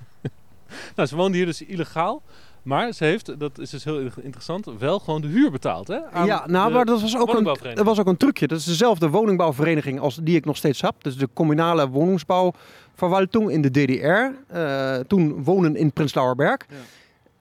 nou, 0.97 1.09
ze 1.09 1.17
woonde 1.17 1.37
hier 1.37 1.47
dus 1.47 1.63
illegaal. 1.63 2.23
Maar 2.63 2.93
ze 2.93 3.05
heeft, 3.05 3.39
dat 3.39 3.59
is 3.59 3.71
dus 3.71 3.85
heel 3.85 4.11
interessant, 4.21 4.67
wel 4.79 4.99
gewoon 4.99 5.21
de 5.21 5.27
huur 5.29 5.51
betaald. 5.51 5.89
Hè, 5.89 6.11
aan 6.11 6.27
Ja, 6.27 6.47
nou, 6.47 6.73
maar 6.73 6.85
dat 6.85 7.01
was, 7.01 7.17
ook 7.17 7.35
een, 7.35 7.75
dat 7.75 7.85
was 7.85 7.99
ook 7.99 8.07
een 8.07 8.17
trucje. 8.17 8.47
Dat 8.47 8.59
is 8.59 8.65
dezelfde 8.65 9.09
woningbouwvereniging 9.09 10.01
als 10.01 10.19
die 10.23 10.37
ik 10.37 10.45
nog 10.45 10.57
steeds 10.57 10.81
heb. 10.81 10.95
Dus 11.03 11.17
de 11.17 11.29
communale 11.33 11.89
woningsbouwverwaltung 11.89 13.51
in 13.51 13.63
de 13.63 13.71
DDR. 13.71 14.55
Eh, 14.55 14.97
toen 14.97 15.45
wonen 15.45 15.77
in 15.77 15.93
Prenzlauer 15.93 16.35
Berg. 16.35 16.67
Ja. 16.69 16.77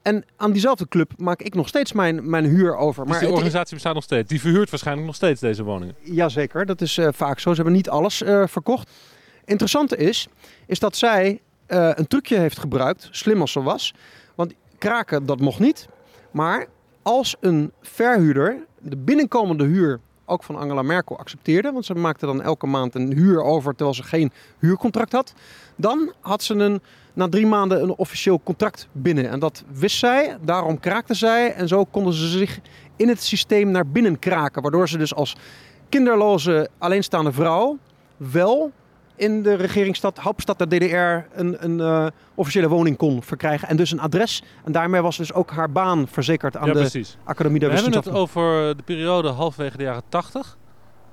En 0.07 0.25
aan 0.37 0.51
diezelfde 0.51 0.87
club 0.87 1.11
maak 1.17 1.41
ik 1.41 1.53
nog 1.53 1.67
steeds 1.67 1.93
mijn, 1.93 2.29
mijn 2.29 2.45
huur 2.45 2.75
over. 2.77 3.05
Dus 3.05 3.13
die 3.17 3.25
het- 3.27 3.35
organisatie 3.35 3.73
bestaat 3.73 3.93
nog 3.93 4.03
steeds. 4.03 4.29
Die 4.29 4.39
verhuurt 4.41 4.69
waarschijnlijk 4.69 5.07
nog 5.07 5.15
steeds 5.15 5.41
deze 5.41 5.63
woningen. 5.63 5.95
Jazeker, 6.01 6.65
dat 6.65 6.81
is 6.81 6.97
eh, 6.97 7.07
vaak 7.11 7.39
zo. 7.39 7.49
Ze 7.49 7.55
hebben 7.55 7.73
niet 7.73 7.89
alles 7.89 8.21
eh, 8.21 8.43
verkocht. 8.47 8.91
Interessante 9.45 9.97
is, 9.97 10.27
is 10.65 10.79
dat 10.79 10.95
zij 10.95 11.41
eh, 11.65 11.89
een 11.93 12.07
trucje 12.07 12.37
heeft 12.37 12.59
gebruikt, 12.59 13.07
slim 13.11 13.41
als 13.41 13.51
ze 13.51 13.61
was. 13.61 13.93
Want 14.35 14.53
kraken, 14.77 15.25
dat 15.25 15.39
mocht 15.39 15.59
niet. 15.59 15.87
Maar 16.31 16.65
als 17.01 17.35
een 17.39 17.71
verhuurder 17.81 18.65
de 18.79 18.97
binnenkomende 18.97 19.63
huur 19.63 19.99
ook 20.29 20.43
van 20.43 20.55
Angela 20.55 20.81
Merkel 20.81 21.17
accepteerde, 21.17 21.71
want 21.71 21.85
ze 21.85 21.93
maakte 21.93 22.25
dan 22.25 22.41
elke 22.41 22.67
maand 22.67 22.95
een 22.95 23.13
huur 23.13 23.43
over 23.43 23.75
terwijl 23.75 23.95
ze 23.95 24.03
geen 24.03 24.31
huurcontract 24.59 25.11
had, 25.11 25.33
dan 25.75 26.13
had 26.21 26.43
ze 26.43 26.53
een, 26.53 26.81
na 27.13 27.29
drie 27.29 27.45
maanden 27.45 27.83
een 27.83 27.95
officieel 27.95 28.41
contract 28.43 28.87
binnen. 28.91 29.29
En 29.29 29.39
dat 29.39 29.63
wist 29.71 29.97
zij, 29.97 30.37
daarom 30.41 30.79
kraakte 30.79 31.13
zij 31.13 31.53
en 31.53 31.67
zo 31.67 31.83
konden 31.83 32.13
ze 32.13 32.27
zich 32.27 32.59
in 32.95 33.07
het 33.07 33.23
systeem 33.23 33.71
naar 33.71 33.87
binnen 33.87 34.19
kraken, 34.19 34.61
waardoor 34.61 34.89
ze 34.89 34.97
dus 34.97 35.15
als 35.15 35.35
kinderloze 35.89 36.69
alleenstaande 36.77 37.31
vrouw 37.31 37.77
wel 38.17 38.71
in 39.17 39.43
de 39.43 39.53
regeringsstad, 39.53 40.17
Hauptstad 40.17 40.57
der 40.57 40.67
DDR, 40.67 41.39
een, 41.39 41.63
een 41.63 41.79
uh, 41.79 42.07
officiële 42.35 42.67
woning 42.67 42.97
kon 42.97 43.23
verkrijgen. 43.23 43.67
En 43.67 43.77
dus 43.77 43.91
een 43.91 43.99
adres. 43.99 44.43
En 44.63 44.71
daarmee 44.71 45.01
was 45.01 45.17
dus 45.17 45.33
ook 45.33 45.51
haar 45.51 45.71
baan 45.71 46.07
verzekerd 46.07 46.57
aan 46.57 46.67
ja, 46.67 46.73
de 46.73 46.79
precies. 46.79 47.17
Academie 47.23 47.59
der 47.59 47.69
We 47.69 47.75
hebben 47.75 47.93
het 47.93 48.09
over 48.09 48.77
de 48.77 48.83
periode 48.83 49.29
halverwege 49.29 49.77
de 49.77 49.83
jaren 49.83 50.03
80. 50.09 50.57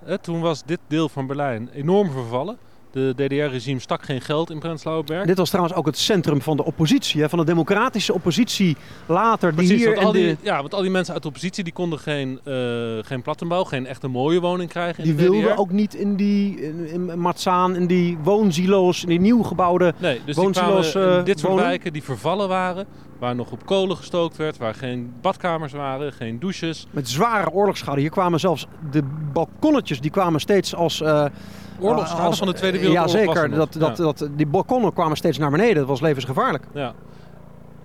Eh, 0.07 0.15
toen 0.15 0.41
was 0.41 0.65
dit 0.65 0.79
deel 0.87 1.09
van 1.09 1.27
Berlijn 1.27 1.69
enorm 1.73 2.11
vervallen. 2.11 2.59
De 2.95 3.13
DDR-regime 3.17 3.81
stak 3.81 4.03
geen 4.05 4.21
geld 4.21 4.51
in 4.51 4.59
Prenzlauer 4.59 5.05
Berg. 5.05 5.27
Dit 5.27 5.37
was 5.39 5.49
trouwens 5.51 5.77
ook 5.77 5.87
het 5.87 5.99
centrum 5.99 6.43
van 6.43 6.57
de 6.57 6.65
oppositie, 6.65 7.21
hè, 7.21 7.29
van 7.29 7.39
de 7.39 7.45
democratische 7.45 8.13
oppositie 8.15 8.77
later. 9.07 9.57
Die 9.57 9.73
hier 9.75 9.95
want 9.95 10.07
al 10.07 10.15
in 10.15 10.21
de- 10.21 10.27
die, 10.27 10.37
ja, 10.43 10.61
want 10.61 10.75
al 10.75 10.83
die 10.83 10.91
mensen 10.91 11.13
uit 11.15 11.23
de 11.23 11.29
oppositie 11.29 11.65
die 11.65 11.73
konden 11.73 11.99
geen, 11.99 12.41
eh 12.45 12.55
geen 13.03 13.23
plattenbouw, 13.23 13.65
geen 13.65 13.87
echte 13.87 14.09
mooie 14.09 14.41
woning 14.41 14.71
krijgen 14.71 15.05
die 15.05 15.15
wilden 15.15 15.57
ook 15.57 15.71
niet 15.71 15.95
in 15.95 16.17
die 16.17 16.61
in, 16.61 16.89
in 16.89 17.35
in 17.75 17.87
die 17.87 18.19
woonsilo's, 18.23 19.03
in 19.03 19.09
die 19.09 19.21
nieuw 19.21 19.43
gebouwde. 19.43 19.95
Nee, 19.99 20.21
dus 20.25 20.35
die 20.35 20.45
woonsilo's, 20.45 20.95
eh, 20.95 21.25
dit 21.25 21.39
soort 21.39 21.51
wonen. 21.53 21.65
wijken 21.67 21.93
die 21.93 22.03
vervallen 22.03 22.49
waren, 22.49 22.87
waar 23.19 23.35
nog 23.35 23.51
op 23.51 23.67
kolen 23.67 23.97
gestookt 23.97 24.37
werd, 24.37 24.57
waar 24.57 24.75
geen 24.75 25.13
badkamers 25.21 25.73
waren, 25.73 26.13
geen 26.13 26.39
douches. 26.39 26.87
Met 26.91 27.09
zware 27.09 27.51
oorlogsschade. 27.51 28.01
Hier 28.01 28.11
kwamen 28.11 28.41
zelfs 28.41 28.67
de 28.91 29.03
balkonnetjes, 29.33 30.01
die 30.01 30.11
kwamen 30.11 30.41
steeds 30.41 30.75
als... 30.75 31.01
eh, 31.01 31.25
Oorlogsschade 31.81 32.37
van 32.37 32.47
de 32.47 32.53
Tweede 32.53 32.79
Wereldoorlog 32.79 33.15
Ja, 33.15 33.21
er 33.21 33.27
zeker. 33.27 33.57
Dat, 33.57 33.73
dat, 33.73 34.19
dat, 34.19 34.29
die 34.37 34.47
balkonnen 34.47 34.93
kwamen 34.93 35.17
steeds 35.17 35.39
naar 35.39 35.51
beneden. 35.51 35.75
Dat 35.75 35.87
was 35.87 36.01
levensgevaarlijk. 36.01 36.65
Ja. 36.75 36.95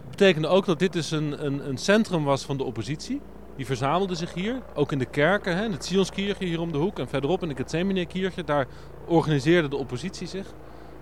betekende 0.09 0.47
ook 0.47 0.65
dat 0.65 0.79
dit 0.79 0.93
dus 0.93 1.11
een, 1.11 1.45
een, 1.45 1.69
een 1.69 1.77
centrum 1.77 2.23
was 2.23 2.43
van 2.45 2.57
de 2.57 2.63
oppositie. 2.63 3.21
Die 3.55 3.65
verzamelde 3.65 4.15
zich 4.15 4.33
hier, 4.33 4.61
ook 4.73 4.91
in 4.91 4.99
de 4.99 5.05
kerken, 5.05 5.57
hè, 5.57 5.65
in 5.65 5.71
het 5.71 5.85
Sionskirche 5.85 6.45
hier 6.45 6.59
om 6.59 6.71
de 6.71 6.77
hoek 6.77 6.99
en 6.99 7.07
verderop 7.07 7.41
in 7.41 7.49
de 7.49 7.55
Gethsemane-kirche. 7.55 8.43
Daar 8.43 8.67
organiseerde 9.05 9.67
de 9.67 9.75
oppositie 9.75 10.27
zich. 10.27 10.45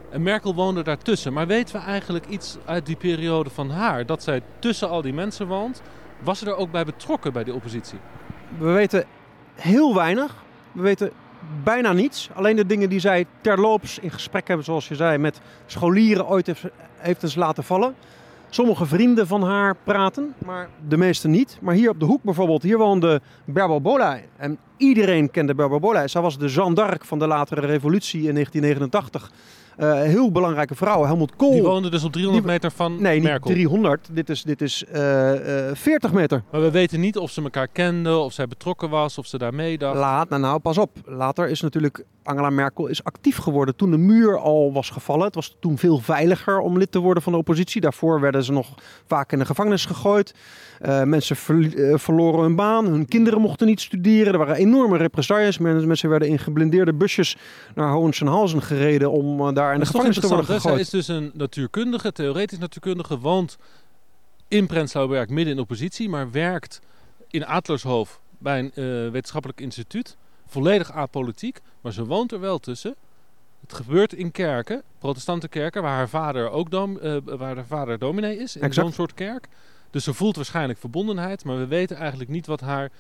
En 0.10 0.22
Merkel 0.22 0.56
woonde 0.56 0.84
daartussen. 0.84 1.34
Maar 1.34 1.48
weten 1.48 1.76
we 1.76 1.82
eigenlijk 1.82 2.26
iets 2.28 2.58
uit 2.66 2.86
die 2.86 2.96
periode 2.96 3.50
van 3.50 3.70
haar? 3.70 4.06
Dat 4.06 4.24
zij 4.24 4.42
tussen 4.60 4.90
al 4.90 5.02
die 5.02 5.14
mensen 5.14 5.48
woont. 5.48 5.82
Was 6.24 6.40
ze 6.40 6.46
er 6.46 6.56
ook 6.56 6.72
bij 6.72 6.86
betrokken 6.86 7.34
bij 7.34 7.44
die 7.44 7.54
oppositie? 7.54 8.00
We 8.58 8.72
weten 8.72 9.06
heel 9.56 9.96
weinig. 9.96 10.36
We 10.72 10.82
weten 10.82 11.12
bijna 11.64 11.94
niets. 11.94 12.30
Alleen 12.34 12.56
de 12.56 12.66
dingen 12.66 12.90
die 12.90 13.00
zij 13.00 13.26
terloops 13.42 14.00
in 14.00 14.12
gesprek 14.12 14.48
hebben, 14.48 14.66
zoals 14.66 14.88
je 14.88 14.96
zei, 14.96 15.18
met 15.18 15.40
scholieren 15.66 16.28
ooit 16.28 16.46
heeft, 16.46 16.64
heeft 16.98 17.24
eens 17.24 17.36
laten 17.36 17.64
vallen. 17.64 17.96
Sommige 18.50 18.86
vrienden 18.86 19.28
van 19.28 19.44
haar 19.44 19.76
praten, 19.84 20.34
maar 20.46 20.70
de 20.88 20.98
meeste 20.98 21.28
niet. 21.28 21.58
Maar 21.62 21.76
hier 21.76 21.90
op 21.90 22.00
de 22.00 22.06
hoek 22.06 22.24
bijvoorbeeld, 22.24 22.64
hier 22.64 22.78
woonde 22.78 23.22
Berbel 23.46 23.82
Bolai. 23.82 24.22
En 24.38 24.58
iedereen 24.78 25.32
kende 25.32 25.56
Berbel 25.56 25.80
Bolai. 25.80 26.08
Zij 26.08 26.22
was 26.22 26.38
de 26.38 26.48
Jeanne 26.48 26.76
d'Arc 26.76 27.06
van 27.06 27.20
de 27.20 27.28
latere 27.28 27.66
revolutie 27.66 28.28
in 28.28 28.34
1989. 28.34 29.32
Eh, 29.78 30.02
heel 30.02 30.32
belangrijke 30.32 30.76
vrouw. 30.76 31.04
Helmut 31.06 31.36
Kool. 31.36 31.52
Die 31.52 31.62
woonde 31.64 31.90
dus 31.90 32.04
op 32.04 32.12
300 32.12 32.44
Die- 32.46 32.54
meter 32.54 32.72
van 32.72 33.02
nee, 33.02 33.14
niet 33.20 33.24
Merkel. 33.24 33.50
300. 33.50 34.10
Dit 34.12 34.30
is, 34.30 34.44
dit 34.44 34.62
is 34.62 34.84
eh, 34.86 35.70
eh, 35.70 35.76
40 35.76 36.14
meter. 36.14 36.44
Maar 36.52 36.62
we 36.62 36.72
weten 36.72 37.00
niet 37.00 37.18
of 37.18 37.32
ze 37.32 37.42
elkaar 37.42 37.68
kenden, 37.68 38.20
of 38.20 38.34
zij 38.34 38.48
betrokken 38.48 38.90
was, 38.90 39.18
of 39.18 39.26
ze 39.26 39.38
daar 39.38 39.54
meedacht. 39.54 39.98
Laat, 39.98 40.30
nou, 40.30 40.42
nou, 40.42 40.60
pas 40.60 40.78
op. 40.78 40.92
Later 41.06 41.50
is 41.50 41.62
natuurlijk 41.62 42.04
Angela 42.24 42.50
Merkel 42.50 42.88
is 42.88 43.04
actief 43.04 43.38
geworden 43.38 43.76
toen 43.76 43.92
de 43.92 43.98
muur 43.98 44.38
al 44.40 44.74
was 44.74 44.90
gevallen. 44.90 45.26
Het 45.26 45.36
was 45.36 45.56
toen 45.60 45.78
veel 45.78 46.00
veiliger 46.00 46.60
om 46.60 46.78
lid 46.78 46.92
te 46.92 47.00
worden 47.00 47.24
van 47.24 47.32
de 47.32 47.38
oppositie. 47.40 47.82
Daarvoor 47.82 48.20
werden 48.20 48.44
ze 48.44 48.52
nog 48.52 48.68
vaak 49.06 49.32
in 49.32 49.40
de 49.40 49.46
gevangenis 49.46 49.86
gegooid. 49.86 50.34
Eh, 50.80 51.04
mensen 51.04 51.36
ver- 51.36 51.90
eh, 51.92 51.98
verloren 51.98 52.42
hun 52.42 52.56
baan. 52.56 52.86
Hun 52.86 53.06
kinderen 53.08 53.42
mochten 53.42 53.68
niet 53.68 53.82
studeren. 53.82 54.34
Er 54.34 54.40
waren 54.40 54.56
enorme 54.56 54.98
represailles. 54.98 55.58
Men- 55.58 55.88
Mensen 55.88 56.10
werden 56.10 56.28
in 56.28 56.40
geblindeerde 56.40 56.94
busjes 56.94 57.38
naar 57.76 57.92
Hohenschönhausen 57.92 58.62
gereden 58.62 59.12
om 59.12 59.40
eh, 59.40 59.54
daar 59.54 59.67
in 59.74 59.80
de 59.80 59.86
gevangenis 59.86 60.20
te 60.20 60.28
worden? 60.28 60.62
Zij 60.62 60.80
is 60.80 60.90
dus 60.90 61.08
een 61.08 61.32
natuurkundige, 61.34 62.12
theoretisch 62.12 62.58
natuurkundige, 62.58 63.20
woont 63.20 63.58
in 64.48 64.68
Prenzlauer 64.68 65.10
Berg 65.10 65.28
midden 65.28 65.48
in 65.48 65.56
de 65.56 65.62
oppositie, 65.62 66.10
maar 66.10 66.32
werkt 66.32 66.80
in 67.30 67.46
Adlershof 67.46 68.20
bij 68.38 68.60
een 68.60 68.72
eh, 68.74 69.12
wetenschappelijk 69.12 69.62
instituut. 69.62 70.18
Volledig 70.48 70.92
apolitiek, 70.92 71.62
maar 71.82 71.94
ze 71.94 72.06
woont 72.06 72.32
er 72.32 72.40
wel 72.40 72.60
tussen. 72.60 72.96
Het 73.62 73.74
gebeurt 73.74 74.14
in 74.14 74.32
kerken, 74.32 74.84
protestante 75.00 75.48
kerken, 75.48 75.82
waar 75.82 75.96
haar 75.96 76.10
vader 76.10 76.50
ook 76.50 76.72
dom, 76.72 76.98
eh, 76.98 77.18
waar 77.24 77.56
haar 77.56 77.66
vader 77.66 77.98
dominee 77.98 78.38
is, 78.38 78.56
in 78.56 78.74
zo'n 78.74 78.92
soort 78.92 79.14
kerk. 79.14 79.48
Dus 79.90 80.04
ze 80.04 80.14
voelt 80.14 80.36
waarschijnlijk 80.36 80.80
verbondenheid, 80.80 81.44
maar 81.44 81.58
we 81.58 81.68
weten 81.68 81.98
eigenlijk 81.98 82.30
niet 82.30 82.46
wat 82.46 82.62
haar 82.62 82.92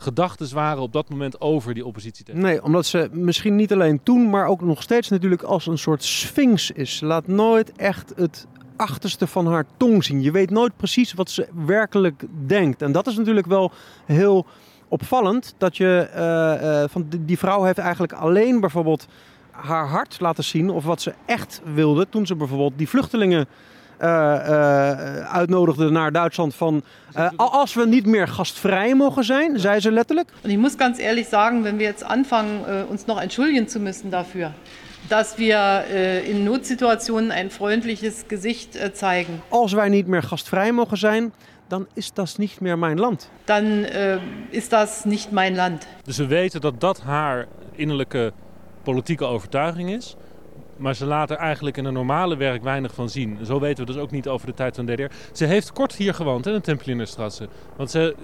gedachten 0.00 0.54
waren 0.54 0.82
op 0.82 0.92
dat 0.92 1.08
moment 1.08 1.40
over 1.40 1.74
die 1.74 1.86
oppositie. 1.86 2.24
tegen. 2.24 2.40
Nee, 2.40 2.62
omdat 2.62 2.86
ze 2.86 3.08
misschien 3.12 3.56
niet 3.56 3.72
alleen 3.72 4.02
toen, 4.02 4.30
maar 4.30 4.46
ook 4.46 4.60
nog 4.60 4.82
steeds 4.82 5.08
natuurlijk 5.08 5.42
als 5.42 5.66
een 5.66 5.78
soort 5.78 6.04
sphinx 6.04 6.70
is. 6.70 6.96
Ze 6.96 7.06
laat 7.06 7.26
nooit 7.26 7.72
echt 7.72 8.12
het 8.16 8.46
achterste 8.76 9.26
van 9.26 9.46
haar 9.46 9.64
tong 9.76 10.04
zien. 10.04 10.22
Je 10.22 10.30
weet 10.30 10.50
nooit 10.50 10.76
precies 10.76 11.12
wat 11.12 11.30
ze 11.30 11.48
werkelijk 11.66 12.24
denkt. 12.46 12.82
En 12.82 12.92
dat 12.92 13.06
is 13.06 13.16
natuurlijk 13.16 13.46
wel 13.46 13.72
heel 14.04 14.46
opvallend. 14.88 15.54
Dat 15.58 15.76
je 15.76 16.08
eh, 16.12 16.82
eh, 16.82 16.90
van 16.90 17.06
die, 17.08 17.24
die 17.24 17.38
vrouw 17.38 17.62
heeft 17.62 17.78
eigenlijk 17.78 18.12
alleen 18.12 18.60
bijvoorbeeld 18.60 19.06
haar 19.50 19.88
hart 19.88 20.20
laten 20.20 20.44
zien. 20.44 20.70
Of 20.70 20.84
wat 20.84 21.02
ze 21.02 21.14
echt 21.26 21.60
wilde 21.74 22.08
toen 22.08 22.26
ze 22.26 22.34
bijvoorbeeld 22.34 22.72
die 22.76 22.88
vluchtelingen 22.88 23.46
uitnodigde 23.98 25.90
naar 25.90 26.12
Duitsland. 26.12 26.54
Van 26.54 26.82
eh, 27.12 27.28
als 27.36 27.74
we 27.74 27.86
niet 27.86 28.06
meer 28.06 28.28
gastvrij 28.28 28.94
mogen 28.94 29.24
zijn, 29.24 29.58
zei 29.60 29.80
ze 29.80 29.92
letterlijk. 29.92 30.30
Und 30.42 30.50
ich 30.50 30.58
muss 30.58 30.76
ganz 30.76 30.98
ehrlich 30.98 31.28
sagen, 31.28 31.62
wenn 31.62 31.78
wir 31.78 31.86
jetzt 31.86 32.04
anfangen, 32.04 32.64
äh, 32.66 32.90
uns 32.90 33.06
noch 33.06 33.20
entschuldigen 33.20 33.68
zu 33.68 33.78
müssen 33.80 34.10
dafür, 34.10 34.52
dass 35.08 35.36
wir 35.36 35.84
äh, 35.90 36.30
in 36.30 36.44
Notsituationen 36.44 37.30
ein 37.30 37.50
freundliches 37.50 38.24
Gesicht 38.28 38.76
äh, 38.76 38.92
zeigen, 38.92 39.42
als 39.48 39.72
wij 39.72 39.88
niet 39.88 40.06
meer 40.06 40.22
gastvrij 40.22 40.72
mogen 40.72 40.96
zijn, 40.98 41.32
dan 41.68 41.86
is 41.94 42.12
dat 42.12 42.34
niet 42.38 42.60
meer 42.60 42.78
mijn 42.78 42.98
land. 42.98 43.30
dann 43.44 43.84
äh, 43.84 44.18
ist 44.50 44.72
das 44.72 45.04
nicht 45.04 45.32
mein 45.32 45.54
Land. 45.54 45.86
Dus 46.04 46.16
we 46.16 46.26
weten 46.26 46.60
dat 46.60 46.80
dat 46.80 47.00
haar 47.00 47.46
innerlijke 47.72 48.32
politieke 48.82 49.24
overtuiging 49.24 49.90
is. 49.90 50.16
Maar 50.78 50.94
ze 50.94 51.06
laat 51.06 51.30
er 51.30 51.36
eigenlijk 51.36 51.76
in 51.76 51.84
een 51.84 51.92
normale 51.92 52.36
werk 52.36 52.62
weinig 52.62 52.94
van 52.94 53.08
zien. 53.08 53.38
Zo 53.42 53.60
weten 53.60 53.86
we 53.86 53.92
dus 53.92 54.00
ook 54.00 54.10
niet 54.10 54.28
over 54.28 54.46
de 54.46 54.54
tijd 54.54 54.76
van 54.76 54.86
DDR. 54.86 55.10
Ze 55.32 55.44
heeft 55.44 55.72
kort 55.72 55.94
hier 55.94 56.14
gewoond, 56.14 56.46
in 56.46 56.52
de 56.52 56.60
Tempelinnerstrasse. 56.60 57.48
Want 57.76 57.90
ze, 57.90 58.14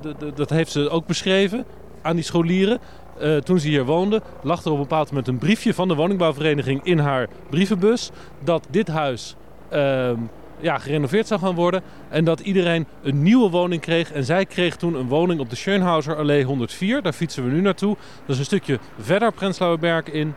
eh, 0.00 0.12
dat 0.34 0.50
heeft 0.50 0.72
ze 0.72 0.88
ook 0.88 1.06
beschreven 1.06 1.64
aan 2.02 2.14
die 2.14 2.24
scholieren. 2.24 2.78
Eh, 3.18 3.36
toen 3.36 3.58
ze 3.58 3.68
hier 3.68 3.84
woonde, 3.84 4.22
lag 4.42 4.64
er 4.64 4.70
op 4.70 4.76
een 4.76 4.82
bepaald 4.82 5.08
moment 5.08 5.28
een 5.28 5.38
briefje 5.38 5.74
van 5.74 5.88
de 5.88 5.94
woningbouwvereniging 5.94 6.84
in 6.84 6.98
haar 6.98 7.28
brievenbus. 7.50 8.10
Dat 8.44 8.66
dit 8.70 8.88
huis 8.88 9.36
ehm, 9.68 10.16
ja, 10.60 10.78
gerenoveerd 10.78 11.26
zou 11.26 11.40
gaan 11.40 11.54
worden. 11.54 11.82
En 12.08 12.24
dat 12.24 12.40
iedereen 12.40 12.86
een 13.02 13.22
nieuwe 13.22 13.50
woning 13.50 13.80
kreeg. 13.80 14.12
En 14.12 14.24
zij 14.24 14.46
kreeg 14.46 14.76
toen 14.76 14.94
een 14.94 15.08
woning 15.08 15.40
op 15.40 15.50
de 15.50 15.56
Schönhauser 15.56 16.16
Allee 16.16 16.44
104. 16.44 17.02
Daar 17.02 17.12
fietsen 17.12 17.44
we 17.44 17.50
nu 17.50 17.60
naartoe. 17.60 17.96
Dat 18.20 18.28
is 18.28 18.38
een 18.38 18.44
stukje 18.44 18.78
verder 18.98 19.32
Prenzlauer 19.32 19.78
Berg 19.78 20.10
in. 20.10 20.34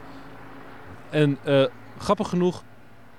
En 1.16 1.38
eh, 1.44 1.64
grappig 1.98 2.30
genoeg, 2.30 2.64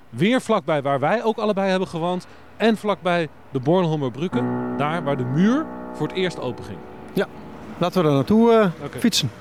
weer 0.09 0.41
vlakbij 0.41 0.81
waar 0.81 0.99
wij 0.99 1.23
ook 1.23 1.37
allebei 1.37 1.69
hebben 1.69 1.87
gewoond. 1.87 2.27
En 2.57 2.77
vlakbij 2.77 3.29
de 3.51 3.59
Bornholmer 3.59 4.11
Brücke. 4.11 4.43
Daar 4.77 5.03
waar 5.03 5.17
de 5.17 5.23
muur 5.23 5.65
voor 5.93 6.07
het 6.07 6.15
eerst 6.15 6.39
open 6.39 6.63
ging. 6.63 6.77
Laten 7.77 8.01
we 8.01 8.07
er 8.07 8.13
naartoe 8.13 8.51
eh, 8.51 8.85
Oké. 8.85 8.99
fietsen. 8.99 9.31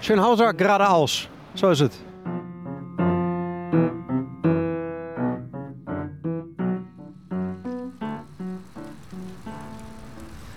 Schönhauser 0.00 0.52
geradeaus. 0.56 1.28
Zo 1.54 1.70
is 1.70 1.78
het. 1.78 2.00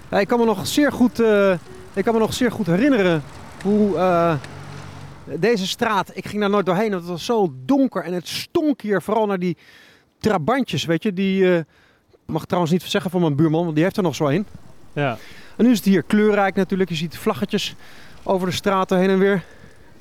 Ja, 0.09 0.19
ik, 0.19 0.27
kan 0.27 0.39
me 0.39 0.45
nog 0.45 0.67
zeer 0.67 0.91
goed, 0.91 1.19
eh, 1.19 1.51
ik 1.93 2.03
kan 2.03 2.13
me 2.13 2.19
nog 2.19 2.33
zeer 2.33 2.51
goed 2.51 2.65
herinneren 2.65 3.23
hoe 3.63 3.97
deze 5.39 5.67
straat, 5.67 6.11
ik 6.13 6.27
ging 6.27 6.41
daar 6.41 6.49
nooit 6.49 6.65
doorheen, 6.65 6.89
want 6.89 7.01
het 7.01 7.11
was 7.11 7.25
zo 7.25 7.53
donker 7.65 8.03
en 8.03 8.13
het 8.13 8.27
stonk 8.27 8.81
hier 8.81 9.01
vooral 9.01 9.25
naar 9.25 9.39
die 9.39 9.57
trabantjes, 10.19 10.85
weet 10.85 11.03
je. 11.03 11.13
Die, 11.13 11.51
eh, 11.51 11.57
ik 11.57 11.65
mag 12.25 12.45
trouwens 12.45 12.73
niet 12.73 12.83
zeggen 12.83 13.11
van 13.11 13.21
mijn 13.21 13.35
buurman, 13.35 13.63
want 13.63 13.75
die 13.75 13.83
heeft 13.83 13.97
er 13.97 14.03
nog 14.03 14.15
zo 14.15 14.27
een. 14.27 14.45
Ja. 14.93 15.17
En 15.55 15.65
nu 15.65 15.71
is 15.71 15.77
het 15.77 15.85
hier 15.85 16.03
kleurrijk 16.03 16.55
natuurlijk. 16.55 16.89
Je 16.89 16.95
ziet 16.95 17.17
vlaggetjes 17.17 17.75
over 18.23 18.47
de 18.47 18.53
straten 18.53 18.97
heen 18.97 19.09
en 19.09 19.19
weer. 19.19 19.43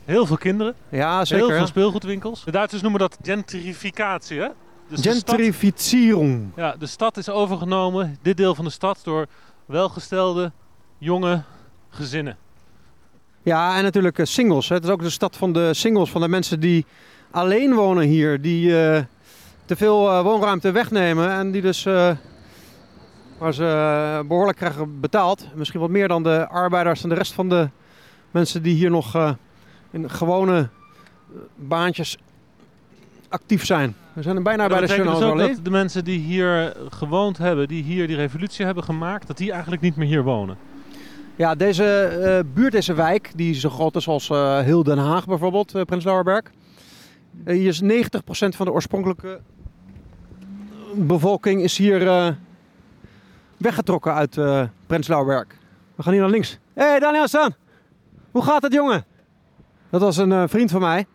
Heel 0.05 0.27
veel 0.27 0.37
kinderen. 0.37 0.75
Ja, 0.89 1.25
zeker. 1.25 1.47
Heel 1.47 1.57
veel 1.57 1.67
speelgoedwinkels. 1.67 2.45
De 2.45 2.51
Duitsers 2.51 2.83
noemen 2.83 3.01
dat 3.01 3.19
gentrificatie, 3.23 4.41
hè? 4.41 4.49
Dus 4.89 5.01
de 5.01 5.15
stad, 5.15 5.39
ja, 6.57 6.77
de 6.79 6.87
stad 6.87 7.17
is 7.17 7.29
overgenomen, 7.29 8.19
dit 8.23 8.37
deel 8.37 8.55
van 8.55 8.65
de 8.65 8.71
stad, 8.71 9.01
door 9.03 9.27
welgestelde, 9.67 10.53
jonge 10.99 11.43
gezinnen. 11.91 12.37
Ja, 13.49 13.77
en 13.77 13.83
natuurlijk 13.83 14.19
eh, 14.19 14.27
singles. 14.27 14.69
Hè. 14.69 14.75
Het 14.75 14.85
is 14.85 14.91
ook 14.91 15.03
de 15.03 15.11
stad 15.11 15.37
van 15.37 15.53
de 15.53 15.75
singles, 15.75 16.11
van 16.11 16.21
de 16.21 16.29
mensen 16.29 16.61
die 16.61 16.87
alleen 17.31 17.75
wonen 17.75 18.05
hier. 18.05 18.41
Die 18.41 18.83
eh, 18.83 19.03
te 19.65 19.77
veel 19.77 20.11
eh, 20.11 20.23
woonruimte 20.23 20.71
wegnemen 20.71 21.31
en 21.31 21.51
die 21.51 21.63
dus... 21.63 21.83
waar 23.39 23.55
ze 23.55 23.65
eh, 23.65 24.29
behoorlijk 24.29 24.57
krijgen 24.57 25.01
betaald. 25.01 25.47
Misschien 25.55 25.81
wat 25.81 25.91
meer 25.91 26.09
dan 26.09 26.23
de 26.23 26.49
arbeiders 26.49 27.03
en 27.03 27.09
de 27.09 27.15
rest 27.15 27.33
van 27.33 27.49
de 27.49 27.71
mensen 28.31 28.63
die 28.63 28.75
hier 28.75 28.91
nog 28.91 29.37
in 29.91 30.11
gewone 30.11 30.69
baantjes 31.55 32.19
actief 33.29 33.65
zijn. 33.65 33.97
We 34.13 34.23
zijn 34.23 34.37
er 34.37 34.43
bijna 34.43 34.67
bij 34.67 34.81
de 34.81 34.87
betekent 34.87 35.19
dus 35.19 35.55
dat 35.57 35.65
de 35.65 35.71
mensen 35.71 36.05
die 36.05 36.19
hier 36.19 36.77
gewoond 36.91 37.39
hebben, 37.39 37.69
die 37.69 37.83
hier 37.83 38.07
die 38.07 38.17
revolutie 38.17 38.65
hebben 38.65 38.85
gemaakt, 38.85 39.27
dat 39.27 39.37
die 39.37 39.53
eigenlijk 39.53 39.83
niet 39.83 39.97
meer 39.97 40.09
hier 40.09 40.23
wonen. 40.23 40.68
Ja, 41.39 41.55
deze 41.55 42.03
eh, 42.03 42.41
buurt, 42.55 42.73
deze 42.73 42.95
wijk, 42.95 43.33
die 43.35 43.55
zo 43.55 43.71
groot 43.71 43.97
is 43.97 44.09
als 44.09 44.31
eh, 44.31 44.59
heel 44.59 44.83
Den 44.83 44.99
Haag 44.99 45.27
bijvoorbeeld, 45.27 45.75
eh 45.75 45.83
Prins 45.83 46.05
Lauerberg. 46.05 46.51
Hier 47.45 47.67
is 47.67 47.83
90% 47.83 47.87
van 48.29 48.67
de 48.67 48.73
oorspronkelijke 48.73 49.41
bevolking 50.95 51.63
is 51.63 51.77
hier 51.77 52.37
weggetrokken 53.57 54.15
uit 54.15 54.39
Prins 54.87 55.09
Lauerberg. 55.09 55.47
We 55.95 56.03
gaan 56.03 56.13
hier 56.13 56.23
naar 56.23 56.31
links. 56.31 56.59
Hé 56.75 56.85
hey, 56.85 56.99
Daniel 56.99 57.29
Stan, 57.29 57.55
hoe 58.31 58.43
gaat 58.43 58.63
het 58.63 58.73
jongen? 58.73 59.05
Dat 59.91 60.01
was 60.01 60.17
een 60.17 60.49
vriend 60.49 60.71
van 60.71 60.81
mij, 60.81 61.07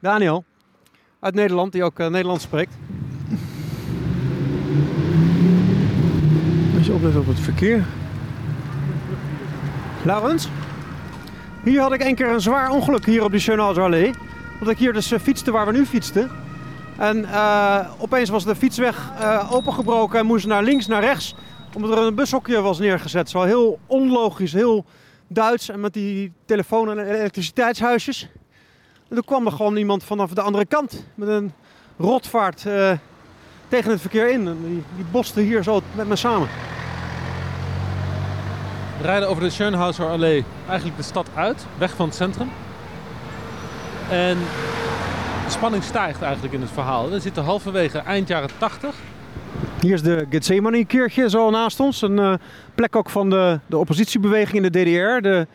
Daniel, 0.00 0.44
uit 1.20 1.34
Nederland, 1.34 1.72
die 1.72 1.84
ook 1.84 1.98
Nederlands 1.98 2.44
spreekt. 2.44 2.74
Moet 6.72 6.86
je 6.86 6.92
opletten 6.92 7.20
op 7.20 7.26
het 7.26 7.40
verkeer. 7.40 7.84
Laurens? 10.04 10.48
Hier 11.64 11.80
had 11.80 11.92
ik 11.92 12.04
een 12.04 12.14
keer 12.14 12.28
een 12.28 12.40
zwaar 12.40 12.70
ongeluk 12.70 13.06
hier 13.06 13.24
op 13.24 13.30
de 13.30 13.38
Schönhauser 13.38 13.82
Allee. 13.82 14.10
Omdat 14.52 14.68
ik 14.68 14.78
hier 14.78 14.92
dus 14.92 15.12
eh, 15.12 15.20
fietste 15.20 15.50
waar 15.50 15.66
we 15.66 15.72
nu 15.72 15.86
fietsten. 15.86 16.30
En 16.98 17.24
eh, 17.24 17.90
opeens 17.98 18.28
was 18.28 18.44
de 18.44 18.54
fietsweg 18.54 19.10
eh, 19.18 19.52
opengebroken 19.52 20.18
en 20.18 20.26
moest 20.26 20.46
naar 20.46 20.62
links, 20.62 20.86
naar 20.86 21.00
rechts. 21.00 21.34
Omdat 21.74 21.90
er 21.90 21.98
een 21.98 22.14
bushokje 22.14 22.60
was 22.60 22.78
neergezet. 22.78 23.30
Zo 23.30 23.42
heel 23.42 23.78
onlogisch, 23.86 24.52
heel 24.52 24.84
Duits. 25.26 25.68
En 25.68 25.80
met 25.80 25.92
die 25.92 26.32
telefoon- 26.44 26.90
en 26.90 27.14
elektriciteitshuisjes. 27.14 28.28
En 29.08 29.14
toen 29.14 29.24
kwam 29.24 29.46
er 29.46 29.52
gewoon 29.52 29.76
iemand 29.76 30.04
vanaf 30.04 30.30
de 30.30 30.40
andere 30.40 30.66
kant. 30.66 31.04
Met 31.14 31.28
een 31.28 31.52
rotvaart 31.98 32.66
tegen 33.68 33.90
het 33.90 34.00
verkeer 34.00 34.30
in. 34.30 34.46
En 34.46 34.84
die, 35.12 35.32
die 35.34 35.44
hier 35.44 35.62
zo 35.62 35.80
met 35.94 36.08
me 36.08 36.16
samen. 36.16 36.48
We 39.02 39.08
rijden 39.08 39.28
over 39.28 39.42
de 39.42 39.50
Schönhauser 39.50 40.06
Allee 40.06 40.44
eigenlijk 40.68 40.96
de 40.96 41.02
stad 41.02 41.28
uit, 41.34 41.66
weg 41.78 41.96
van 41.96 42.06
het 42.06 42.14
centrum. 42.14 42.50
En 44.10 44.38
de 45.44 45.50
spanning 45.50 45.82
stijgt 45.82 46.22
eigenlijk 46.22 46.54
in 46.54 46.60
het 46.60 46.70
verhaal. 46.70 47.10
We 47.10 47.20
zitten 47.20 47.44
halverwege 47.44 47.98
eind 47.98 48.28
jaren 48.28 48.48
80. 48.58 48.94
Hier 49.80 49.92
is 49.92 50.02
de 50.02 50.26
Gethsemane-kirchje 50.30 51.30
zo 51.30 51.50
naast 51.50 51.80
ons. 51.80 52.02
Een 52.02 52.18
eh, 52.18 52.34
plek 52.74 52.96
ook 52.96 53.10
van 53.10 53.30
de, 53.30 53.60
de 53.66 53.78
oppositiebeweging 53.78 54.64
in 54.64 54.72
de 54.72 54.82
DDR. 54.82 55.28
De, 55.28 55.46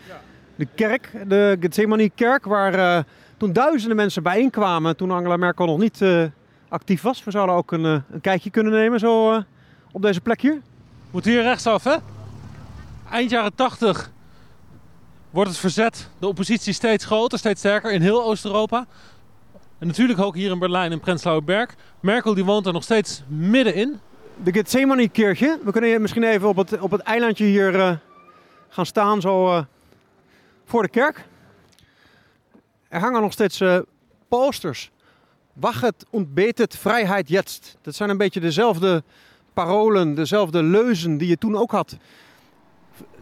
de 0.55 0.67
kerk, 0.75 1.11
de 1.27 1.57
Gethsemane-kerk, 1.59 2.45
waar 2.45 2.73
eh, 2.73 3.03
toen 3.37 3.53
duizenden 3.53 3.97
mensen 3.97 4.23
bijeenkwamen. 4.23 4.95
Toen 4.95 5.11
Angela 5.11 5.37
Merkel 5.37 5.65
nog 5.65 5.77
niet 5.77 6.01
eh, 6.01 6.23
actief 6.69 7.01
was. 7.01 7.23
We 7.23 7.31
zouden 7.31 7.55
ook 7.55 7.71
een, 7.71 7.83
een 7.83 8.21
kijkje 8.21 8.49
kunnen 8.49 8.73
nemen 8.73 8.99
zo 8.99 9.43
op 9.91 10.01
deze 10.01 10.21
plek 10.21 10.41
hier. 10.41 10.61
Moet 11.11 11.25
hier 11.25 11.41
rechtsaf, 11.41 11.83
hè? 11.83 11.95
Eind 13.11 13.29
jaren 13.29 13.55
80 13.55 14.11
wordt 15.29 15.49
het 15.49 15.59
verzet, 15.59 16.09
de 16.19 16.27
oppositie 16.27 16.73
steeds 16.73 17.05
groter, 17.05 17.37
steeds 17.37 17.59
sterker 17.59 17.91
in 17.91 18.01
heel 18.01 18.23
Oost-Europa. 18.23 18.85
En 19.79 19.87
natuurlijk 19.87 20.19
ook 20.19 20.35
hier 20.35 20.51
in 20.51 20.59
Berlijn 20.59 20.91
in 20.91 20.99
Prenzlauer 20.99 21.43
Berg. 21.43 21.75
Merkel 21.99 22.33
die 22.33 22.45
woont 22.45 22.65
er 22.65 22.73
nog 22.73 22.83
steeds 22.83 23.23
middenin. 23.27 23.99
De 24.43 24.53
Gethsemane-kirchje. 24.53 25.59
We 25.63 25.71
kunnen 25.71 26.01
misschien 26.01 26.23
even 26.23 26.47
op 26.47 26.55
het, 26.55 26.79
op 26.79 26.91
het 26.91 27.01
eilandje 27.01 27.45
hier 27.45 27.79
eh, 27.79 27.95
gaan 28.69 28.85
staan, 28.85 29.21
zo 29.21 29.47
eh, 29.47 29.63
voor 30.65 30.81
de 30.81 30.89
kerk. 30.89 31.25
Er 32.87 32.99
hangen 32.99 33.21
nog 33.21 33.31
steeds 33.31 33.59
eh, 33.59 33.79
posters. 34.27 34.91
Wachet 35.53 36.05
und 36.09 36.33
betet 36.33 36.77
vrijheid 36.77 37.29
jetzt. 37.29 37.77
Dat 37.81 37.95
zijn 37.95 38.09
een 38.09 38.17
beetje 38.17 38.39
dezelfde 38.39 39.03
parolen, 39.53 40.15
dezelfde 40.15 40.63
leuzen 40.63 41.17
die 41.17 41.27
je 41.27 41.37
toen 41.37 41.55
ook 41.55 41.71
had. 41.71 41.97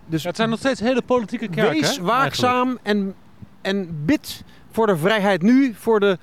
Dus 0.05 0.21
Ja, 0.21 0.27
het 0.27 0.37
zijn 0.37 0.49
nog 0.49 0.59
steeds 0.59 0.79
hele 0.79 1.01
politieke 1.01 1.47
kerken. 1.47 1.71
wees 1.71 1.81
hè, 1.81 1.85
eigenlijk. 1.87 2.17
waakzaam 2.17 2.79
en, 2.83 3.15
en 3.61 4.05
bid 4.05 4.43
voor 4.71 4.87
de 4.87 4.97
vrijheid 4.97 5.41
nu, 5.41 5.73
voor 5.73 5.99
de 5.99 6.17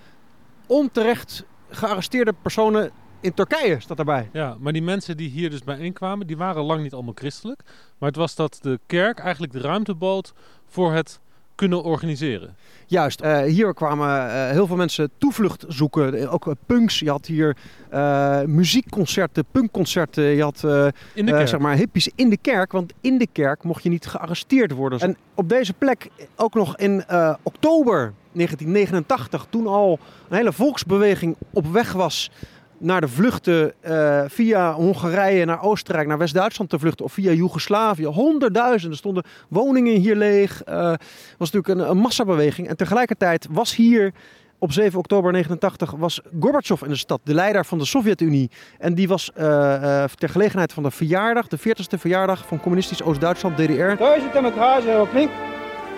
onterecht 0.66 1.44
gearresteerde 1.70 2.34
personen 2.42 2.90
in 3.20 3.34
Turkije, 3.34 3.80
staat 3.80 3.96
daarbij. 3.96 4.28
Ja, 4.32 4.56
maar 4.60 4.72
die 4.72 4.82
mensen 4.82 5.16
die 5.16 5.30
hier 5.30 5.50
dus 5.50 5.62
bijeenkwamen, 5.64 6.26
die 6.26 6.36
waren 6.36 6.62
lang 6.62 6.82
niet 6.82 6.92
allemaal 6.92 7.14
christelijk. 7.14 7.60
Maar 7.98 8.08
het 8.08 8.18
was 8.18 8.34
dat 8.34 8.58
de 8.62 8.80
kerk 8.86 9.18
eigenlijk 9.18 9.52
de 9.52 9.60
ruimte 9.60 9.94
bood 9.94 10.32
voor 10.66 10.92
het 10.92 11.20
kunnen 11.68 11.82
organiseren. 11.82 12.56
Juist, 12.86 13.20
eh, 13.20 13.40
hier 13.42 13.74
kwamen 13.74 14.08
eh, 14.30 14.50
heel 14.50 14.66
veel 14.66 14.76
mensen 14.76 15.10
toevlucht 15.18 15.64
zoeken. 15.68 16.14
Eh, 16.14 16.32
Ook 16.34 16.52
punks, 16.66 16.98
je 16.98 17.10
had 17.10 17.26
hier 17.26 17.56
eh, 17.90 18.40
muziekconcerten, 18.42 19.44
punkconcerten. 19.50 20.22
Je 20.24 20.42
had 20.42 20.64
eh, 20.64 20.86
In 21.14 21.26
de 21.26 21.32
kerk. 21.32 21.48
zeg 21.48 21.60
maar 21.60 21.76
hippies 21.76 22.10
in 22.14 22.28
de 22.30 22.36
kerk, 22.36 22.72
want 22.72 22.92
in 23.00 23.18
de 23.18 23.26
kerk 23.32 23.62
mocht 23.64 23.82
je 23.82 23.88
niet 23.88 24.06
gearresteerd 24.06 24.72
worden. 24.72 25.00
En 25.00 25.16
op 25.34 25.48
deze 25.48 25.72
plek, 25.72 26.08
ook 26.36 26.54
nog 26.54 26.76
in 26.76 27.04
eh, 27.04 27.34
oktober 27.42 28.12
1989, 28.32 29.46
toen 29.50 29.66
al 29.66 29.98
een 30.28 30.36
hele 30.36 30.52
volksbeweging 30.52 31.36
op 31.52 31.66
weg 31.66 31.92
was 31.92 32.30
naar 32.82 33.00
de 33.00 33.08
vluchten 33.08 33.72
eh, 33.80 34.22
via 34.26 34.72
Hongarije 34.72 35.44
naar 35.44 35.62
Oostenrijk, 35.62 36.06
naar 36.06 36.18
West-Duitsland 36.18 36.70
te 36.70 36.78
vluchten 36.78 37.04
of 37.04 37.12
via 37.12 37.32
Joegoslavië. 37.32 38.04
Honderdduizenden 38.04 38.98
stonden 38.98 39.24
woningen 39.48 39.96
hier 39.96 40.16
leeg. 40.16 40.62
Eh 40.62 40.94
was 41.38 41.50
natuurlijk 41.50 41.68
een, 41.68 41.90
een 41.90 42.02
massabeweging. 42.02 42.68
En 42.68 42.76
tegelijkertijd 42.76 43.46
was 43.50 43.76
hier 43.76 44.12
op 44.58 44.72
7 44.72 44.98
oktober 44.98 45.32
89 45.32 45.90
was 45.90 46.20
Gorbachev 46.40 46.82
in 46.82 46.88
de 46.88 46.96
stad, 46.96 47.20
de 47.24 47.34
leider 47.34 47.64
van 47.64 47.78
de 47.78 47.84
Sovjet-Unie. 47.84 48.50
En 48.78 48.94
die 48.94 49.08
was 49.08 49.32
eh, 49.32 50.04
ter 50.04 50.28
gelegenheid 50.28 50.72
van 50.72 50.82
de 50.82 50.90
verjaardag, 50.90 51.48
de 51.48 51.58
40ste 51.58 51.98
verjaardag 51.98 52.46
van 52.46 52.60
communistisch 52.60 53.02
Oost-Duitsland, 53.02 53.56
DDR. 53.56 54.02
Republik 54.82 55.30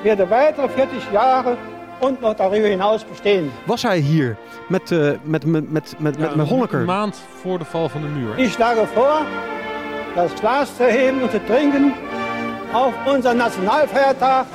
wird 0.02 0.28
weitere 0.28 0.68
40 0.68 1.12
Jahre 1.12 1.56
und 2.04 2.20
noch 2.20 2.34
darüber 2.34 2.68
hinaus 2.68 3.04
bestehen. 3.04 3.50
Was 3.66 3.82
hij 3.82 3.98
hier 3.98 4.36
met, 4.68 4.90
eh, 4.90 4.98
met, 5.22 5.44
met, 5.44 5.46
met, 5.46 5.72
met, 5.72 5.98
met, 5.98 6.16
Ja, 6.18 6.36
met 6.36 6.48
Honecker. 6.48 6.80
Een 6.80 6.86
maand 6.86 7.20
voor 7.42 7.58
de 7.58 7.64
val 7.64 7.88
van 7.88 8.00
de 8.00 8.06
muur. 8.06 8.38
Ich 8.38 8.52
schlage 8.52 8.86
vor, 8.94 9.20
das 10.14 10.30
Glas 10.40 10.76
zu 10.76 10.84
heben 10.84 11.22
und 11.22 11.30
zu 11.30 11.44
trinken 11.46 11.92
auf 12.72 12.94
unseren 13.06 13.36
Nationalfeiertag, 13.36 14.46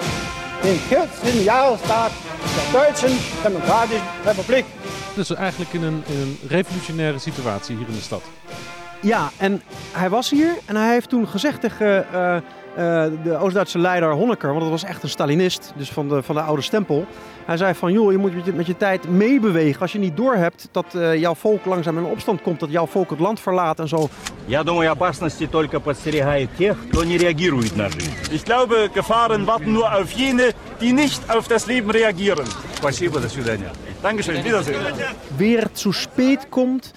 den 0.61 0.77
14. 0.77 1.43
Jahrestag 1.43 2.11
der 2.55 2.81
Deutschen 2.81 3.17
Demokratischen 3.43 4.07
Republik. 4.25 4.65
Dus 5.15 5.35
eigenlijk 5.35 5.73
in 5.73 5.83
een, 5.83 6.03
in 6.05 6.21
een 6.21 6.37
revolutionaire 6.47 7.19
situatie 7.19 7.77
hier 7.77 7.87
in 7.87 7.93
de 7.93 8.01
stad. 8.01 8.21
Ja, 9.01 9.29
en 9.37 9.61
hij 9.91 10.09
was 10.09 10.29
hier 10.29 10.57
en 10.65 10.75
hij 10.75 10.91
heeft 10.91 11.09
toen 11.09 11.27
gezegd 11.27 11.61
tegen 11.61 12.13
eh, 12.13 12.35
eh, 12.74 13.04
de 13.22 13.36
Oost-Duitse 13.36 13.78
leider 13.78 14.12
Honecker, 14.12 14.48
want 14.48 14.60
dat 14.60 14.70
was 14.70 14.84
echt 14.84 15.02
een 15.02 15.08
Stalinist, 15.08 15.72
dus 15.76 15.90
van 15.90 16.08
de, 16.08 16.22
van 16.22 16.34
de 16.34 16.40
oude 16.40 16.62
stempel. 16.62 17.06
Hij 17.44 17.56
zei 17.56 17.74
van, 17.74 17.92
joh, 17.92 18.12
je 18.12 18.18
moet 18.18 18.34
met 18.34 18.44
je, 18.44 18.52
met 18.52 18.66
je 18.66 18.76
tijd 18.76 19.08
meebewegen. 19.08 19.80
Als 19.80 19.92
je 19.92 19.98
niet 19.98 20.16
doorhebt 20.16 20.68
dat 20.72 20.94
eh, 20.94 21.14
jouw 21.14 21.34
volk 21.34 21.64
langzaam 21.64 21.98
in 21.98 22.04
opstand 22.04 22.42
komt, 22.42 22.60
dat 22.60 22.70
jouw 22.70 22.86
volk 22.86 23.10
het 23.10 23.18
land 23.18 23.40
verlaat 23.40 23.78
en 23.78 23.88
zo. 23.88 24.08
Я 24.46 24.62
думаю, 24.62 24.90
опасности 24.90 25.46
только 25.46 25.80
подстерегают 25.80 26.50
тех, 26.58 26.76
кто 26.90 27.04
не 27.04 27.16
реагирует 27.16 27.76
на 27.76 27.88
жизнь. 27.88 28.12
Ich 28.30 28.44
glaube, 28.44 28.90
Gefahren 28.94 29.46
warten 29.46 29.72
nur 29.72 29.90
auf 29.92 30.10
jene, 30.10 30.52
die 30.80 30.92
nicht 30.92 31.22
auf 31.30 31.48
das 31.48 31.66
Leben 31.66 31.90
reagieren. 31.90 32.46
Спасибо, 32.74 33.20
до 33.20 33.28
свидания. 33.28 33.70
Dankeschön, 34.02 34.44
Wiedersehen. 34.44 34.82
Weer 35.38 35.72
zu 35.72 35.92
spät 35.92 36.50
komt, 36.50 36.92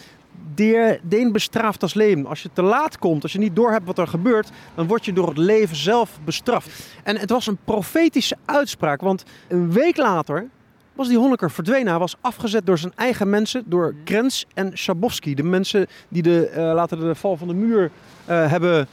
der, 0.54 1.00
den 1.02 1.32
bestraft 1.32 1.82
als 1.82 1.94
leven. 1.94 2.26
Als 2.26 2.42
je 2.42 2.50
te 2.52 2.62
laat 2.62 2.98
komt, 2.98 3.22
als 3.22 3.32
je 3.32 3.38
niet 3.38 3.56
doorhebt 3.56 3.86
wat 3.86 3.98
er 3.98 4.06
gebeurt, 4.08 4.50
dan 4.74 4.86
word 4.86 5.04
je 5.04 5.12
door 5.12 5.28
het 5.28 5.38
leven 5.38 5.76
zelf 5.76 6.18
bestraft. 6.24 6.70
En 7.02 7.18
het 7.18 7.30
was 7.30 7.46
een 7.46 7.58
profetische 7.64 8.36
uitspraak, 8.44 9.00
want 9.00 9.24
een 9.48 9.72
week 9.72 9.96
later 9.96 10.48
was 10.94 11.08
die 11.08 11.18
Honecker 11.18 11.50
verdwenen. 11.50 11.88
Hij 11.88 11.98
was 11.98 12.16
afgezet 12.20 12.66
door 12.66 12.78
zijn 12.78 12.92
eigen 12.96 13.30
mensen, 13.30 13.62
door 13.66 13.94
Krens 14.04 14.46
en 14.54 14.70
Schabowski. 14.74 15.34
De 15.34 15.42
mensen 15.42 15.86
die 16.08 16.22
de, 16.22 16.46
eh, 16.46 16.56
later 16.74 17.00
de 17.00 17.14
val 17.14 17.36
van 17.36 17.48
de 17.48 17.54
muur 17.54 17.90
eh, 18.24 18.50
hebben 18.50 18.70
Nou, 18.72 18.86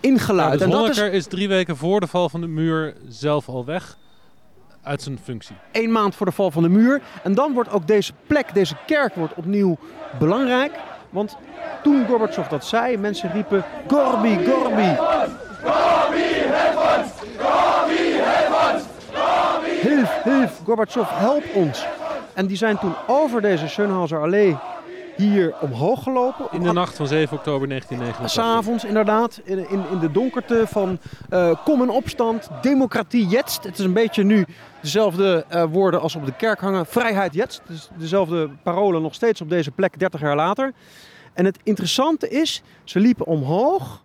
ingeluid. 0.00 0.52
dus 0.52 0.62
en 0.62 0.70
dat 0.70 0.88
is, 0.88 0.98
is... 0.98 1.26
drie 1.26 1.48
weken 1.48 1.76
voor 1.76 2.00
de 2.00 2.06
val 2.06 2.28
van 2.28 2.40
de 2.40 2.46
muur 2.46 2.94
zelf 3.08 3.48
al 3.48 3.64
weg. 3.64 3.96
uit 4.82 5.02
zijn 5.02 5.18
functie. 5.22 5.56
Eén 5.72 5.92
maand 5.92 6.14
voor 6.14 6.26
de 6.26 6.32
val 6.32 6.50
van 6.50 6.62
de 6.62 6.68
muur. 6.68 7.02
En 7.22 7.34
dan 7.34 7.52
wordt 7.52 7.70
ook 7.70 7.86
deze 7.86 8.12
plek, 8.26 8.54
deze 8.54 8.74
kerk, 8.86 9.14
wordt 9.14 9.34
opnieuw 9.34 9.78
belangrijk. 10.18 10.72
Want 11.14 11.36
toen 11.82 12.06
Gorbachev 12.06 12.48
dat 12.48 12.64
zei, 12.64 12.96
mensen 12.96 13.32
riepen 13.32 13.64
Gorbi, 13.88 14.38
Gorbi. 14.46 14.96
Hilf, 19.80 20.22
hilf, 20.22 20.60
Gorbachev, 20.64 21.08
help 21.10 21.44
ons. 21.54 21.86
En 22.34 22.46
die 22.46 22.56
zijn 22.56 22.78
toen 22.78 22.94
over 23.06 23.40
deze 23.40 23.68
Schönhauser 23.68 24.20
Allee 24.20 24.56
hier 25.16 25.54
omhoog 25.60 26.02
gelopen. 26.02 26.46
In 26.50 26.62
de 26.62 26.72
nacht 26.72 26.96
van 26.96 27.06
7 27.06 27.36
oktober 27.36 27.68
1989. 27.68 28.44
S'avonds 28.44 28.84
inderdaad, 28.84 29.40
in, 29.44 29.58
in, 29.70 29.84
in 29.90 29.98
de 29.98 30.10
donkerte 30.10 30.64
van 30.66 30.98
eh, 31.28 31.64
kom 31.64 31.82
in 31.82 31.90
opstand, 31.90 32.48
democratie 32.62 33.26
jetzt. 33.26 33.64
Het 33.64 33.78
is 33.78 33.84
een 33.84 33.92
beetje 33.92 34.22
nu 34.22 34.46
dezelfde 34.80 35.44
eh, 35.48 35.64
woorden 35.70 36.00
als 36.00 36.14
op 36.14 36.26
de 36.26 36.36
kerk 36.36 36.60
hangen. 36.60 36.86
Vrijheid 36.86 37.34
jetzt, 37.34 37.62
dus 37.66 37.88
dezelfde 37.96 38.50
parolen 38.62 39.02
nog 39.02 39.14
steeds 39.14 39.40
op 39.40 39.48
deze 39.48 39.70
plek 39.70 39.98
30 39.98 40.20
jaar 40.20 40.36
later. 40.36 40.72
En 41.32 41.44
het 41.44 41.58
interessante 41.62 42.28
is, 42.28 42.62
ze 42.84 42.98
liepen 42.98 43.26
omhoog 43.26 44.02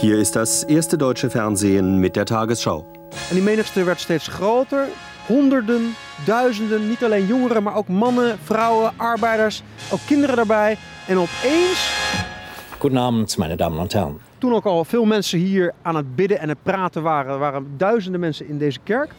Hier 0.00 0.18
ist 0.18 0.32
das 0.32 0.64
erste 0.64 0.96
deutsche 0.96 1.30
Fernsehen 1.30 2.00
mit 2.00 2.14
der 2.14 2.24
Tagesschau. 2.24 2.84
en 3.28 3.34
die 3.34 3.42
menigte 3.42 3.84
werd 3.84 4.00
steeds 4.00 4.28
groter. 4.28 4.88
Honderden, 5.26 5.94
duizenden, 6.24 6.88
niet 6.88 7.04
alleen 7.04 7.26
jongeren, 7.26 7.62
maar 7.62 7.74
ook 7.74 7.88
mannen, 7.88 8.38
vrouwen, 8.44 8.92
arbeiders, 8.96 9.62
ook 9.90 10.00
kinderen 10.06 10.36
daarbij. 10.36 10.76
En 11.06 11.16
opeens 11.18 11.90
Guten 12.78 12.98
Abend, 12.98 13.36
meine 13.36 13.56
Damen 13.56 13.78
und 13.78 13.92
Herren. 13.92 14.20
toen 14.38 14.54
ook 14.54 14.64
al 14.64 14.84
veel 14.84 15.04
mensen 15.04 15.38
hier 15.38 15.72
aan 15.82 15.96
het 15.96 16.16
bidden 16.16 16.38
en 16.40 16.48
het 16.48 16.62
praten 16.62 17.02
waren. 17.02 17.38
Waren 17.38 17.66
duizenden 17.76 18.20
mensen 18.20 18.48
in 18.48 18.58
deze 18.58 18.78
kerk. 18.84 19.10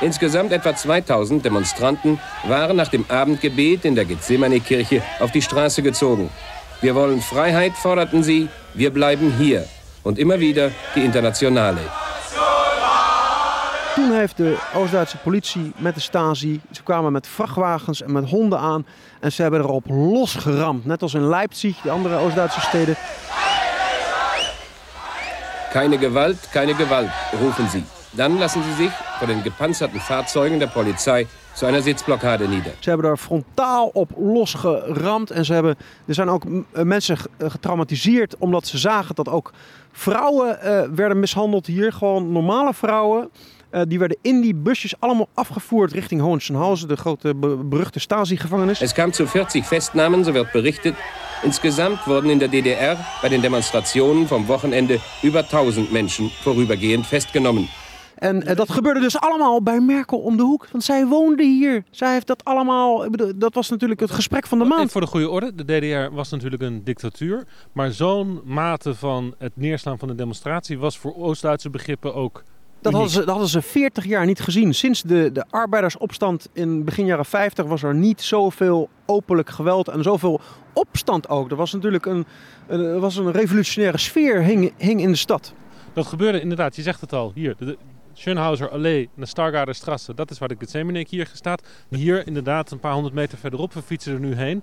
Insgesamt 0.00 0.50
etwa 0.52 0.72
2000 0.72 1.42
Demonstranten 1.42 2.18
waren 2.48 2.76
nach 2.76 2.88
dem 2.88 3.04
Abendgebet 3.08 3.84
in 3.84 3.94
der 3.94 4.06
Gethsemane-Kirche 4.06 5.00
auf 5.20 5.30
die 5.30 5.42
Straße 5.42 5.82
gezogen. 5.82 6.30
Wir 6.80 6.94
wollen 6.94 7.20
Freiheit, 7.20 7.72
forderten 7.72 8.22
sie, 8.22 8.48
wir 8.72 8.90
bleiben 8.90 9.32
hier. 9.38 9.64
Und 10.02 10.18
immer 10.18 10.38
wieder 10.38 10.70
die 10.94 11.04
Internationale. 11.04 11.80
Toen 13.94 14.12
heeft 14.12 14.36
de 14.36 14.58
Oost-Duitse 14.74 15.16
politie 15.16 15.72
met 15.76 15.94
de 15.94 16.00
Stasi, 16.00 16.60
ze 16.70 16.82
kwamen 16.82 17.12
met 17.12 17.26
vrachtwagens 17.26 18.02
en 18.02 18.12
met 18.12 18.28
honden 18.28 18.58
aan. 18.58 18.86
En 19.20 19.32
ze 19.32 19.42
hebben 19.42 19.60
erop 19.60 19.84
losgeramd. 19.88 20.84
Net 20.84 21.02
als 21.02 21.14
in 21.14 21.28
Leipzig, 21.28 21.80
de 21.80 21.90
andere 21.90 22.16
Oost-Duitse 22.16 22.60
steden. 22.60 22.96
Keine 25.72 25.98
Gewalt, 25.98 26.48
keine 26.50 26.74
Gewalt, 26.74 27.10
rufen 27.40 27.68
sie. 27.68 27.84
Dann 28.16 28.38
lassen 28.38 28.62
sie 28.62 28.84
sich 28.84 28.92
vor 29.18 29.26
den 29.26 29.42
gepanzerten 29.42 30.00
Fahrzeugen 30.00 30.58
der 30.58 30.68
Polizei 30.68 31.26
zu 31.52 31.66
einer 31.66 31.82
Sitzblockade 31.82 32.48
nieder. 32.48 32.72
Ze 32.78 32.88
hebben 32.88 33.10
er 33.10 33.16
frontaal 33.16 33.90
op 33.92 34.10
losgeramd. 34.16 35.30
En 35.30 35.44
ze 35.44 35.52
hebben, 35.52 35.76
er 36.06 36.14
zijn 36.14 36.28
ook 36.28 36.44
eh, 36.44 36.82
mensen 36.82 37.16
eh, 37.36 37.50
getraumatiseerd 37.50 38.36
omdat 38.38 38.66
ze 38.66 38.78
zagen 38.78 39.14
dat 39.14 39.28
ook 39.28 39.52
vrouwen 39.92 40.60
eh, 40.60 40.82
werden 40.94 41.18
mishandeld 41.18 41.66
hier. 41.66 41.92
Gewoon 41.92 42.32
normale 42.32 42.74
vrouwen. 42.74 43.30
Eh, 43.74 43.82
die 43.88 43.98
werden 43.98 44.16
in 44.22 44.40
die 44.40 44.54
busjes 44.54 44.94
allemaal 44.98 45.28
afgevoerd 45.34 45.92
richting 45.92 46.20
Hohenschönhausen, 46.20 46.88
de 46.88 46.96
grote 46.96 47.34
be- 47.34 47.56
beruchte 47.64 47.98
Stasi-gevangenis. 48.00 48.80
Es 48.80 48.92
kam 48.92 49.12
zu 49.12 49.26
40 49.26 49.66
Festnahmen, 49.66 50.24
so 50.24 50.32
wird 50.32 50.52
berichtet. 50.52 50.94
Insgesamt 51.42 52.06
wurden 52.06 52.30
in 52.30 52.38
der 52.38 52.48
DDR 52.48 52.96
bei 53.22 53.28
den 53.28 53.40
Demonstrationen 53.40 54.26
vom 54.26 54.46
Wochenende 54.46 54.98
über 55.22 55.42
1000 55.42 55.92
Menschen 55.92 56.30
vorübergehend 56.42 57.06
festgenommen. 57.06 57.68
En 58.14 58.42
eh, 58.46 58.56
dat 58.56 58.70
gebeurde 58.72 59.00
dus 59.00 59.18
allemaal 59.18 59.62
bij 59.62 59.80
Merkel 59.80 60.18
om 60.18 60.36
de 60.36 60.42
hoek. 60.42 60.66
Want 60.72 60.84
zij 60.84 61.06
woonde 61.06 61.44
hier. 61.44 61.84
Zij 61.90 62.12
heeft 62.12 62.26
dat 62.26 62.44
allemaal. 62.44 63.04
ik 63.04 63.10
bedoel, 63.10 63.32
Dat 63.36 63.54
was 63.54 63.70
natuurlijk 63.70 64.00
het 64.00 64.10
gesprek 64.10 64.46
van 64.46 64.58
de 64.58 64.64
Even 64.64 64.76
maand. 64.76 64.92
voor 64.92 65.00
de 65.00 65.06
goede 65.06 65.28
orde, 65.30 65.54
de 65.54 65.64
DDR 65.64 66.14
was 66.14 66.30
natuurlijk 66.30 66.62
een 66.62 66.84
dictatuur. 66.84 67.44
Maar 67.72 67.90
zo'n 67.90 68.40
mate 68.44 68.94
van 68.94 69.34
het 69.38 69.52
neerslaan 69.56 69.98
van 69.98 70.08
de 70.08 70.14
demonstratie 70.14 70.78
was 70.78 70.98
voor 70.98 71.14
Oost-Duitse 71.16 71.70
begrippen 71.70 72.14
ook 72.14 72.42
Dat 72.84 72.92
hadden, 72.92 73.10
ze, 73.10 73.18
dat 73.18 73.28
hadden 73.28 73.48
ze 73.48 73.62
40 73.62 74.04
jaar 74.04 74.26
niet 74.26 74.40
gezien. 74.40 74.74
Sinds 74.74 75.02
de, 75.02 75.32
de 75.32 75.44
arbeidersopstand 75.50 76.48
in 76.52 76.84
begin 76.84 77.06
jaren 77.06 77.24
50 77.24 77.66
was 77.66 77.82
er 77.82 77.94
niet 77.94 78.22
zoveel 78.22 78.88
openlijk 79.06 79.50
geweld 79.50 79.88
en 79.88 80.02
zoveel 80.02 80.40
opstand 80.72 81.28
ook. 81.28 81.50
Er 81.50 81.56
was 81.56 81.72
natuurlijk 81.72 82.06
een, 82.06 82.26
een, 82.66 82.80
er 82.80 83.00
was 83.00 83.16
een 83.16 83.30
revolutionaire 83.30 83.98
sfeer 83.98 84.42
hing, 84.42 84.72
hing 84.76 85.00
in 85.00 85.10
de 85.10 85.16
stad. 85.16 85.52
Dat 85.92 86.06
gebeurde 86.06 86.40
inderdaad, 86.40 86.76
je 86.76 86.82
zegt 86.82 87.00
het 87.00 87.12
al, 87.12 87.32
hier, 87.34 87.54
de, 87.58 87.64
de 87.64 87.76
Schönhauser 88.12 88.70
Allee, 88.70 89.08
de 89.14 89.26
Stargarder 89.26 89.74
Strasse, 89.74 90.14
dat 90.14 90.30
is 90.30 90.38
waar 90.38 90.48
de 90.48 90.56
Gethsemane 90.58 91.06
hier 91.08 91.30
staat. 91.32 91.62
Hier 91.88 92.26
inderdaad 92.26 92.70
een 92.70 92.80
paar 92.80 92.92
honderd 92.92 93.14
meter 93.14 93.38
verderop, 93.38 93.72
we 93.72 93.82
fietsen 93.82 94.12
er 94.12 94.20
nu 94.20 94.34
heen. 94.34 94.62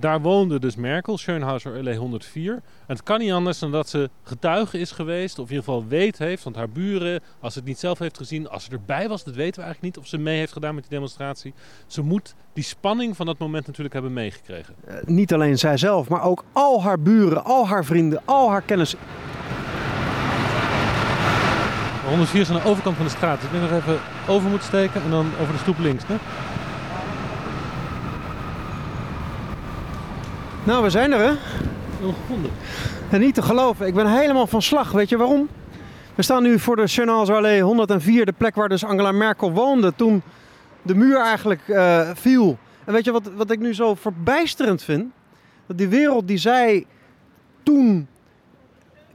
Daar 0.00 0.20
woonde 0.20 0.58
dus 0.58 0.76
Merkel, 0.76 1.18
Schönhauser 1.18 1.76
Allee 1.76 1.96
104. 1.96 2.52
En 2.52 2.62
het 2.86 3.02
kan 3.02 3.18
niet 3.18 3.32
anders 3.32 3.58
dan 3.58 3.70
dat 3.70 3.88
ze 3.88 4.10
getuige 4.22 4.78
is 4.78 4.90
geweest, 4.90 5.38
of 5.38 5.44
in 5.44 5.54
ieder 5.54 5.64
geval 5.64 5.86
weet 5.88 6.18
heeft, 6.18 6.44
want 6.44 6.56
haar 6.56 6.68
buren, 6.68 7.20
als 7.40 7.52
ze 7.52 7.58
het 7.58 7.68
niet 7.68 7.78
zelf 7.78 7.98
heeft 7.98 8.16
gezien, 8.16 8.48
als 8.48 8.64
ze 8.64 8.70
erbij 8.70 9.08
was, 9.08 9.24
dat 9.24 9.34
weten 9.34 9.60
we 9.60 9.66
eigenlijk 9.66 9.94
niet, 9.94 10.04
of 10.04 10.10
ze 10.10 10.18
mee 10.18 10.38
heeft 10.38 10.52
gedaan 10.52 10.74
met 10.74 10.82
die 10.82 10.92
demonstratie. 10.92 11.54
Ze 11.86 12.02
moet 12.02 12.34
die 12.52 12.64
spanning 12.64 13.16
van 13.16 13.26
dat 13.26 13.38
moment 13.38 13.66
natuurlijk 13.66 13.94
hebben 13.94 14.12
meegekregen. 14.12 14.74
Eh, 14.86 14.96
niet 15.04 15.32
alleen 15.32 15.58
zijzelf, 15.58 16.08
maar 16.08 16.22
ook 16.22 16.44
al 16.52 16.82
haar 16.82 17.00
buren, 17.00 17.44
al 17.44 17.68
haar 17.68 17.84
vrienden, 17.84 18.22
al 18.24 18.50
haar 18.50 18.62
kennissen. 18.62 18.98
104 22.08 22.40
is 22.40 22.50
aan 22.50 22.62
de 22.62 22.68
overkant 22.68 22.96
van 22.96 23.04
de 23.04 23.10
straat, 23.10 23.40
dus 23.40 23.50
ik 23.50 23.58
denk 23.58 23.70
nog 23.70 23.80
even 23.80 23.98
over 24.28 24.50
moet 24.50 24.62
steken 24.62 25.02
en 25.02 25.10
dan 25.10 25.30
over 25.40 25.52
de 25.52 25.58
stoep 25.58 25.78
links. 25.78 26.04
Hè? 26.06 26.14
Nou, 30.68 30.82
we 30.82 30.90
zijn 30.90 31.12
er 31.12 31.20
hè. 31.20 31.32
En 33.10 33.20
niet 33.20 33.34
te 33.34 33.42
geloven, 33.42 33.86
ik 33.86 33.94
ben 33.94 34.06
helemaal 34.06 34.46
van 34.46 34.62
slag. 34.62 34.92
Weet 34.92 35.08
je 35.08 35.16
waarom? 35.16 35.48
We 36.14 36.22
staan 36.22 36.42
nu 36.42 36.58
voor 36.58 36.76
de 36.76 36.86
Schönhauser 36.86 37.36
Allee 37.36 37.62
104, 37.62 38.26
de 38.26 38.32
plek 38.32 38.54
waar 38.54 38.68
dus 38.68 38.84
Angela 38.84 39.12
Merkel 39.12 39.52
woonde 39.52 39.92
toen 39.96 40.22
de 40.82 40.94
muur 40.94 41.20
eigenlijk 41.20 41.68
eh, 41.68 42.10
viel. 42.14 42.58
En 42.84 42.92
weet 42.92 43.04
je 43.04 43.12
wat, 43.12 43.30
wat 43.36 43.50
ik 43.50 43.58
nu 43.58 43.74
zo 43.74 43.94
verbijsterend 43.94 44.82
vind? 44.82 45.12
Dat 45.66 45.78
die 45.78 45.88
wereld 45.88 46.28
die 46.28 46.38
zij 46.38 46.86
toen 47.62 48.08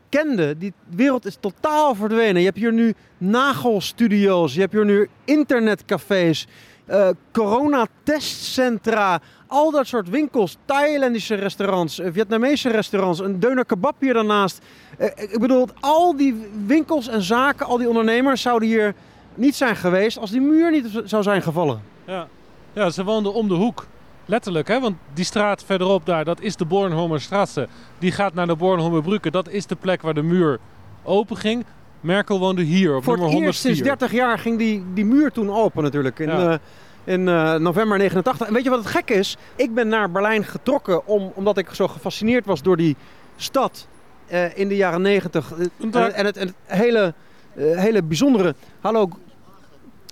kende, 0.09 0.57
die 0.57 0.73
wereld 0.89 1.25
is 1.25 1.37
totaal 1.39 1.95
verdwenen. 1.95 2.39
Je 2.39 2.47
hebt 2.47 2.57
hier 2.59 2.73
nu 2.73 2.93
nagelstudio's, 3.17 4.53
je 4.53 4.59
hebt 4.59 4.73
hier 4.73 4.85
nu 4.85 5.09
internetcafés, 5.23 6.47
eh 6.85 7.09
coronatestcentra, 7.31 9.21
al 9.53 9.71
dat 9.71 9.87
soort 9.87 10.09
winkels, 10.09 10.57
Thailandische 10.65 11.35
restaurants, 11.35 11.99
eh, 11.99 12.09
Vietnamese 12.13 12.69
restaurants, 12.69 13.19
een 13.19 13.39
deuner 13.39 13.65
kebab 13.65 13.95
hier 13.99 14.13
daarnaast. 14.13 14.61
Eh, 14.97 15.07
ik 15.15 15.39
bedoel, 15.39 15.67
al 15.79 16.17
die 16.17 16.47
winkels 16.65 17.07
en 17.07 17.21
zaken, 17.21 17.65
al 17.65 17.77
die 17.77 17.87
ondernemers 17.87 18.41
zouden 18.41 18.67
hier 18.67 18.93
niet 19.35 19.55
zijn 19.55 19.75
geweest 19.75 20.17
als 20.17 20.31
die 20.31 20.41
muur 20.41 20.71
niet 20.71 21.01
zou 21.05 21.23
zijn 21.23 21.41
gevallen. 21.41 21.81
Ja. 22.05 22.27
ja, 22.73 22.89
ze 22.89 23.03
woonden 23.03 23.33
om 23.33 23.47
de 23.47 23.53
hoek. 23.53 23.85
Letterlijk, 24.25 24.67
hè? 24.67 24.79
want 24.79 24.95
die 25.13 25.25
straat 25.25 25.63
verderop 25.63 26.05
daar, 26.05 26.25
dat 26.25 26.41
is 26.41 26.55
de 26.55 26.65
Bornholmerstraße. 26.65 27.67
Die 27.99 28.11
gaat 28.11 28.33
naar 28.33 28.47
de 28.47 28.55
Bornholmerbrücke. 28.55 29.31
Dat 29.31 29.49
is 29.49 29.65
de 29.65 29.75
plek 29.75 30.01
waar 30.01 30.13
de 30.13 30.21
muur 30.21 30.59
open 31.03 31.37
ging. 31.37 31.65
Merkel 32.01 32.39
woonde 32.39 32.61
hier 32.61 32.95
op 32.95 33.03
Voor 33.03 33.13
het 33.13 33.21
nummer 33.21 33.43
eerst 33.43 33.63
104. 33.63 33.85
sinds 33.85 33.99
30 33.99 34.11
jaar 34.11 34.39
ging 34.39 34.57
die, 34.57 34.83
die 34.93 35.05
muur 35.05 35.31
toen 35.31 35.53
open 35.53 35.83
natuurlijk. 35.83 36.17
Ja. 36.17 36.51
eh, 36.51 36.59
in 37.03 37.27
eh, 37.27 37.55
november 37.55 37.97
89. 37.97 38.47
En 38.47 38.53
weet 38.53 38.63
je 38.63 38.69
wat 38.69 38.79
het 38.79 38.87
gek 38.87 39.09
is? 39.09 39.37
Ik 39.55 39.73
ben 39.73 39.87
naar 39.87 40.11
Berlijn 40.11 40.43
getrokken 40.43 41.07
om, 41.07 41.31
omdat 41.35 41.57
ik 41.57 41.69
zo 41.73 41.87
gefascineerd 41.87 42.45
was 42.45 42.61
door 42.61 42.77
die 42.77 42.95
stad 43.35 43.87
eh, 44.27 44.57
in 44.57 44.67
de 44.67 44.75
jaren 44.75 45.01
90. 45.01 45.51
Eh, 45.51 46.17
en, 46.17 46.25
het, 46.25 46.37
en 46.37 46.47
het 46.47 46.55
hele, 46.65 47.13
hele 47.55 48.03
bijzondere... 48.03 48.55
Hallo, 48.81 49.09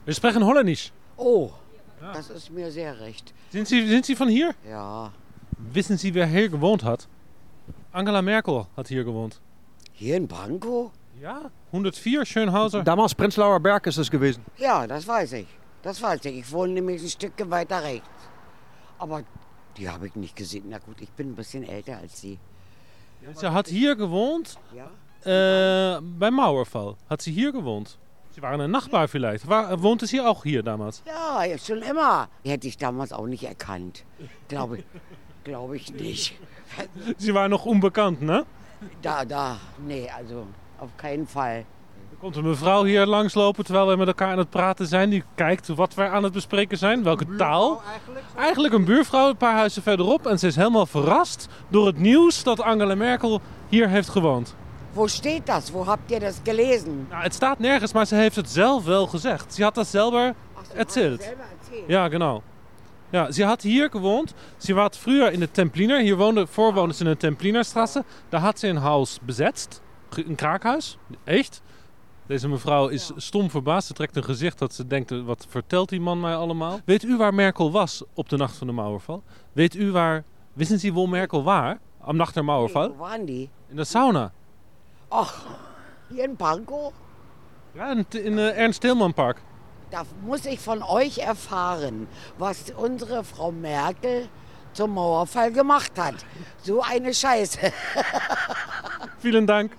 We 0.04 0.14
spreken 0.14 0.42
Holländisch. 0.42 0.92
Oh, 1.16 1.52
das 2.14 2.30
ist 2.30 2.50
mir 2.50 2.72
sehr 2.72 3.00
recht. 3.00 3.34
Sind 3.52 3.68
Sie, 3.68 3.88
sind 3.88 4.06
Sie 4.06 4.16
von 4.16 4.28
hier? 4.28 4.56
Ja. 4.68 5.12
Wissen 5.74 5.98
Sie, 5.98 6.14
wer 6.14 6.26
hier 6.26 6.50
gewoond 6.50 6.82
had? 6.82 7.08
Angela 7.92 8.22
Merkel 8.22 8.68
had 8.76 8.88
hier 8.88 9.04
gewoond. 9.04 9.40
Hier 9.92 10.16
in 10.16 10.28
Pankow? 10.28 10.92
Ja, 11.20 11.52
104 11.70 12.26
Schönhauser. 12.26 12.84
damals 12.84 13.14
Prenzlauer 13.14 13.60
Berg 13.60 13.86
ist 13.86 13.98
das 13.98 14.10
gewesen. 14.10 14.44
Ja, 14.58 14.88
das 14.88 15.06
weiß 15.08 15.34
ich. 15.34 15.48
Das 15.84 16.02
weiß 16.02 16.26
ich. 16.26 16.38
Ich 16.38 16.52
wohne 16.52 16.74
nämlich 16.74 17.02
ein 17.02 17.10
Stückchen 17.10 17.50
weiter 17.50 17.84
rechts. 17.84 18.08
Aber 19.00 19.24
die 19.78 19.90
habe 19.90 20.08
ich 20.08 20.16
nicht 20.16 20.36
gesehen. 20.36 20.66
Na 20.70 20.78
gut, 20.80 21.02
ich 21.02 21.10
bin 21.12 21.32
ein 21.32 21.36
bisschen 21.36 21.64
älter 21.64 21.98
als 21.98 22.20
Sie. 22.22 22.38
Ze 23.36 23.52
had 23.52 23.68
hier 23.68 23.96
gewoond 23.96 24.58
Ja? 24.74 24.88
äh, 25.26 26.02
bij 26.02 26.32
Mauerfall. 26.32 26.96
Had 27.10 27.22
ze 27.22 27.30
hier 27.32 27.52
gewoond. 27.52 27.98
Sie 28.34 28.42
waren 28.42 28.62
ein 28.62 28.72
Nachbar 28.72 29.08
vielleicht. 29.08 29.48
War, 29.48 29.82
wohnte 29.84 30.08
sie 30.08 30.22
auch 30.22 30.44
hier 30.44 30.64
damals? 30.64 31.04
Ja, 31.06 31.44
ja, 31.44 31.58
schon 31.58 31.82
immer. 31.82 32.30
Hätte 32.44 32.68
ich 32.68 32.78
damals 32.78 33.12
auch 33.12 33.28
nicht 33.28 33.44
erkannt. 33.44 34.06
Glaube 34.48 34.78
ich, 34.80 34.86
glaube 35.44 35.76
ich 35.76 35.92
nicht. 35.94 36.40
Sie 37.18 37.34
war 37.34 37.50
noch 37.50 37.66
unbekannt, 37.66 38.22
ne? 38.22 38.46
Da, 39.02 39.26
da, 39.26 39.60
nee, 39.86 40.10
also 40.10 40.48
auf 40.80 40.96
keinen 40.98 41.28
Fall. 41.28 41.66
Komt 42.22 42.36
een 42.36 42.48
mevrouw 42.48 42.84
hier 42.84 43.06
langslopen 43.06 43.64
terwijl 43.64 43.86
wij 43.88 43.96
met 43.96 44.08
elkaar 44.08 44.32
aan 44.32 44.38
het 44.38 44.50
praten 44.50 44.88
zijn. 44.88 45.10
Die 45.10 45.24
kijkt 45.36 45.68
wat 45.68 45.94
wij 45.94 46.10
aan 46.10 46.24
het 46.24 46.34
bespreken 46.34 46.78
zijn. 46.78 47.04
Welke 47.04 47.36
taal. 47.36 47.82
Eigenlijk? 47.90 48.26
eigenlijk 48.38 48.74
een 48.74 48.86
buurvrouw 48.86 49.30
een 49.30 49.38
paar 49.38 49.56
huizen 49.56 49.82
verderop. 49.82 50.28
En 50.28 50.40
ze 50.40 50.48
is 50.48 50.56
helemaal 50.56 50.86
verrast 50.86 51.48
door 51.68 51.86
het 51.86 51.98
nieuws 51.98 52.44
dat 52.44 52.62
Angela 52.62 52.96
Merkel 52.96 53.42
hier 53.70 53.90
heeft 53.90 54.10
gewoond. 54.10 54.56
Wo 54.94 55.08
steht 55.08 55.46
das? 55.46 55.72
Wo 55.72 55.84
habt 55.84 56.12
ihr 56.12 56.20
das 56.20 56.36
gelesen? 56.44 57.08
Nou, 57.10 57.24
het 57.24 57.34
staat 57.34 57.60
nergens, 57.60 57.94
maar 57.94 58.06
ze 58.06 58.16
heeft 58.16 58.36
het 58.36 58.50
zelf 58.50 58.86
wel 58.86 59.08
gezegd. 59.08 59.54
Ze 59.54 59.64
had 59.64 59.76
dat 59.76 59.88
zelf 59.88 60.34
erzählt. 60.76 61.34
Ja, 61.88 62.10
genau. 62.10 62.42
Ja, 63.10 63.32
ze 63.32 63.44
had 63.44 63.62
hier 63.62 63.90
gewoond. 63.90 64.34
Ze 64.58 64.74
was 64.74 64.98
vroeger 64.98 65.32
in 65.32 65.40
de 65.40 65.52
Templiner. 65.52 66.00
Hier 66.00 66.18
woonde, 66.18 66.48
voor 66.48 66.74
woonde 66.74 66.94
ze 66.94 67.04
in 67.04 67.10
de 67.10 67.18
Templinerstraße. 67.18 68.04
Daar 68.30 68.42
had 68.42 68.60
ze 68.60 68.68
een 68.68 68.78
huis 68.78 69.20
bezet. 69.22 69.82
Een 70.10 70.36
kraakhuis. 70.36 70.98
Echt. 71.24 71.62
Deze 72.32 72.48
mevrouw 72.48 72.88
is 72.88 73.12
stom 73.16 73.50
verbaasd. 73.50 73.88
Ze 73.88 73.94
trekt 73.94 74.16
een 74.16 74.24
gezicht 74.24 74.60
dat 74.60 74.74
ze 74.74 74.88
denkt, 74.88 75.10
wat 75.24 75.46
vertelt 75.50 75.90
die 75.90 76.00
man 76.00 76.20
mij 76.20 76.36
allemaal? 76.36 76.80
Weet 76.86 77.04
u 77.04 77.18
waar 77.18 77.34
Merkel 77.34 77.72
was 77.72 78.04
op 78.14 78.30
de 78.30 78.38
nacht 78.38 78.56
van 78.56 78.68
de 78.68 78.74
Mauerval? 78.74 79.24
Weet 79.52 79.76
u 79.76 79.92
waar, 79.92 80.24
wisten 80.54 80.80
Sie 80.80 80.94
wo 80.94 81.08
Merkel 81.08 81.44
waar? 81.44 81.80
Am 82.02 82.16
Nacht 82.16 82.34
der 82.34 82.44
Mauerval? 82.44 82.96
Waren 82.96 83.26
die? 83.26 83.50
In 83.70 83.76
de 83.76 83.84
sauna. 83.84 84.32
Ach, 85.08 85.46
hier 86.08 86.24
in 86.24 86.36
Pankow? 86.36 86.92
Ja, 87.74 87.92
in, 87.92 88.06
in 88.10 88.38
uh, 88.38 88.58
Ernst 88.58 88.82
Tilman 88.82 89.14
Park. 89.14 89.42
Da 89.90 90.04
muss 90.26 90.46
ich 90.46 90.60
von 90.60 90.84
euch 90.84 91.18
erfahren, 91.18 92.08
was 92.38 92.64
unsere 92.78 93.24
Frau 93.24 93.52
Merkel 93.52 94.28
zum 94.72 94.94
Mauerfall 94.94 95.52
gemacht 95.52 95.92
hat. 95.98 96.26
So 96.62 96.82
eine 96.82 97.14
Scheiße. 97.14 97.60
Vielen 99.22 99.46
Dank. 99.46 99.72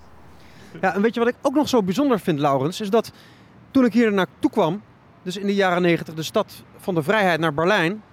Ja, 0.81 0.93
en 0.93 1.01
weet 1.01 1.13
je 1.13 1.19
wat 1.19 1.29
ik 1.29 1.35
ook 1.41 1.53
nog 1.53 1.69
zo 1.69 1.83
bijzonder 1.83 2.19
vind, 2.19 2.39
Laurens? 2.39 2.81
Is 2.81 2.89
dat 2.89 3.11
toen 3.71 3.85
ik 3.85 3.93
hier 3.93 4.13
naartoe 4.13 4.51
kwam, 4.51 4.81
dus 5.21 5.37
in 5.37 5.45
de 5.45 5.55
jaren 5.55 5.81
90, 5.81 6.13
de 6.13 6.23
stad 6.23 6.63
van 6.77 6.95
de 6.95 7.03
vrijheid 7.03 7.39
naar 7.39 7.53
Berlijn. 7.53 8.03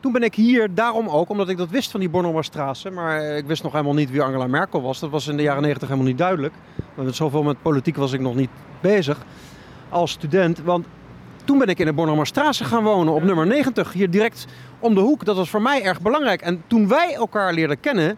Toen 0.00 0.12
ben 0.12 0.22
ik 0.22 0.34
hier 0.34 0.74
daarom 0.74 1.08
ook, 1.08 1.28
omdat 1.28 1.48
ik 1.48 1.56
dat 1.56 1.70
wist 1.70 1.90
van 1.90 2.00
die 2.00 2.08
Bornholmerstraße. 2.08 2.90
Maar 2.90 3.22
ik 3.22 3.46
wist 3.46 3.62
nog 3.62 3.72
helemaal 3.72 3.94
niet 3.94 4.10
wie 4.10 4.22
Angela 4.22 4.46
Merkel 4.46 4.82
was. 4.82 5.00
Dat 5.00 5.10
was 5.10 5.26
in 5.26 5.36
de 5.36 5.42
jaren 5.42 5.62
90 5.62 5.88
helemaal 5.88 6.08
niet 6.08 6.18
duidelijk. 6.18 6.54
Want 6.94 7.16
zoveel 7.16 7.42
met 7.42 7.62
politiek 7.62 7.96
was 7.96 8.12
ik 8.12 8.20
nog 8.20 8.34
niet 8.34 8.50
bezig 8.80 9.18
als 9.88 10.10
student. 10.10 10.58
Want 10.58 10.86
toen 11.44 11.58
ben 11.58 11.68
ik 11.68 11.78
in 11.78 11.86
de 11.86 11.92
Bornholmerstraße 11.92 12.64
gaan 12.64 12.82
wonen 12.82 13.14
op 13.14 13.22
nummer 13.22 13.46
90. 13.46 13.92
Hier 13.92 14.10
direct 14.10 14.46
om 14.78 14.94
de 14.94 15.00
hoek. 15.00 15.24
Dat 15.24 15.36
was 15.36 15.50
voor 15.50 15.62
mij 15.62 15.82
erg 15.82 16.00
belangrijk. 16.00 16.40
En 16.40 16.62
toen 16.66 16.88
wij 16.88 17.14
elkaar 17.14 17.52
leerden 17.52 17.80
kennen, 17.80 18.16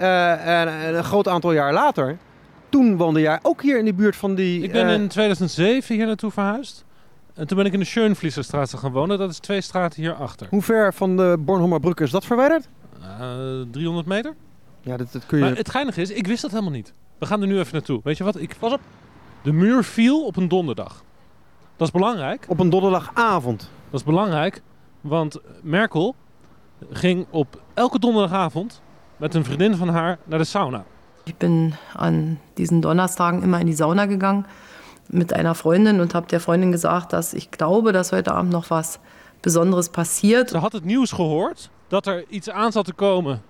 uh, 0.00 0.92
een 0.94 1.04
groot 1.04 1.28
aantal 1.28 1.52
jaar 1.52 1.72
later 1.72 2.18
toen 2.70 2.96
woonde 2.96 3.20
jij 3.20 3.38
ook 3.42 3.62
hier 3.62 3.78
in 3.78 3.84
de 3.84 3.94
buurt 3.94 4.16
van 4.16 4.34
die... 4.34 4.62
Ik 4.62 4.72
ben 4.72 4.88
in 4.88 5.08
2007 5.08 5.94
hier 5.94 6.06
naartoe 6.06 6.30
verhuisd. 6.30 6.84
En 7.34 7.46
toen 7.46 7.56
ben 7.56 7.66
ik 7.66 7.72
in 7.72 7.78
de 7.78 7.84
Schönvlieserstraat 7.84 8.74
gaan 8.74 8.92
wonen. 8.92 9.18
Dat 9.18 9.30
is 9.30 9.38
twee 9.38 9.60
straten 9.60 10.02
hierachter. 10.02 10.46
Hoe 10.50 10.62
ver 10.62 10.94
van 10.94 11.16
de 11.16 11.36
Bornholmerbrug 11.40 11.94
is 11.94 12.10
dat 12.10 12.24
verwijderd? 12.24 12.68
Uh, 13.00 13.60
300 13.70 14.06
meter. 14.06 14.34
Ja, 14.80 14.96
dat, 14.96 15.12
dat 15.12 15.26
kun 15.26 15.38
je... 15.38 15.44
Maar 15.44 15.56
het 15.56 15.70
geinige 15.70 16.00
is, 16.00 16.10
ik 16.10 16.26
wist 16.26 16.42
dat 16.42 16.50
helemaal 16.50 16.72
niet. 16.72 16.92
We 17.18 17.26
gaan 17.26 17.40
er 17.40 17.46
nu 17.46 17.58
even 17.58 17.72
naartoe. 17.72 18.00
Weet 18.04 18.16
je 18.16 18.24
wat? 18.24 18.40
Ik... 18.40 18.56
Pas 18.58 18.72
op. 18.72 18.80
De 19.42 19.52
muur 19.52 19.84
viel 19.84 20.26
op 20.26 20.36
een 20.36 20.48
donderdag. 20.48 21.02
Dat 21.76 21.86
is 21.86 21.92
belangrijk. 21.92 22.44
Op 22.48 22.60
een 22.60 22.70
donderdagavond. 22.70 23.70
Dat 23.90 24.00
is 24.00 24.06
belangrijk, 24.06 24.62
want 25.00 25.38
Merkel 25.62 26.14
ging 26.90 27.26
op 27.30 27.60
elke 27.74 27.98
donderdagavond 27.98 28.80
met 29.16 29.34
een 29.34 29.44
vriendin 29.44 29.74
van 29.74 29.88
haar 29.88 30.18
naar 30.24 30.38
de 30.38 30.44
sauna. 30.44 30.84
Ich 31.30 31.36
bin 31.36 31.74
an 31.94 32.38
diesen 32.58 32.82
Donnerstagen 32.82 33.44
immer 33.44 33.60
in 33.60 33.68
die 33.68 33.72
Sauna 33.72 34.06
gegangen 34.06 34.46
mit 35.08 35.32
einer 35.32 35.54
Freundin 35.54 36.00
und 36.00 36.12
habe 36.12 36.26
der 36.26 36.40
Freundin 36.40 36.72
gesagt, 36.72 37.12
dass 37.12 37.34
ich 37.34 37.52
glaube, 37.52 37.92
dass 37.92 38.10
heute 38.10 38.34
Abend 38.34 38.50
noch 38.50 38.68
was 38.70 38.98
Besonderes 39.40 39.90
passiert. 39.90 40.50
Ze 40.50 40.58
had 40.58 40.72
het 40.72 40.84
nieuws 40.84 41.12
gehoord 41.12 41.70
dat 41.88 42.06
er 42.06 42.24
iets 42.28 42.50
aan 42.50 42.72
zat 42.72 42.84
te 42.84 42.92
komen 42.92 43.42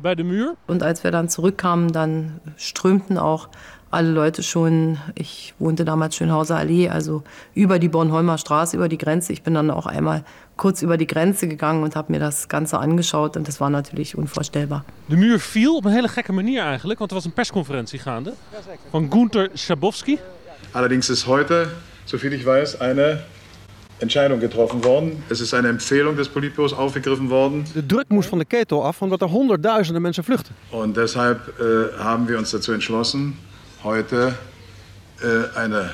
bij 0.00 0.14
de 0.14 0.22
muur. 0.22 0.56
Und 0.66 0.82
als 0.82 1.02
wir 1.02 1.10
dann 1.10 1.28
zurückkamen, 1.28 1.92
dann 1.92 2.40
strömten 2.56 3.18
auch 3.18 3.48
alle 3.90 4.10
Leute 4.10 4.42
schon, 4.42 4.98
ich 5.14 5.54
wohnte 5.58 5.84
damals 5.84 6.16
Schönhauser 6.16 6.56
Allee, 6.56 6.88
also 6.88 7.22
über 7.54 7.78
die 7.78 7.88
Bornholmer 7.88 8.38
Straße, 8.38 8.76
über 8.76 8.88
die 8.88 8.98
Grenze. 8.98 9.32
Ich 9.32 9.42
bin 9.42 9.54
dann 9.54 9.70
auch 9.70 9.86
einmal 9.86 10.24
kurz 10.60 10.82
über 10.82 10.96
die 10.96 11.06
Grenze 11.06 11.48
gegangen 11.48 11.82
und 11.82 11.96
habe 11.96 12.12
mir 12.12 12.20
das 12.20 12.46
Ganze 12.46 12.78
angeschaut 12.78 13.36
und 13.36 13.48
das 13.48 13.60
war 13.60 13.70
natürlich 13.70 14.14
unvorstellbar. 14.14 14.84
De 15.06 15.16
muur 15.16 15.38
viel 15.38 15.76
op 15.76 15.84
een 15.84 15.92
hele 15.92 16.08
gekke 16.08 16.32
manier 16.32 16.62
eigenlijk, 16.62 16.98
want 16.98 17.10
er 17.10 17.16
was 17.16 17.24
een 17.24 17.32
persconferentie 17.32 17.98
gaande 17.98 18.32
van 18.90 19.10
Gunther 19.10 19.48
Schabowski. 19.54 20.18
Allerdings 20.72 21.08
ist 21.08 21.26
heute, 21.26 21.68
soviel 22.04 22.32
ich 22.32 22.44
weiß, 22.44 22.80
eine 22.80 23.20
Entscheidung 23.98 24.40
getroffen 24.40 24.84
worden. 24.84 25.22
Es 25.28 25.40
ist 25.40 25.54
eine 25.54 25.68
Empfehlung 25.68 26.16
des 26.16 26.28
Politbüros 26.28 26.72
aufgegriffen 26.72 27.28
worden. 27.28 27.64
De 27.72 27.86
druk 27.86 28.08
moest 28.08 28.28
van 28.28 28.38
de 28.38 28.44
ketel 28.44 28.84
af, 28.84 29.02
omdat 29.02 29.20
er 29.20 29.28
honderdduizenden 29.28 30.02
mensen 30.02 30.24
vluchten. 30.24 30.54
Und 30.70 30.96
deshalb 30.96 31.38
äh, 31.58 31.98
haben 31.98 32.28
wir 32.28 32.38
uns 32.38 32.50
dazu 32.50 32.72
entschlossen, 32.72 33.36
heute 33.82 34.34
äh, 35.22 35.58
eine 35.58 35.90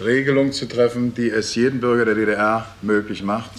Regelung 0.00 0.52
zu 0.52 0.66
treffen, 0.66 1.12
die 1.14 1.30
es 1.30 1.54
jedem 1.54 1.80
Bürger 1.80 2.04
der 2.04 2.14
DDR 2.14 2.66
möglich 2.82 3.22
macht, 3.22 3.50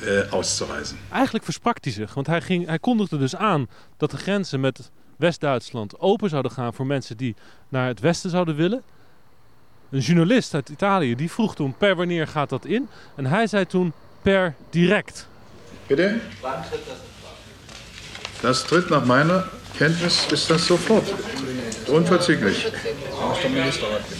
äh, 0.00 0.30
auszureisen. 0.30 0.98
Eigenlijk 1.12 1.44
versprak 1.44 1.78
hij 1.80 1.92
zich, 1.92 2.14
want 2.14 2.26
hij, 2.26 2.40
ging, 2.40 2.66
hij 2.66 2.78
kondigde 2.78 3.18
dus 3.18 3.36
aan 3.36 3.68
dat 3.96 4.10
de 4.10 4.16
grenzen 4.16 4.60
met 4.60 4.90
West-Duitsland 5.16 6.00
open 6.00 6.28
zouden 6.28 6.50
gaan 6.50 6.74
voor 6.74 6.86
mensen 6.86 7.16
die 7.16 7.36
naar 7.68 7.86
het 7.86 8.00
westen 8.00 8.30
zouden 8.30 8.56
willen. 8.56 8.82
Een 9.90 10.00
journalist 10.00 10.54
uit 10.54 10.68
Italië 10.68 11.14
die 11.14 11.30
vroeg 11.30 11.54
toen 11.54 11.76
per 11.76 11.96
wanneer 11.96 12.26
gaat 12.26 12.48
dat 12.48 12.64
in? 12.64 12.88
En 13.16 13.26
hij 13.26 13.46
zei 13.46 13.66
toen 13.66 13.92
per 14.22 14.54
direct. 14.70 15.28
Bitte? 15.86 16.18
Das 18.40 18.62
tritt 18.66 18.88
nach 18.88 19.04
meiner 19.04 19.44
Kenntnis 19.78 20.26
ist 20.32 20.50
das 20.50 20.66
sofort. 20.66 21.06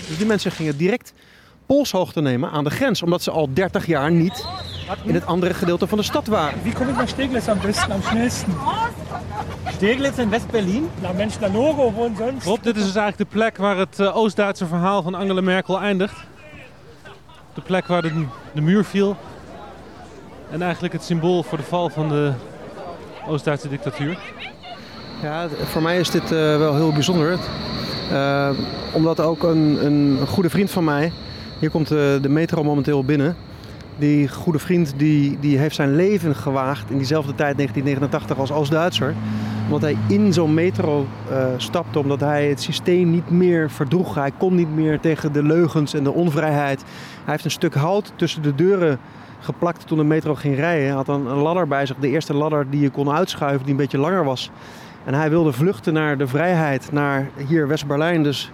Dus 0.09 0.17
die 0.19 0.27
mensen 0.27 0.53
gingen 0.53 0.77
direct 0.77 1.13
polshoogte 1.69 2.21
nemen 2.21 2.51
aan 2.51 2.65
de 2.65 2.71
grens, 2.71 3.03
omdat 3.03 3.23
ze 3.23 3.31
al 3.31 3.49
30 3.53 3.87
jaar 3.87 4.11
niet 4.11 4.47
in 5.05 5.15
het 5.15 5.27
andere 5.27 5.55
gedeelte 5.55 5.87
van 5.87 5.99
de 5.99 6.05
stad 6.05 6.27
waren. 6.27 6.63
Wie 6.63 6.73
kom 6.73 6.89
ik 6.89 6.97
naar 6.97 7.09
Steglitz 7.09 7.49
am 7.49 7.59
besten, 7.61 7.93
am 7.93 8.03
schnellsten? 8.03 8.55
Steglitz 9.67 10.19
in 10.19 10.31
West-Berlin? 10.31 10.89
Na 11.01 11.13
Mensch, 11.13 11.41
naar 11.41 11.51
Logo, 11.51 11.93
wo 11.93 12.11
sonst? 12.19 12.47
Rob, 12.47 12.63
dit 12.63 12.77
is 12.77 12.85
dus 12.85 12.95
eigenlijk 12.95 13.31
de 13.31 13.37
plek 13.39 13.57
waar 13.57 13.77
het 13.77 13.99
uh, 13.99 14.17
Oost-Duitse 14.17 14.67
verhaal 14.67 15.03
van 15.03 15.15
Angela 15.15 15.41
Merkel 15.41 15.81
eindigt. 15.81 16.17
De 17.55 17.61
plek 17.61 17.87
waar 17.87 18.03
de, 18.03 18.25
de 18.53 18.61
muur 18.61 18.85
viel. 18.85 19.17
En 20.51 20.63
eigenlijk 20.63 20.93
het 20.93 21.05
symbool 21.05 21.43
voor 21.43 21.59
de 21.59 21.65
val 21.65 21.89
van 21.89 22.09
de 22.09 22.33
Oost-Duitse 23.27 23.69
dictatuur. 23.69 24.19
Ja, 25.23 25.49
voor 25.49 25.83
mij 25.83 25.99
is 25.99 26.11
dit 26.11 26.23
uh, 26.23 26.31
wel 26.31 26.75
heel 26.75 26.93
bijzonder. 26.93 27.39
Uh, 28.13 28.51
omdat 28.93 29.21
ook 29.21 29.43
een, 29.43 29.87
een, 29.87 30.27
goede 30.27 30.51
vriend 30.51 30.71
van 30.71 30.85
mij, 30.85 31.13
hier 31.59 31.71
komt 31.71 31.93
uh, 31.93 31.99
de 32.23 32.29
metro 32.29 32.65
momenteel 32.65 33.05
binnen. 33.05 33.37
Die 33.99 34.29
goede 34.29 34.59
vriend 34.59 34.95
die, 34.97 35.39
die 35.41 35.59
heeft 35.59 35.75
zijn 35.75 35.97
leven 35.97 36.35
gewaagd 36.35 36.91
in 36.91 36.97
diezelfde 36.97 37.35
tijd, 37.35 37.57
1989, 37.57 38.39
als 38.39 38.53
Oost-Duitser. 38.53 39.15
Omdat 39.65 39.81
hij 39.81 39.97
in 40.09 40.33
zo'n 40.33 40.55
metro 40.55 41.07
stapte, 41.57 41.99
omdat 41.99 42.21
hij 42.21 42.49
het 42.49 42.61
systeem 42.61 43.11
niet 43.11 43.31
meer 43.31 43.71
verdroeg. 43.71 44.15
Hij 44.15 44.33
kon 44.39 44.55
niet 44.55 44.75
meer 44.75 45.01
tegen 45.01 45.33
de 45.33 45.43
leugens 45.43 45.95
en 45.95 46.05
de 46.05 46.13
onvrijheid. 46.13 46.81
Hij 47.25 47.33
heeft 47.33 47.45
een 47.45 47.51
stuk 47.51 47.75
hout 47.75 48.13
tussen 48.17 48.43
de 48.43 48.55
deuren 48.55 48.99
geplakt 49.41 49.87
toen 49.87 49.99
de 49.99 50.05
metro 50.05 50.35
ging 50.35 50.57
rijden. 50.57 50.87
Hij 50.87 50.95
had 50.95 51.09
een, 51.09 51.27
een 51.27 51.39
ladder 51.39 51.69
bij 51.69 51.87
zich, 51.87 51.97
de 51.97 52.09
eerste 52.09 52.35
ladder 52.35 52.71
die 52.71 52.81
je 52.81 52.91
kon 52.91 53.11
uitschuiven, 53.11 53.63
die 53.63 53.71
een 53.71 53.77
beetje 53.77 53.99
langer 53.99 54.25
was. 54.25 54.51
En 55.05 55.15
hij 55.15 55.31
wilde 55.31 55.53
vluchten 55.53 55.93
naar 55.93 56.19
de 56.19 56.27
vrijheid, 56.27 56.93
naar 56.93 57.31
hier 57.47 57.69
West-Berlijn, 57.69 58.23
dus 58.23 58.51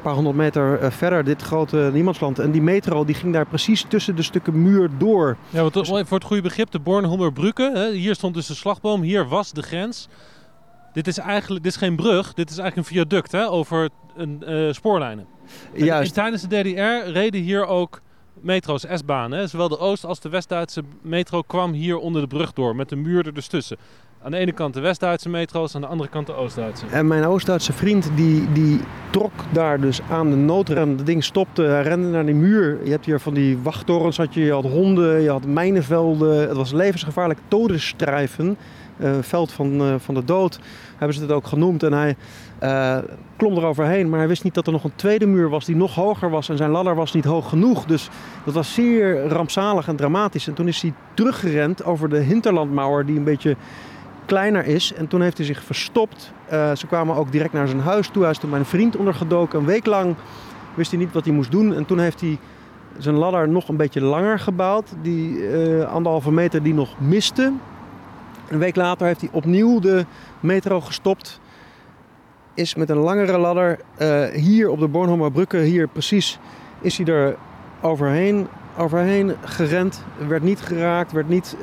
een 0.00 0.06
paar 0.06 0.14
honderd 0.14 0.36
meter 0.36 0.92
verder, 0.92 1.24
dit 1.24 1.42
grote 1.42 1.90
niemandsland. 1.92 2.38
En 2.38 2.50
die 2.50 2.62
metro 2.62 3.04
die 3.04 3.14
ging 3.14 3.32
daar 3.32 3.46
precies 3.46 3.84
tussen 3.88 4.16
de 4.16 4.22
stukken 4.22 4.62
muur 4.62 4.90
door. 4.98 5.36
Ja, 5.48 5.62
want 5.62 5.86
voor 5.86 6.18
het 6.18 6.24
goede 6.24 6.42
begrip, 6.42 6.70
de 6.70 6.78
Bornholmer 6.78 7.32
Hier 7.92 8.14
stond 8.14 8.34
dus 8.34 8.46
de 8.46 8.54
slagboom, 8.54 9.02
hier 9.02 9.28
was 9.28 9.52
de 9.52 9.62
grens. 9.62 10.08
Dit 10.92 11.06
is 11.06 11.18
eigenlijk 11.18 11.62
dit 11.62 11.72
is 11.72 11.78
geen 11.78 11.96
brug, 11.96 12.34
dit 12.34 12.50
is 12.50 12.58
eigenlijk 12.58 12.88
een 12.88 12.94
viaduct 12.94 13.32
hè, 13.32 13.48
over 13.48 13.88
een, 14.16 14.42
uh, 14.48 14.72
spoorlijnen. 14.72 15.26
Juist. 15.74 16.08
En 16.08 16.14
tijdens 16.14 16.42
de 16.42 16.62
DDR 16.62 17.10
reden 17.10 17.40
hier 17.40 17.66
ook 17.66 18.00
metro's, 18.34 18.84
S-banen. 18.94 19.48
Zowel 19.48 19.68
de 19.68 19.78
Oost- 19.78 20.04
als 20.04 20.20
de 20.20 20.28
West-Duitse 20.28 20.82
metro 21.02 21.42
kwam 21.42 21.72
hier 21.72 21.98
onder 21.98 22.22
de 22.22 22.28
brug 22.28 22.52
door, 22.52 22.76
met 22.76 22.88
de 22.88 22.96
muur 22.96 23.26
er 23.26 23.34
dus 23.34 23.46
tussen. 23.46 23.76
Aan 24.22 24.30
de 24.30 24.36
ene 24.36 24.52
kant 24.52 24.74
de 24.74 24.80
West-Duitse 24.80 25.28
metro's, 25.28 25.74
aan 25.74 25.80
de 25.80 25.86
andere 25.86 26.10
kant 26.10 26.26
de 26.26 26.34
Oost-Duitse. 26.34 26.86
En 26.86 27.06
mijn 27.06 27.24
Oost-Duitse 27.24 27.72
vriend 27.72 28.10
die, 28.16 28.52
die 28.52 28.80
trok 29.10 29.32
daar 29.52 29.80
dus 29.80 30.00
aan 30.10 30.30
de 30.30 30.36
noodrem. 30.36 30.96
Dat 30.96 31.06
ding 31.06 31.24
stopte, 31.24 31.62
hij 31.62 31.82
rende 31.82 32.08
naar 32.08 32.26
die 32.26 32.34
muur. 32.34 32.78
Je 32.84 32.90
hebt 32.90 33.04
hier 33.04 33.20
van 33.20 33.34
die 33.34 33.58
wachttorens, 33.58 34.16
had 34.16 34.34
je, 34.34 34.40
je 34.40 34.52
had 34.52 34.64
honden, 34.64 35.20
je 35.20 35.30
had 35.30 35.46
mijnenvelden. 35.46 36.48
Het 36.48 36.56
was 36.56 36.72
levensgevaarlijk. 36.72 37.38
Todesstrijven 37.48 38.56
eh, 38.96 39.12
veld 39.20 39.52
van, 39.52 39.80
eh, 39.80 39.94
van 39.98 40.14
de 40.14 40.24
dood, 40.24 40.58
hebben 40.96 41.16
ze 41.16 41.22
het 41.22 41.32
ook 41.32 41.46
genoemd. 41.46 41.82
En 41.82 41.92
hij 41.92 42.16
eh, 42.58 42.98
klom 43.36 43.56
eroverheen, 43.56 44.08
maar 44.08 44.18
hij 44.18 44.28
wist 44.28 44.44
niet 44.44 44.54
dat 44.54 44.66
er 44.66 44.72
nog 44.72 44.84
een 44.84 44.96
tweede 44.96 45.26
muur 45.26 45.48
was 45.48 45.64
die 45.64 45.76
nog 45.76 45.94
hoger 45.94 46.30
was. 46.30 46.48
En 46.48 46.56
zijn 46.56 46.70
ladder 46.70 46.94
was 46.94 47.12
niet 47.12 47.24
hoog 47.24 47.48
genoeg. 47.48 47.84
Dus 47.84 48.08
dat 48.44 48.54
was 48.54 48.74
zeer 48.74 49.26
rampzalig 49.26 49.88
en 49.88 49.96
dramatisch. 49.96 50.46
En 50.46 50.54
toen 50.54 50.68
is 50.68 50.82
hij 50.82 50.92
teruggerend 51.14 51.84
over 51.84 52.08
de 52.08 52.18
hinterlandmauer 52.18 53.06
die 53.06 53.16
een 53.16 53.24
beetje 53.24 53.56
kleiner 54.30 54.66
is. 54.66 54.92
En 54.92 55.08
toen 55.08 55.20
heeft 55.22 55.36
hij 55.36 55.46
zich 55.46 55.62
verstopt. 55.62 56.32
Eh, 56.48 56.74
ze 56.74 56.86
kwamen 56.86 57.16
ook 57.16 57.32
direct 57.32 57.52
naar 57.52 57.68
zijn 57.68 57.80
huis 57.80 58.08
toe. 58.08 58.22
Hij 58.22 58.30
is 58.30 58.38
toen 58.38 58.50
bij 58.50 58.58
een 58.58 58.64
vriend 58.64 58.96
ondergedoken. 58.96 59.58
Een 59.58 59.66
week 59.66 59.86
lang 59.86 60.14
wist 60.74 60.90
hij 60.90 61.00
niet 61.00 61.12
wat 61.12 61.24
hij 61.24 61.34
moest 61.34 61.50
doen. 61.50 61.74
En 61.74 61.84
toen 61.84 61.98
heeft 61.98 62.20
hij 62.20 62.38
zijn 62.98 63.14
ladder 63.14 63.48
nog 63.48 63.68
een 63.68 63.76
beetje 63.76 64.00
langer 64.00 64.38
gebouwd. 64.38 64.92
Die 65.02 65.48
eh, 65.48 65.92
anderhalve 65.92 66.32
meter 66.32 66.62
die 66.62 66.74
nog 66.74 67.00
miste. 67.00 67.52
Een 68.48 68.58
week 68.58 68.76
later 68.76 69.06
heeft 69.06 69.20
hij 69.20 69.30
opnieuw 69.32 69.78
de 69.78 70.06
metro 70.40 70.80
gestopt. 70.80 71.40
Is 72.54 72.74
met 72.74 72.90
een 72.90 72.96
langere 72.96 73.38
ladder 73.38 73.80
eh, 73.96 74.24
hier 74.24 74.68
op 74.68 74.78
de 74.78 74.88
Bornholmer 74.88 75.32
Brücke, 75.32 75.58
hier 75.58 75.88
precies, 75.88 76.38
is 76.80 76.96
hij 76.96 77.06
er 77.06 77.36
overheen, 77.80 78.46
overheen 78.76 79.34
gerend. 79.44 80.04
Werd 80.28 80.42
niet 80.42 80.60
geraakt, 80.60 81.12
werd 81.12 81.28
niet 81.28 81.56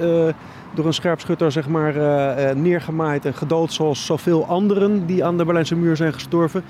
door 0.77 0.85
een 0.85 0.93
scherpschutter 0.93 1.51
zeg 1.51 1.67
maar, 1.67 1.95
eh, 1.95 2.49
eh, 2.49 2.57
neergemaaid 2.57 3.25
en 3.25 3.33
gedood 3.33 3.73
zoals 3.73 4.05
zoveel 4.05 4.45
anderen 4.45 5.05
die 5.05 5.23
aan 5.25 5.37
de 5.37 5.45
Berlijnse 5.45 5.75
muur 5.75 5.95
zijn 5.95 6.13
gestorven. 6.13 6.63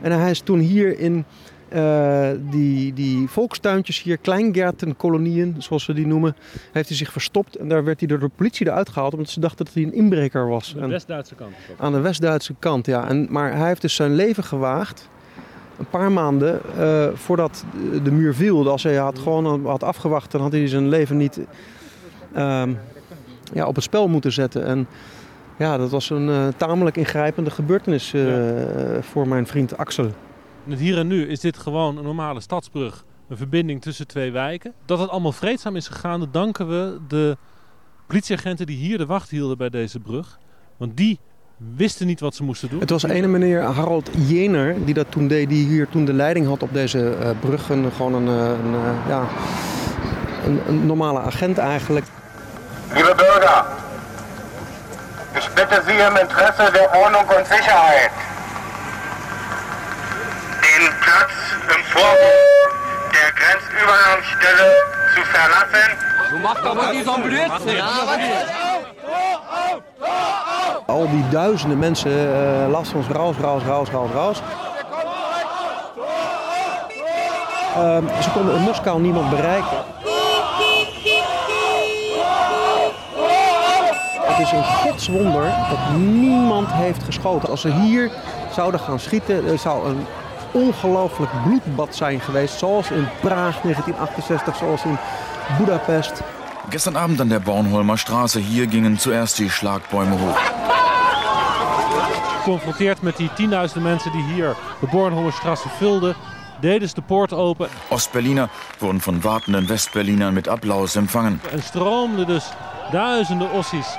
En 0.00 0.12
hij 0.20 0.30
is 0.30 0.40
toen 0.40 0.58
hier 0.58 0.98
in 0.98 1.24
eh, 1.68 2.28
die, 2.50 2.92
die 2.92 3.28
volkstuintjes 3.28 4.02
hier, 4.02 4.16
kleingärtenkolonieën, 4.18 5.54
zoals 5.58 5.84
ze 5.84 5.92
die 5.92 6.06
noemen, 6.06 6.36
heeft 6.72 6.88
hij 6.88 6.96
zich 6.96 7.12
verstopt. 7.12 7.56
En 7.56 7.68
daar 7.68 7.84
werd 7.84 7.98
hij 8.00 8.08
door 8.08 8.18
de 8.18 8.30
politie 8.36 8.66
eruit 8.66 8.88
gehaald, 8.88 9.12
omdat 9.12 9.30
ze 9.30 9.40
dachten 9.40 9.64
dat 9.64 9.74
hij 9.74 9.82
een 9.82 9.92
inbreker 9.94 10.48
was. 10.48 10.74
De 10.74 10.80
En- 10.80 10.88
West-Duitse 10.88 11.34
kant. 11.34 11.52
aan 11.78 11.92
de 11.92 12.00
West-Duitse 12.00 12.54
kant, 12.58 12.86
ja. 12.86 13.08
En, 13.08 13.26
maar 13.30 13.56
hij 13.56 13.66
heeft 13.66 13.82
dus 13.82 13.94
zijn 13.94 14.14
leven 14.14 14.44
gewaagd. 14.44 15.08
Een 15.78 15.88
paar 15.90 16.12
maanden 16.12 16.60
voordat 17.14 17.64
de- 17.92 18.02
de 18.02 18.10
muur 18.12 18.34
viel. 18.34 18.70
Als 18.70 18.82
hij 18.82 18.96
had 18.96 19.18
gewoon 19.18 19.66
had 19.66 19.82
afgewacht, 19.82 20.30
dan 20.30 20.40
had 20.40 20.52
hij 20.52 20.68
zijn 20.68 20.88
leven 20.88 21.16
niet 21.16 21.40
ehm, 22.34 22.70
ja, 23.52 23.66
op 23.66 23.74
het 23.74 23.84
spel 23.84 24.08
moeten 24.08 24.32
zetten. 24.32 24.64
En 24.64 24.86
ja, 25.58 25.76
dat 25.76 25.90
was 25.90 26.10
een 26.10 26.28
eh, 26.28 26.46
tamelijk 26.56 26.96
ingrijpende 26.96 27.50
gebeurtenis 27.50 28.12
eh, 28.12 28.22
voor 29.00 29.28
mijn 29.28 29.46
vriend 29.46 29.76
Axel. 29.76 30.10
Het 30.68 30.78
hier 30.78 30.98
en 30.98 31.06
nu 31.06 31.28
is 31.28 31.40
dit 31.40 31.58
gewoon 31.58 31.96
een 31.96 32.04
normale 32.04 32.40
stadsbrug. 32.40 33.04
Een 33.28 33.36
verbinding 33.36 33.82
tussen 33.82 34.06
twee 34.06 34.30
wijken. 34.30 34.72
Dat 34.84 34.98
het 34.98 35.10
allemaal 35.10 35.32
vreedzaam 35.32 35.76
is 35.76 35.88
gegaan, 35.88 36.20
dat 36.20 36.32
danken 36.32 36.68
we 36.68 36.98
de 37.08 37.36
politieagenten 38.06 38.66
die 38.66 38.76
hier 38.76 38.98
de 38.98 39.06
wacht 39.06 39.30
hielden 39.30 39.58
bij 39.58 39.68
deze 39.68 39.98
brug. 39.98 40.38
Want 40.76 40.96
die 40.96 41.18
wisten 41.76 42.06
niet 42.06 42.20
wat 42.20 42.34
ze 42.34 42.42
moesten 42.42 42.68
doen. 42.68 42.80
Het 42.80 42.90
was 42.90 43.02
ene 43.02 43.26
meneer 43.26 43.62
Harold 43.62 44.10
Jener 44.28 44.84
die 44.84 44.94
dat 44.94 45.06
toen 45.08 45.28
deed, 45.28 45.48
die 45.48 45.66
hier 45.66 45.88
toen 45.88 46.04
de 46.04 46.12
leiding 46.12 46.46
had 46.46 46.62
op 46.62 46.72
deze 46.72 47.14
eh, 47.14 47.30
brug. 47.40 47.68
Een, 47.68 47.92
gewoon 47.92 48.14
een, 48.14 48.28
eh, 48.28 48.48
een, 48.64 48.74
eh, 48.74 49.08
ja, 49.08 49.28
een, 50.44 50.60
een 50.68 50.86
normale 50.86 51.18
agent 51.18 51.58
eigenlijk. 51.58 52.06
Bitte 55.54 55.82
Sie 55.86 55.96
im 55.96 56.16
Interesse 56.16 56.72
der 56.72 56.92
Ordnung 56.94 57.24
und 57.36 57.46
Sicherheit, 57.46 58.10
den 60.62 60.92
Platz 61.00 61.32
im 61.74 61.84
Vorhof 61.84 62.70
der 63.12 63.32
Grenzübergangsstelle 63.38 64.72
zu 65.14 65.22
verlassen. 65.22 66.10
Du 66.30 66.38
machst 66.38 66.64
aber 66.64 66.92
diesen 66.92 67.22
Blödsinn. 67.22 67.82
Al 70.86 71.06
die 71.06 71.24
duizenden 71.30 71.78
mensen 71.78 72.10
eh 72.10 72.66
lasten 72.66 72.96
ons 72.96 73.08
raus, 73.14 73.36
raus, 73.42 73.62
raus, 73.66 73.88
raus, 73.92 74.10
raus. 74.14 74.42
Ehm, 77.76 78.08
ze 78.22 78.30
konden 78.30 78.54
in 78.54 78.62
Moskou 78.62 78.98
niemand 79.00 79.30
bereiken. 79.30 79.79
Is 84.40 84.52
een 84.52 84.64
godswonder 84.64 85.42
dat 85.70 85.98
niemand 85.98 86.72
heeft 86.72 87.02
geschoten. 87.02 87.48
Als 87.48 87.60
ze 87.60 87.72
hier 87.72 88.10
zouden 88.54 88.80
gaan 88.80 88.98
schieten, 88.98 89.46
er 89.46 89.58
zou 89.58 89.88
een 89.88 90.06
ongelooflijk 90.52 91.30
bloedbad 91.44 91.96
zijn 91.96 92.20
geweest. 92.20 92.58
Zoals 92.58 92.90
in 92.90 93.08
Praag 93.20 93.60
1968, 93.60 94.56
zoals 94.56 94.84
in 94.84 94.98
Budapest. 95.58 96.22
Gestern 96.68 96.96
Abend 96.96 97.20
an 97.20 97.28
der 97.28 97.40
Bornholmer 97.40 97.98
Straße 97.98 98.38
hier 98.38 98.68
gingen 98.70 98.98
zuerst 98.98 99.36
die 99.36 99.50
Schlagbäume 99.50 100.16
hoch. 100.18 100.38
Geconfronteerd 102.36 103.02
met 103.02 103.16
die 103.16 103.30
tienduizenden 103.34 103.90
mensen 103.90 104.12
die 104.12 104.22
hier 104.22 104.56
de 104.80 104.86
Bornholmerstraße 104.86 105.68
vulden, 105.68 106.14
deden 106.60 106.88
ze 106.88 106.94
de 106.94 107.02
poort 107.02 107.32
open 107.32 107.68
Ostberliner 107.88 108.48
wurden 108.78 109.00
von 109.00 109.20
wartenden 109.20 109.66
Westberlinern 109.66 110.34
mit 110.34 110.48
Applaus 110.48 110.94
empfangen. 110.94 111.40
en 111.50 111.62
stroomden 111.62 112.26
dus 112.26 112.52
duizenden 112.90 113.50
ossies 113.50 113.98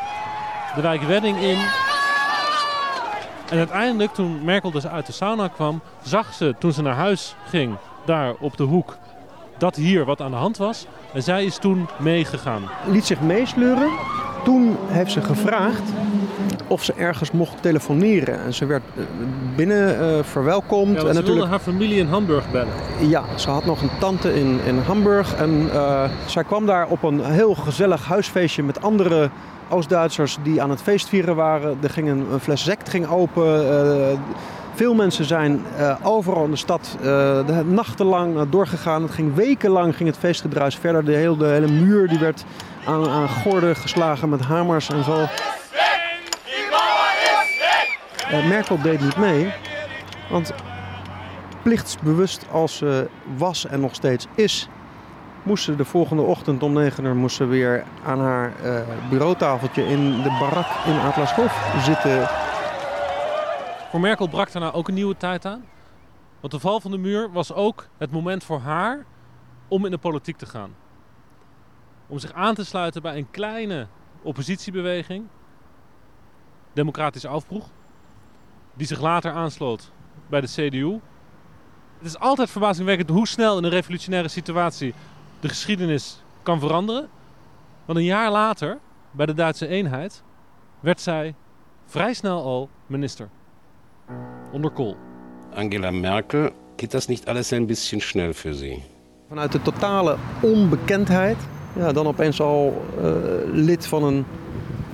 de 0.76 0.82
wijk 0.82 1.01
Wedding 1.01 1.38
in. 1.38 1.57
En 3.49 3.57
uiteindelijk, 3.57 4.13
toen 4.13 4.43
Merkel 4.43 4.72
dus 4.72 4.88
uit 4.88 5.05
de 5.05 5.11
sauna 5.11 5.47
kwam, 5.47 5.82
zag 6.01 6.34
ze 6.34 6.55
toen 6.59 6.72
ze 6.72 6.82
naar 6.82 6.95
huis 6.95 7.36
ging, 7.47 7.76
daar 8.05 8.34
op 8.39 8.57
de 8.57 8.63
hoek, 8.63 8.97
dat 9.57 9.76
hier 9.76 10.05
wat 10.05 10.22
aan 10.22 10.32
de 10.32 10.38
hand 10.38 10.57
was. 10.57 10.86
En 11.13 11.24
zij 11.24 11.45
is 11.45 11.57
toen 11.57 11.88
meegegaan. 11.97 12.61
liet 12.86 13.05
zich 13.05 13.22
meesleuren. 13.22 13.89
Toen 14.43 14.78
heeft 14.88 15.11
ze 15.11 15.22
gevraagd 15.22 15.84
of 16.67 16.84
ze 16.84 16.93
ergens 16.93 17.32
mocht 17.32 17.61
telefoneren. 17.61 18.43
En 18.43 18.53
ze 18.53 18.65
werd 18.65 18.84
eh, 18.95 19.03
binnen 19.55 19.99
eh, 19.99 20.24
verwelkomd. 20.24 20.88
Ja, 20.88 20.93
en 20.93 20.99
ze 20.99 21.03
wilde 21.03 21.19
natuurlijk, 21.19 21.49
haar 21.49 21.59
familie 21.59 21.99
in 21.99 22.07
Hamburg 22.07 22.51
bellen. 22.51 22.74
ja, 22.99 23.24
ze 23.36 23.49
had 23.49 23.65
nog 23.65 23.82
een 23.82 23.89
tante 23.99 24.34
in, 24.34 24.59
in 24.65 24.78
Hamburg. 24.78 25.36
En 25.36 25.69
eh, 25.74 26.03
zij 26.26 26.43
kwam 26.43 26.65
daar 26.65 26.88
op 26.88 27.03
een 27.03 27.26
heel 27.26 27.55
gezellig 27.55 28.05
huisfeestje 28.05 28.63
met 28.63 28.82
andere 28.82 29.30
Oost-Duitsers 29.72 30.38
die 30.43 30.61
aan 30.61 30.69
het 30.69 30.82
feestvieren 30.82 31.36
waren. 31.36 31.78
Er 31.82 31.89
ging 31.89 32.09
een, 32.09 32.26
fles 32.41 32.63
sect 32.63 32.89
ging 32.89 33.07
open. 33.07 33.72
eh, 34.11 34.19
veel 34.74 34.93
mensen 34.93 35.26
zijn 35.26 35.65
eh, 35.78 35.95
overal 36.03 36.43
in 36.45 36.51
de 36.51 36.57
stad 36.57 36.95
eh, 36.99 37.03
de, 37.45 37.63
nachtenlang 37.65 38.49
doorgegaan. 38.49 39.01
Het 39.01 39.11
ging 39.11 39.36
wekenlang 39.36 39.95
ging 39.95 40.09
het 40.09 40.17
feestgedruis 40.17 40.76
verder. 40.76 41.05
De 41.05 41.15
hele, 41.15 41.45
hele 41.45 41.72
muur 41.72 42.07
die 42.07 42.19
werd 42.19 42.45
aan, 42.86 43.07
aan 43.09 43.30
gorden 43.30 43.76
geslagen 43.76 44.30
met 44.30 44.41
hamers 44.41 44.89
en 44.89 45.03
zo. 45.03 45.26
Merkel 48.47 48.82
deed 48.82 49.01
niet 49.01 49.17
mee, 49.17 49.53
want 50.30 50.53
plichtsbewust 51.63 52.45
als 52.51 52.78
ze 52.78 53.07
was 53.38 53.67
en 53.67 53.80
nog 53.80 53.95
steeds 53.95 54.28
is, 54.36 54.69
moest 55.43 55.63
ze 55.63 55.75
de 55.75 55.85
volgende 55.85 56.21
ochtend 56.21 56.63
om 56.63 56.73
9 56.73 57.03
uur 57.03 57.15
moest 57.15 57.37
weer 57.37 57.83
aan 58.05 58.19
haar 58.19 58.53
eh, 58.63 58.81
bureautafeltje 59.09 59.85
in 59.85 60.21
de 60.21 60.37
barak 60.39 60.85
in 60.85 60.99
Atlashof 60.99 61.83
zitten. 61.83 62.27
Voor 63.89 63.99
Merkel 63.99 64.27
brak 64.27 64.51
daarna 64.51 64.71
ook 64.71 64.87
een 64.87 64.93
nieuwe 64.93 65.17
tijd 65.17 65.45
aan. 65.45 65.63
Want 66.39 66.53
de 66.53 66.59
val 66.59 66.79
van 66.79 66.91
de 66.91 66.97
muur 66.97 67.31
was 67.31 67.53
ook 67.53 67.87
het 67.97 68.11
moment 68.11 68.43
voor 68.43 68.59
haar 68.59 69.05
om 69.67 69.85
in 69.85 69.91
de 69.91 69.97
politiek 69.97 70.37
te 70.37 70.45
gaan. 70.45 70.75
Om 72.07 72.19
zich 72.19 72.33
aan 72.33 72.55
te 72.55 72.65
sluiten 72.65 73.01
bij 73.01 73.17
een 73.17 73.31
kleine 73.31 73.87
oppositiebeweging, 74.21 75.25
Democratische 76.73 77.27
Aufbruch, 77.27 77.65
die 78.73 78.87
zich 78.87 79.01
later 79.01 79.31
aansloot 79.31 79.91
bij 80.29 80.41
de 80.41 80.47
CDU. 80.47 80.99
Het 81.97 82.07
is 82.07 82.19
altijd 82.19 82.49
verbazingwekkend 82.49 83.09
hoe 83.09 83.27
snel 83.27 83.57
in 83.57 83.63
een 83.63 83.69
revolutionaire 83.69 84.29
situatie 84.29 84.93
de 85.41 85.49
geschiedenis 85.49 86.23
kan 86.43 86.59
veranderen. 86.59 87.09
Want 87.85 87.99
een 87.99 88.05
jaar 88.05 88.31
later, 88.31 88.77
bij 89.11 89.25
de 89.25 89.33
Duitse 89.33 89.67
eenheid, 89.67 90.23
werd 90.79 91.01
zij 91.01 91.35
vrij 91.85 92.13
snel 92.13 92.43
al 92.43 92.69
minister. 92.85 93.29
Onder 94.51 94.71
Kohl. 94.71 94.95
Angela 95.53 95.91
Merkel, 95.91 96.49
geht 96.77 96.91
das 96.91 97.07
nicht 97.07 97.27
alles 97.27 97.53
ein 97.53 97.67
bisschen 97.67 98.01
schnell 98.01 98.33
für 98.33 98.53
Sie? 98.53 98.83
Vanuit 99.27 99.51
de 99.51 99.61
totale 99.61 100.17
onbekendheid, 100.41 101.37
ja, 101.75 101.91
dan 101.91 102.07
opeens 102.07 102.41
al 102.41 102.85
eh, 102.97 103.11
lid 103.45 103.87
van, 103.87 104.03
een, 104.03 104.25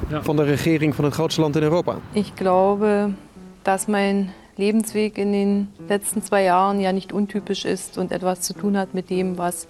van 0.10 0.36
de 0.36 0.44
regering 0.44 0.96
van 0.96 1.04
het 1.04 1.14
grootste 1.14 1.42
land 1.42 1.56
in 1.56 1.62
Europa. 1.62 1.96
Ich 2.12 2.34
glaube, 2.36 3.14
dass 3.62 3.86
mein 3.86 4.34
Lebensweg 4.56 5.18
in 5.18 5.32
den 5.32 5.68
letzten 5.88 6.22
zwei 6.22 6.44
Jahren 6.44 6.80
ja 6.80 6.92
nicht 6.92 7.12
untypisch 7.12 7.66
ist 7.66 7.98
und 7.98 8.12
etwas 8.12 8.42
zu 8.42 8.54
tun 8.54 8.78
hat 8.78 8.94
mit 8.94 9.10
dem, 9.10 9.38
was 9.38 9.68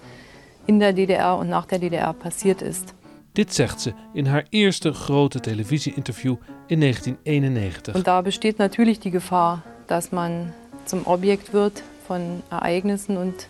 in 0.67 0.79
der 0.79 0.93
DDR 0.93 1.37
und 1.37 1.49
nach 1.49 1.65
der 1.65 1.79
DDR 1.79 2.13
passiert 2.13 2.61
ist. 2.61 2.93
Dit 3.37 3.53
zegt 3.53 3.79
ze 3.79 3.93
in 4.13 4.25
haar 4.25 4.43
eerste 4.51 4.91
grote 4.91 5.39
Televisieinterview 5.39 6.37
in 6.67 6.81
1991. 6.83 7.95
Und 7.95 8.07
da 8.07 8.21
besteht 8.21 8.57
natürlich 8.57 8.99
die 8.99 9.11
Gefahr, 9.11 9.63
dass 9.87 10.11
man 10.11 10.53
zum 10.85 11.05
Objekt 11.05 11.53
wird 11.53 11.83
von 12.07 12.41
Ereignissen 12.49 13.17
und 13.17 13.47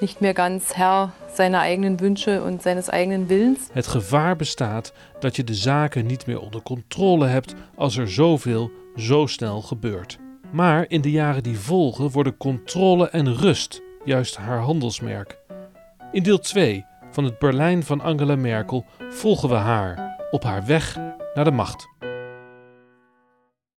nicht 0.00 0.20
meer 0.20 0.34
ganz 0.34 0.74
Herr 0.74 1.12
seiner 1.32 1.60
eigenen 1.60 2.00
Wünsche 2.00 2.42
und 2.42 2.62
seines 2.62 2.88
eigenen 2.88 3.28
Willens. 3.28 3.58
Het 3.72 3.86
gevaar 3.86 4.36
bestaat 4.36 4.92
dat 5.20 5.36
je 5.36 5.44
de 5.44 5.54
zaken 5.54 6.06
niet 6.06 6.26
meer 6.26 6.40
onder 6.40 6.62
controle 6.62 7.26
hebt 7.26 7.54
als 7.74 7.96
er 7.96 8.10
zoveel 8.10 8.70
zo 8.96 9.26
snel 9.26 9.62
gebeurt. 9.62 10.18
Maar 10.50 10.84
in 10.88 11.00
de 11.00 11.10
jaren 11.10 11.42
die 11.42 11.58
volgen 11.58 12.10
worden 12.10 12.36
controle 12.36 13.08
en 13.08 13.34
rust 13.34 13.82
juist 14.04 14.36
haar 14.36 14.60
handelsmerk. 14.60 15.38
In 16.14 16.22
deel 16.22 16.38
2 16.38 16.86
van 17.10 17.24
het 17.24 17.38
Berlijn 17.38 17.82
van 17.82 18.00
Angela 18.00 18.36
Merkel 18.36 18.84
volgen 19.10 19.48
we 19.48 19.54
haar 19.54 20.16
op 20.30 20.42
haar 20.42 20.66
weg 20.66 20.96
naar 21.34 21.44
de 21.44 21.50
macht. 21.50 21.88